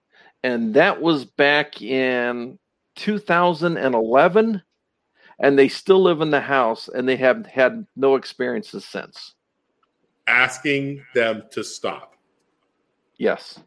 [0.43, 2.59] And that was back in
[2.97, 4.63] 2011.
[5.41, 9.35] And they still live in the house and they have had no experiences since.
[10.27, 12.15] Asking them to stop.
[13.19, 13.59] Yes.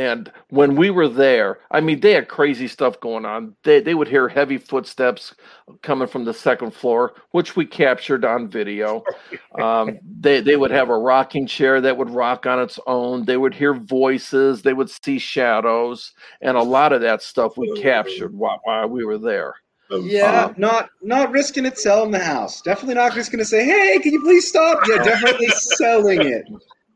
[0.00, 3.54] And when we were there, I mean, they had crazy stuff going on.
[3.64, 5.34] They, they would hear heavy footsteps
[5.82, 9.04] coming from the second floor, which we captured on video.
[9.60, 13.24] Um, they, they would have a rocking chair that would rock on its own.
[13.24, 14.62] They would hear voices.
[14.62, 16.12] They would see shadows.
[16.40, 19.54] And a lot of that stuff we captured while, while we were there.
[19.90, 22.62] Yeah, Um, not not risking it selling the house.
[22.62, 26.44] Definitely not just going to say, "Hey, can you please stop?" Yeah, definitely selling it.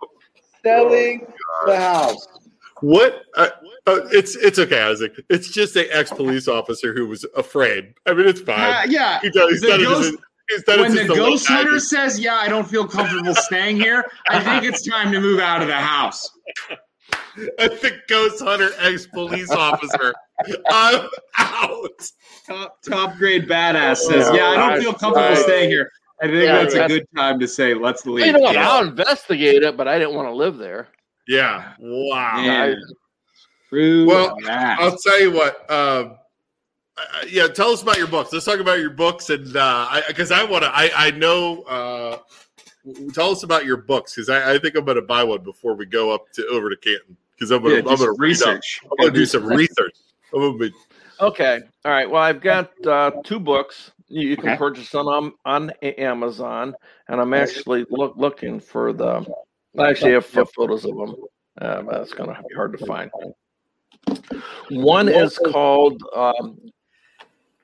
[0.64, 1.26] Selling
[1.66, 2.26] the house.
[2.84, 3.22] What?
[3.34, 3.48] Uh,
[3.86, 5.12] uh, it's it's okay, Isaac.
[5.30, 7.94] It's just an ex police officer who was afraid.
[8.06, 8.58] I mean, it's fine.
[8.60, 9.20] Uh, yeah.
[9.20, 11.46] He does, he's The done it ghost- just- he's done it when the since ghost
[11.48, 11.80] hunter 90s.
[11.88, 15.62] says, "Yeah, I don't feel comfortable staying here," I think it's time to move out
[15.62, 16.28] of the house.
[17.36, 20.12] the ghost hunter ex police officer.
[20.70, 21.08] I'm
[21.38, 22.10] out.
[22.46, 25.38] Top top grade badass says, Yeah, "Yeah, I don't feel comfortable right.
[25.38, 25.90] staying here."
[26.22, 28.54] I think Yeah, that's a good time to say, "Let's leave." You know what?
[28.54, 28.70] Yeah.
[28.70, 30.88] I'll investigate it, but I didn't want to live there.
[31.26, 31.72] Yeah.
[31.78, 32.42] Wow.
[32.42, 32.74] Yeah.
[33.68, 34.78] True Well, that.
[34.78, 35.70] I'll tell you what.
[35.70, 36.16] Um,
[36.96, 38.32] uh, yeah, tell us about your books.
[38.32, 41.62] Let's talk about your books, and because I, want to, I, I know.
[41.62, 42.18] Uh,
[43.12, 45.74] tell us about your books, because I, I think I'm going to buy one before
[45.74, 47.16] we go up to over to Canton.
[47.34, 48.46] Because I'm going Yeah, to, do I'm some to read up.
[48.48, 48.80] research.
[48.84, 49.96] I'm going to do some research.
[50.32, 50.74] I'm going to be.
[51.20, 51.60] Okay.
[51.84, 52.08] All right.
[52.08, 53.90] Well, I've got uh, two books.
[54.06, 54.56] You, you can Okay.
[54.58, 56.76] purchase them on, on Amazon,
[57.08, 59.26] and I'm actually look, looking for the.
[59.78, 61.14] I actually have photos of them.
[61.60, 63.10] Uh, but it's going to be hard to find.
[64.70, 66.58] One is called um,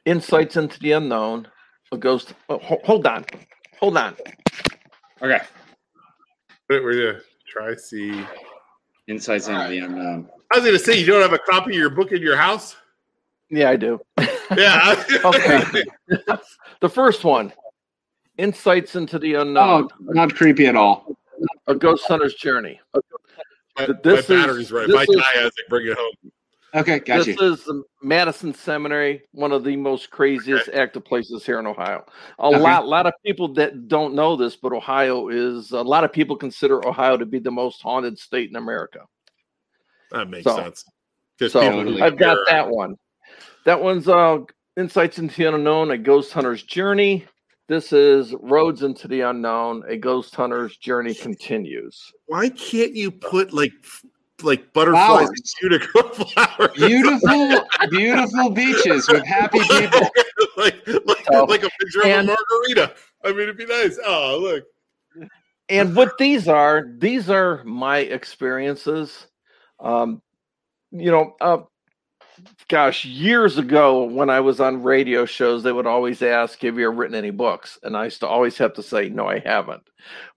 [0.04, 1.48] "Insights into the Unknown."
[1.92, 2.34] A ghost.
[2.48, 3.24] Oh, ho- hold on.
[3.80, 4.14] Hold on.
[5.22, 5.40] Okay.
[6.68, 8.24] We're going to try see.
[9.08, 10.28] Insights into the unknown.
[10.52, 12.36] I was going to say, you don't have a copy of your book in your
[12.36, 12.76] house?
[13.50, 14.00] Yeah, I do.
[14.56, 15.04] Yeah.
[15.24, 15.82] Okay.
[16.80, 17.52] the first one,
[18.38, 21.16] "Insights into the Unknown." Oh, not creepy at all.
[21.66, 22.80] A ghost hunter's journey.
[23.78, 24.86] my, This my is- battery's right.
[24.86, 26.32] this If I is- die, Isaac, bring it home.
[26.72, 27.52] Okay, got this you.
[27.52, 32.04] is the Madison Seminary, one of the most craziest active places here in Ohio.
[32.38, 32.60] A Okay.
[32.60, 36.36] lot, lot of people that don't know this, but Ohio is a lot of people
[36.36, 39.00] consider Ohio to be the most haunted state in America.
[40.12, 40.84] That makes So- sense.
[41.40, 42.96] 'Cause So people I've got that one.
[43.64, 44.38] That one's uh
[44.76, 47.26] Insights into the Unknown, a ghost hunter's journey.
[47.70, 52.12] This is Roads into the Unknown, a ghost hunter's journey continues.
[52.26, 53.70] Why can't you put like
[54.42, 55.54] like butterflies and Flowers.
[55.62, 56.72] unicorn flowers?
[56.74, 60.00] Beautiful, beautiful beaches with happy people.
[60.56, 62.92] like like, So- like a picture of a margarita.
[63.24, 64.00] I mean, it'd be nice.
[64.04, 65.28] Oh, look.
[65.68, 69.28] and what these are these are my experiences
[69.78, 70.20] um
[70.90, 71.58] you know uh
[72.68, 76.86] gosh, years ago when I was on radio shows, they would always ask, Have you
[76.86, 77.78] ever written any books?
[77.82, 79.82] And I used to always have to say, No, I haven't.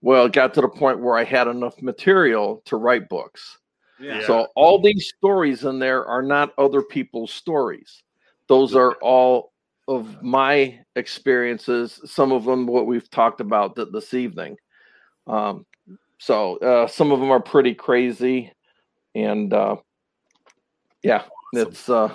[0.02, 3.58] Well, it got to the point where I had enough material to write books.
[4.00, 4.26] Yeah.
[4.26, 8.02] So all these stories in there are not other people's stories.
[8.48, 9.52] Those are all
[9.86, 12.00] of my experiences.
[12.04, 14.56] Some of them what we've talked about th- this evening.
[15.26, 15.66] Um,
[16.18, 18.52] so uh, some of them are pretty crazy,
[19.14, 19.76] and uh,
[21.02, 21.24] yeah,
[21.56, 21.88] it's.
[21.88, 22.10] Uh,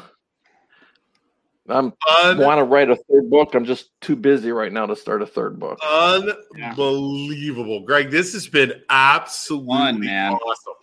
[1.67, 1.93] I'm
[2.23, 3.53] Un- want to write a third book.
[3.53, 5.79] I'm just too busy right now to start a third book.
[5.83, 8.09] Unbelievable, Greg.
[8.09, 10.33] This has been absolutely Fun, man.
[10.33, 10.73] awesome.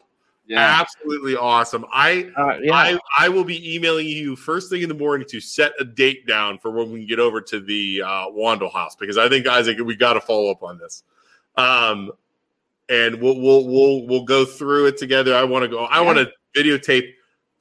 [0.47, 0.79] Yeah.
[0.81, 1.85] Absolutely awesome.
[1.93, 5.41] I Uh, yeah, I I will be emailing you first thing in the morning to
[5.41, 8.95] set a date down for when we can get over to the uh, Wandle House
[8.95, 11.03] because I think Isaac we got to follow up on this.
[11.57, 12.13] Um,
[12.89, 15.35] and we'll we'll we'll we'll go through it together.
[15.35, 15.85] I want to go.
[15.85, 17.15] I want to videotape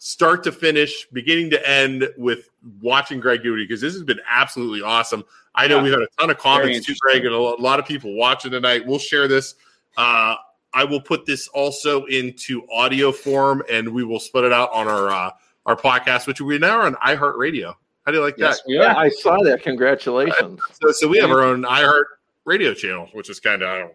[0.05, 2.49] start to finish, beginning to end with
[2.79, 5.23] watching Greg do it because this has been absolutely awesome.
[5.55, 5.81] I know Yeah.
[5.83, 6.97] we've had a ton of comments too, interesting.
[7.01, 8.85] Greg, and a lot of people watching tonight.
[8.85, 9.55] We'll share this.
[9.97, 10.35] Uh,
[10.75, 14.87] I will put this also into audio form, and we will split it out on
[14.87, 15.31] our uh,
[15.65, 17.73] our podcast, which we now are on iHeartRadio.
[18.05, 18.71] How do you like Yes, that?
[18.71, 18.95] yeah.
[18.95, 19.63] I saw that.
[19.63, 20.59] Congratulations.
[20.83, 22.03] So, so we have our own iHeart
[22.45, 23.89] Radio channel, which is kind of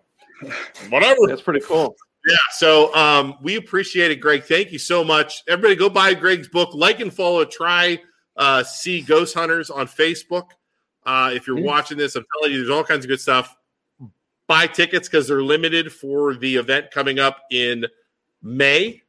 [0.88, 1.20] whatever.
[1.28, 1.94] That's pretty cool.
[2.28, 2.36] Yeah.
[2.52, 4.44] So um, we appreciate it, Greg.
[4.44, 5.42] Thank you so much.
[5.48, 6.70] Everybody, go buy Greg's book.
[6.74, 7.44] Like and follow.
[7.44, 8.01] Try
[8.36, 10.48] uh, see Ghost Hunters on Facebook.
[11.05, 11.64] Uh, if you're Mhm.
[11.64, 13.56] watching this, I'm telling you, there's all kinds of good stuff.
[14.47, 17.86] Buy tickets because they're limited for the event coming up in
[18.42, 19.02] May,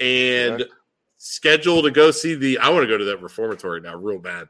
[0.00, 0.72] and Correct.
[1.18, 2.58] schedule to go see the.
[2.58, 4.48] I want to go to that reformatory now, real bad.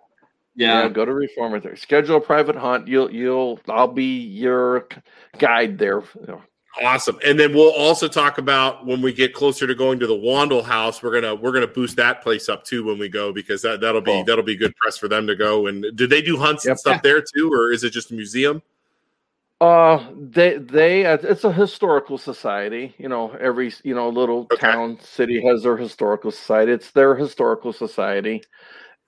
[0.57, 0.89] Yeah, Yeah.
[0.89, 1.77] go to Reformatory.
[1.77, 2.89] Schedule a private hunt.
[2.89, 4.89] You'll you'll I'll be your
[5.39, 6.01] guide there.
[6.20, 6.43] You know,
[6.83, 7.19] Awesome.
[7.25, 10.63] And then we'll also talk about when we get closer to going to the Wandle
[10.63, 13.81] house, we're gonna we're gonna boost that place up too when we go because that,
[13.81, 14.25] that'll be Cool.
[14.25, 15.67] that'll be good press for them to go.
[15.67, 18.63] And do they do hunts and stuff there too, or is it just a museum?
[19.61, 22.95] Uh, they they uh, it's a historical society.
[22.99, 24.71] You know, every you know little Okay.
[24.71, 26.73] town city has their historical society.
[26.73, 28.43] It's their historical society,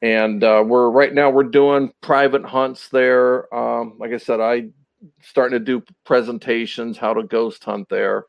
[0.02, 3.54] and uh, we're right now we're doing private hunts there.
[3.54, 4.68] Um, like I said, I
[5.20, 8.26] starting to do presentations how to ghost hunt there,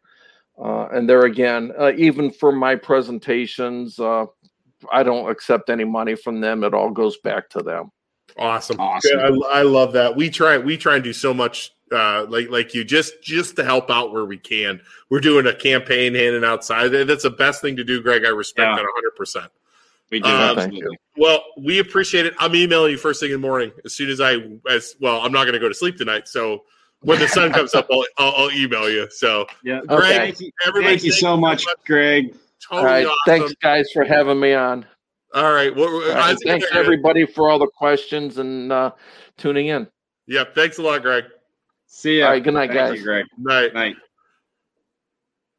[0.64, 4.26] uh, and there again, uh, even for my presentations, uh,
[4.92, 6.64] I don't accept any money from them.
[6.64, 7.92] It all goes back to them.
[8.38, 8.80] Awesome.
[8.80, 9.20] Awesome.
[9.20, 10.16] Yeah, I, I love that.
[10.16, 13.64] We try we try and do so much uh like like you just just to
[13.64, 14.82] help out where we can.
[15.10, 16.88] We're doing a campaign handing outside.
[16.90, 18.26] That's the best thing to do, Greg.
[18.26, 18.84] I respect Yeah.
[18.84, 19.48] that 100%.
[20.14, 20.30] We do.
[20.30, 20.96] Um, thank you.
[21.18, 22.36] Well, we appreciate it.
[22.38, 24.36] I'm emailing you first thing in the morning as soon as I
[24.70, 25.22] as well.
[25.22, 26.66] I'm not going to go to sleep tonight, so
[27.00, 29.08] when the sun comes up, I'll, I'll, I'll email you.
[29.10, 29.82] So, Yeah.
[29.88, 30.18] Greg, Okay.
[30.20, 32.36] Thank you, everybody, thank you so much, Greg.
[32.62, 33.18] Totally All right, awesome.
[33.26, 34.86] thanks guys for having me on.
[35.34, 38.92] All right, well, All right, Isaac, thanks everybody for all the questions and uh,
[39.38, 39.88] tuning in.
[40.28, 41.24] Yeah, thanks a lot, Greg.
[41.88, 42.26] See ya.
[42.28, 42.98] All right, good night, Thank guys.
[43.00, 43.26] you, Greg.
[43.40, 43.74] Night.
[43.74, 43.96] Night.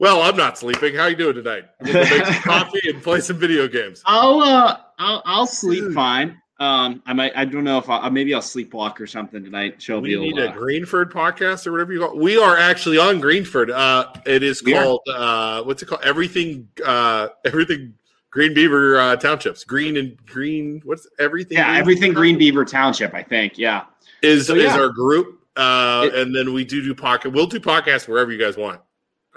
[0.01, 0.95] Well, I'm not sleeping.
[0.95, 1.65] How you doing tonight?
[1.81, 4.03] I'm gonna make some coffee and play some video games.
[4.05, 6.41] I'll uh, I'll I'll sleep fine.
[6.61, 7.33] Um, I might.
[7.37, 9.81] I don't know if I maybe I'll sleepwalk or something tonight.
[9.83, 10.21] Show We you.
[10.21, 12.17] need a Greenford podcast or whatever you call.
[12.17, 13.71] We are actually on Greenford.
[13.71, 16.03] Uh, it is We called uh, what's it called?
[16.05, 17.95] Everything, uh, everything.
[18.31, 19.63] Green Beaver uh, Townships.
[19.63, 20.81] Green and Green.
[20.85, 21.57] What's everything?
[21.59, 23.15] Yeah, everything Green Beaver Township.
[23.15, 23.59] I think.
[23.59, 23.85] Yeah.
[24.23, 25.41] is So, is our group.
[25.57, 27.33] Uh, It- and then we do do podcast.
[27.33, 28.81] We'll do podcasts wherever you guys want.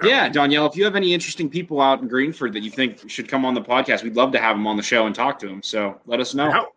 [0.04, 3.28] Yeah, Danielle, if you have any interesting people out in Greenford that you think should
[3.28, 5.48] come on the podcast, we'd love to have them on the show and talk to
[5.48, 5.64] them.
[5.64, 6.52] So let us know.
[6.52, 6.68] How-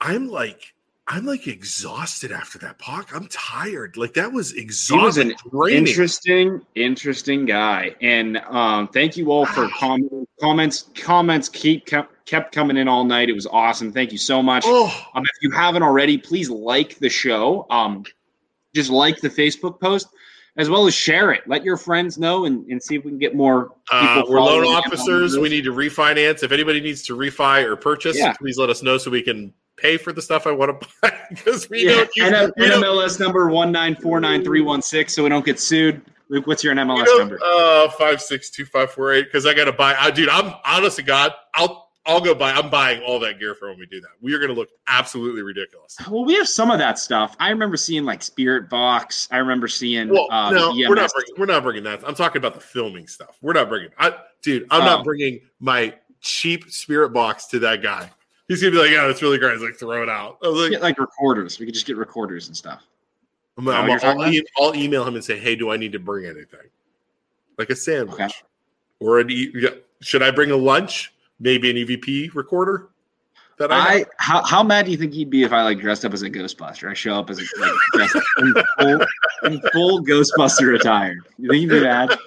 [0.00, 0.72] I'm like,
[1.06, 3.16] I'm like exhausted after that podcast.
[3.16, 3.96] I'm tired.
[3.98, 4.64] Like that was He was
[5.18, 5.30] exhausting.
[5.32, 5.86] an draining.
[5.88, 7.94] interesting, interesting guy.
[8.00, 10.88] And um, thank you all for com- comments.
[10.94, 13.28] Comments keep kept, kept coming in all night.
[13.28, 13.92] It was awesome.
[13.92, 14.62] Thank you so much.
[14.66, 17.66] Oh, Um, if you haven't already, please like the show.
[17.70, 18.04] Um,
[18.74, 20.06] just like the Facebook post,
[20.56, 21.42] as well as share it.
[21.46, 24.64] Let your friends know and, and see if we can get more Uh, we're loan
[24.64, 25.38] officers.
[25.38, 26.42] We need to refinance.
[26.42, 28.32] If anybody needs to refi or purchase, Yeah.
[28.34, 31.12] please let us know so we can pay for the stuff I want to buy
[31.30, 32.28] because we Yeah, don't use.
[32.30, 35.44] NM- we don't- NMLS number one nine four nine three one six, so we don't
[35.44, 36.02] get sued.
[36.28, 37.38] Luke, what's your NMLS don't- number?
[37.44, 39.24] Uh, five six two five four eight.
[39.26, 39.94] Because I got to buy.
[39.98, 42.52] I, dude, I'm honest to God, I'll I'll go buy.
[42.52, 44.10] I'm buying all that gear for when we do that.
[44.22, 45.96] We are going to look absolutely ridiculous.
[46.10, 47.36] Well, we have some of that stuff.
[47.38, 49.28] I remember seeing like Spirit Box.
[49.30, 50.08] I remember seeing.
[50.08, 51.34] Well, uh, no, we're not bringing.
[51.36, 52.02] We're not bringing that.
[52.06, 53.36] I'm talking about the filming stuff.
[53.42, 53.90] We're not bringing.
[53.98, 54.86] I, dude, I'm Oh.
[54.86, 58.10] not bringing my cheap spirit box to that guy.
[58.48, 60.60] He's gonna be like, "Yeah, that's really great." He's like, "Throw it out." I was
[60.62, 61.58] like, Get like recorders.
[61.60, 62.82] We could just get recorders and stuff.
[63.58, 65.98] I'm, know I'm- I'll, e- I'll email him and say, "Hey, do I need to
[65.98, 66.68] bring anything,
[67.58, 68.28] like a sandwich Okay.
[69.00, 69.30] or an?
[69.30, 69.70] E- yeah,
[70.00, 71.12] should I bring a lunch?
[71.40, 72.90] Maybe an EVP recorder."
[73.60, 76.04] that I, I how how mad do you think he'd be if I like dressed
[76.04, 76.90] up as a Ghostbuster?
[76.90, 79.06] I show up as a like, dressed in full
[79.44, 81.16] in full Ghostbuster attire.
[81.38, 82.08] You think he'd be mad?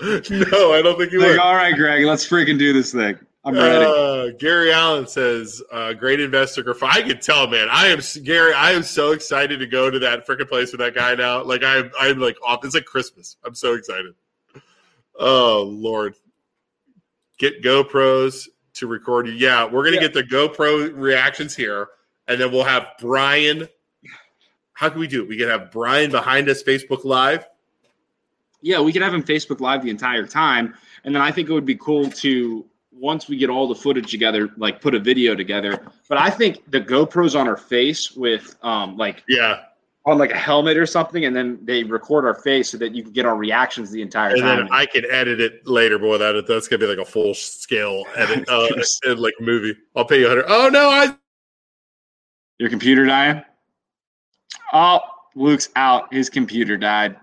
[0.00, 1.30] no, I don't think he would.
[1.30, 3.18] like, all right, Greg, let's freaking do this thing.
[3.44, 3.84] I'm ready.
[3.84, 7.68] Uh, Gary Allen says, uh, "Great investor." I can tell, man.
[7.70, 8.54] I am Gary.
[8.54, 11.42] I am so excited to go to that freaking place with that guy now.
[11.42, 12.64] Like I'm, I'm like off.
[12.64, 13.36] It's like Christmas.
[13.44, 14.14] I'm so excited.
[15.18, 16.14] Oh Lord,
[17.38, 19.32] get GoPros to record you.
[19.34, 20.02] Yeah, we're gonna Yeah.
[20.02, 21.88] get the GoPro reactions here,
[22.28, 23.68] and then we'll have Brian.
[24.74, 25.28] How can we do it?
[25.28, 27.46] We can have Brian behind us, Facebook Live.
[28.62, 30.74] yeah, we could have him Facebook Live the entire time,
[31.04, 34.10] and then I think it would be cool to once we get all the footage
[34.10, 35.78] together, like put a video together.
[36.08, 39.62] But I think the GoPro's on our face with um like Yeah,
[40.06, 43.02] on like a helmet or something, and then they record our face so that you
[43.02, 44.58] can get our reactions the entire and time.
[44.58, 47.34] then I can edit it later, but without it, that's gonna be like a full
[47.34, 48.68] scale edit, uh,
[49.04, 49.76] and like movie.
[49.96, 50.46] I'll pay you a hundred.
[50.48, 51.16] Oh no, I
[52.58, 53.42] Your computer dying?
[54.72, 55.00] Oh,
[55.34, 56.12] Luke's out.
[56.14, 57.16] His computer died.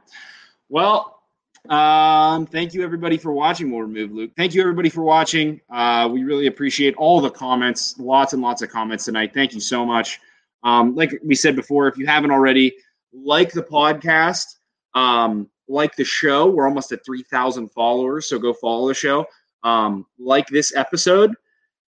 [0.70, 1.22] Well,
[1.70, 3.72] um, thank you everybody for watching.
[3.72, 4.32] We'll remove Luke.
[4.36, 5.62] Thank you everybody for watching.
[5.70, 7.98] Uh, we really appreciate all the comments.
[7.98, 9.34] Lots and lots of comments tonight.
[9.34, 10.20] Thank you so much.
[10.64, 12.73] Um, like we said before, if you haven't already,
[13.14, 14.45] like the podcast,
[14.94, 16.49] um, like the show.
[16.49, 19.26] We're almost at three thousand followers, so go follow the show.
[19.64, 21.34] Um, like this episode.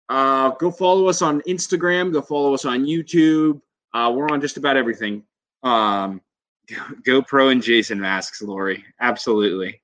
[0.09, 2.13] Uh, go follow us on Instagram.
[2.13, 3.61] Go follow us on YouTube.
[3.93, 5.23] Uh, we're on just about everything.
[5.63, 6.21] Um,
[7.07, 8.85] GoPro and Jason masks, Lori.
[9.01, 9.81] Absolutely.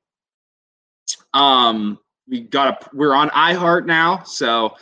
[1.34, 1.98] Um,
[2.28, 2.96] we got a.
[2.96, 4.74] We're on iHeart now, so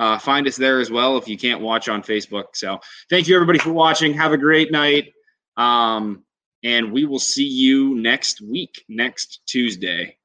[0.00, 2.46] uh, find us there as well if you can't watch on Facebook.
[2.54, 4.14] So thank you everybody for watching.
[4.14, 5.12] Have a great night.
[5.58, 6.24] Um,
[6.64, 10.16] and we will see you next week, next Tuesday.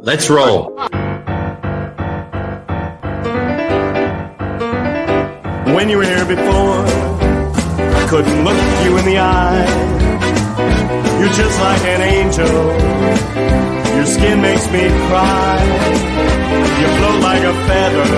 [0.00, 0.76] Let's roll.
[5.74, 9.95] When you were here before, I couldn't look you in the eye.
[11.26, 12.46] You're just like an angel.
[13.96, 15.58] Your skin makes me cry.
[16.78, 18.10] You float like a feather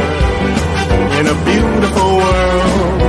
[1.19, 3.01] in a beautiful world.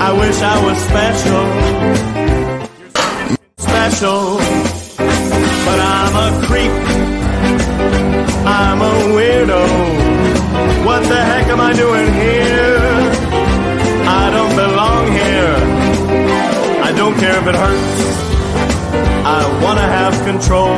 [0.00, 1.44] I wish I was special.
[3.58, 4.20] Special.
[5.66, 6.74] But I'm a creep.
[8.48, 9.64] I'm a weirdo.
[10.86, 12.78] What the heck am I doing here?
[14.08, 15.56] I don't belong here.
[16.84, 18.37] I don't care if it hurts.
[19.30, 20.72] I wanna have control.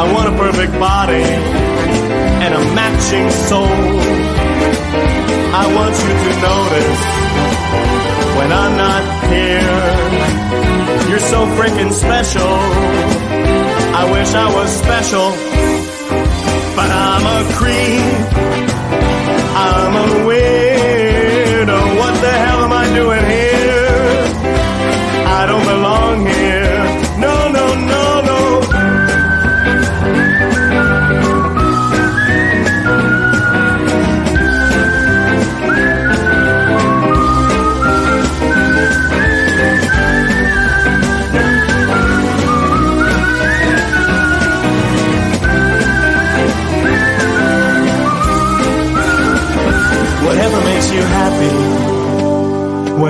[0.00, 1.26] I want a perfect body
[2.44, 3.74] and a matching soul.
[5.62, 7.02] I want you to notice
[8.38, 9.02] when I'm not
[9.34, 9.80] here.
[11.08, 12.54] You're so freaking special.
[14.00, 15.28] I wish I was special,
[16.78, 18.16] but I'm a creep.
[19.66, 20.53] I'm a weirdo.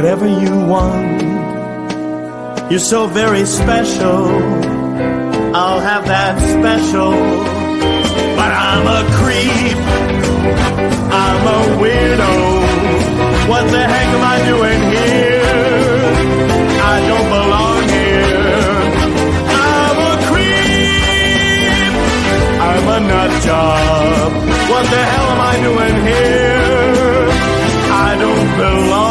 [0.05, 1.23] Whatever you want.
[2.71, 4.27] You're so very special.
[5.57, 7.13] I'll have that special.
[8.39, 9.79] But I'm a creep.
[11.25, 12.33] I'm a weirdo.
[13.49, 16.05] What the heck am I doing here?
[16.93, 18.77] I don't belong here.
[19.73, 21.93] I'm a creep.
[22.69, 24.29] I'm a nut job.
[24.71, 27.25] What the hell am I doing here?
[28.07, 29.04] I don't belong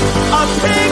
[0.00, 0.87] I'll take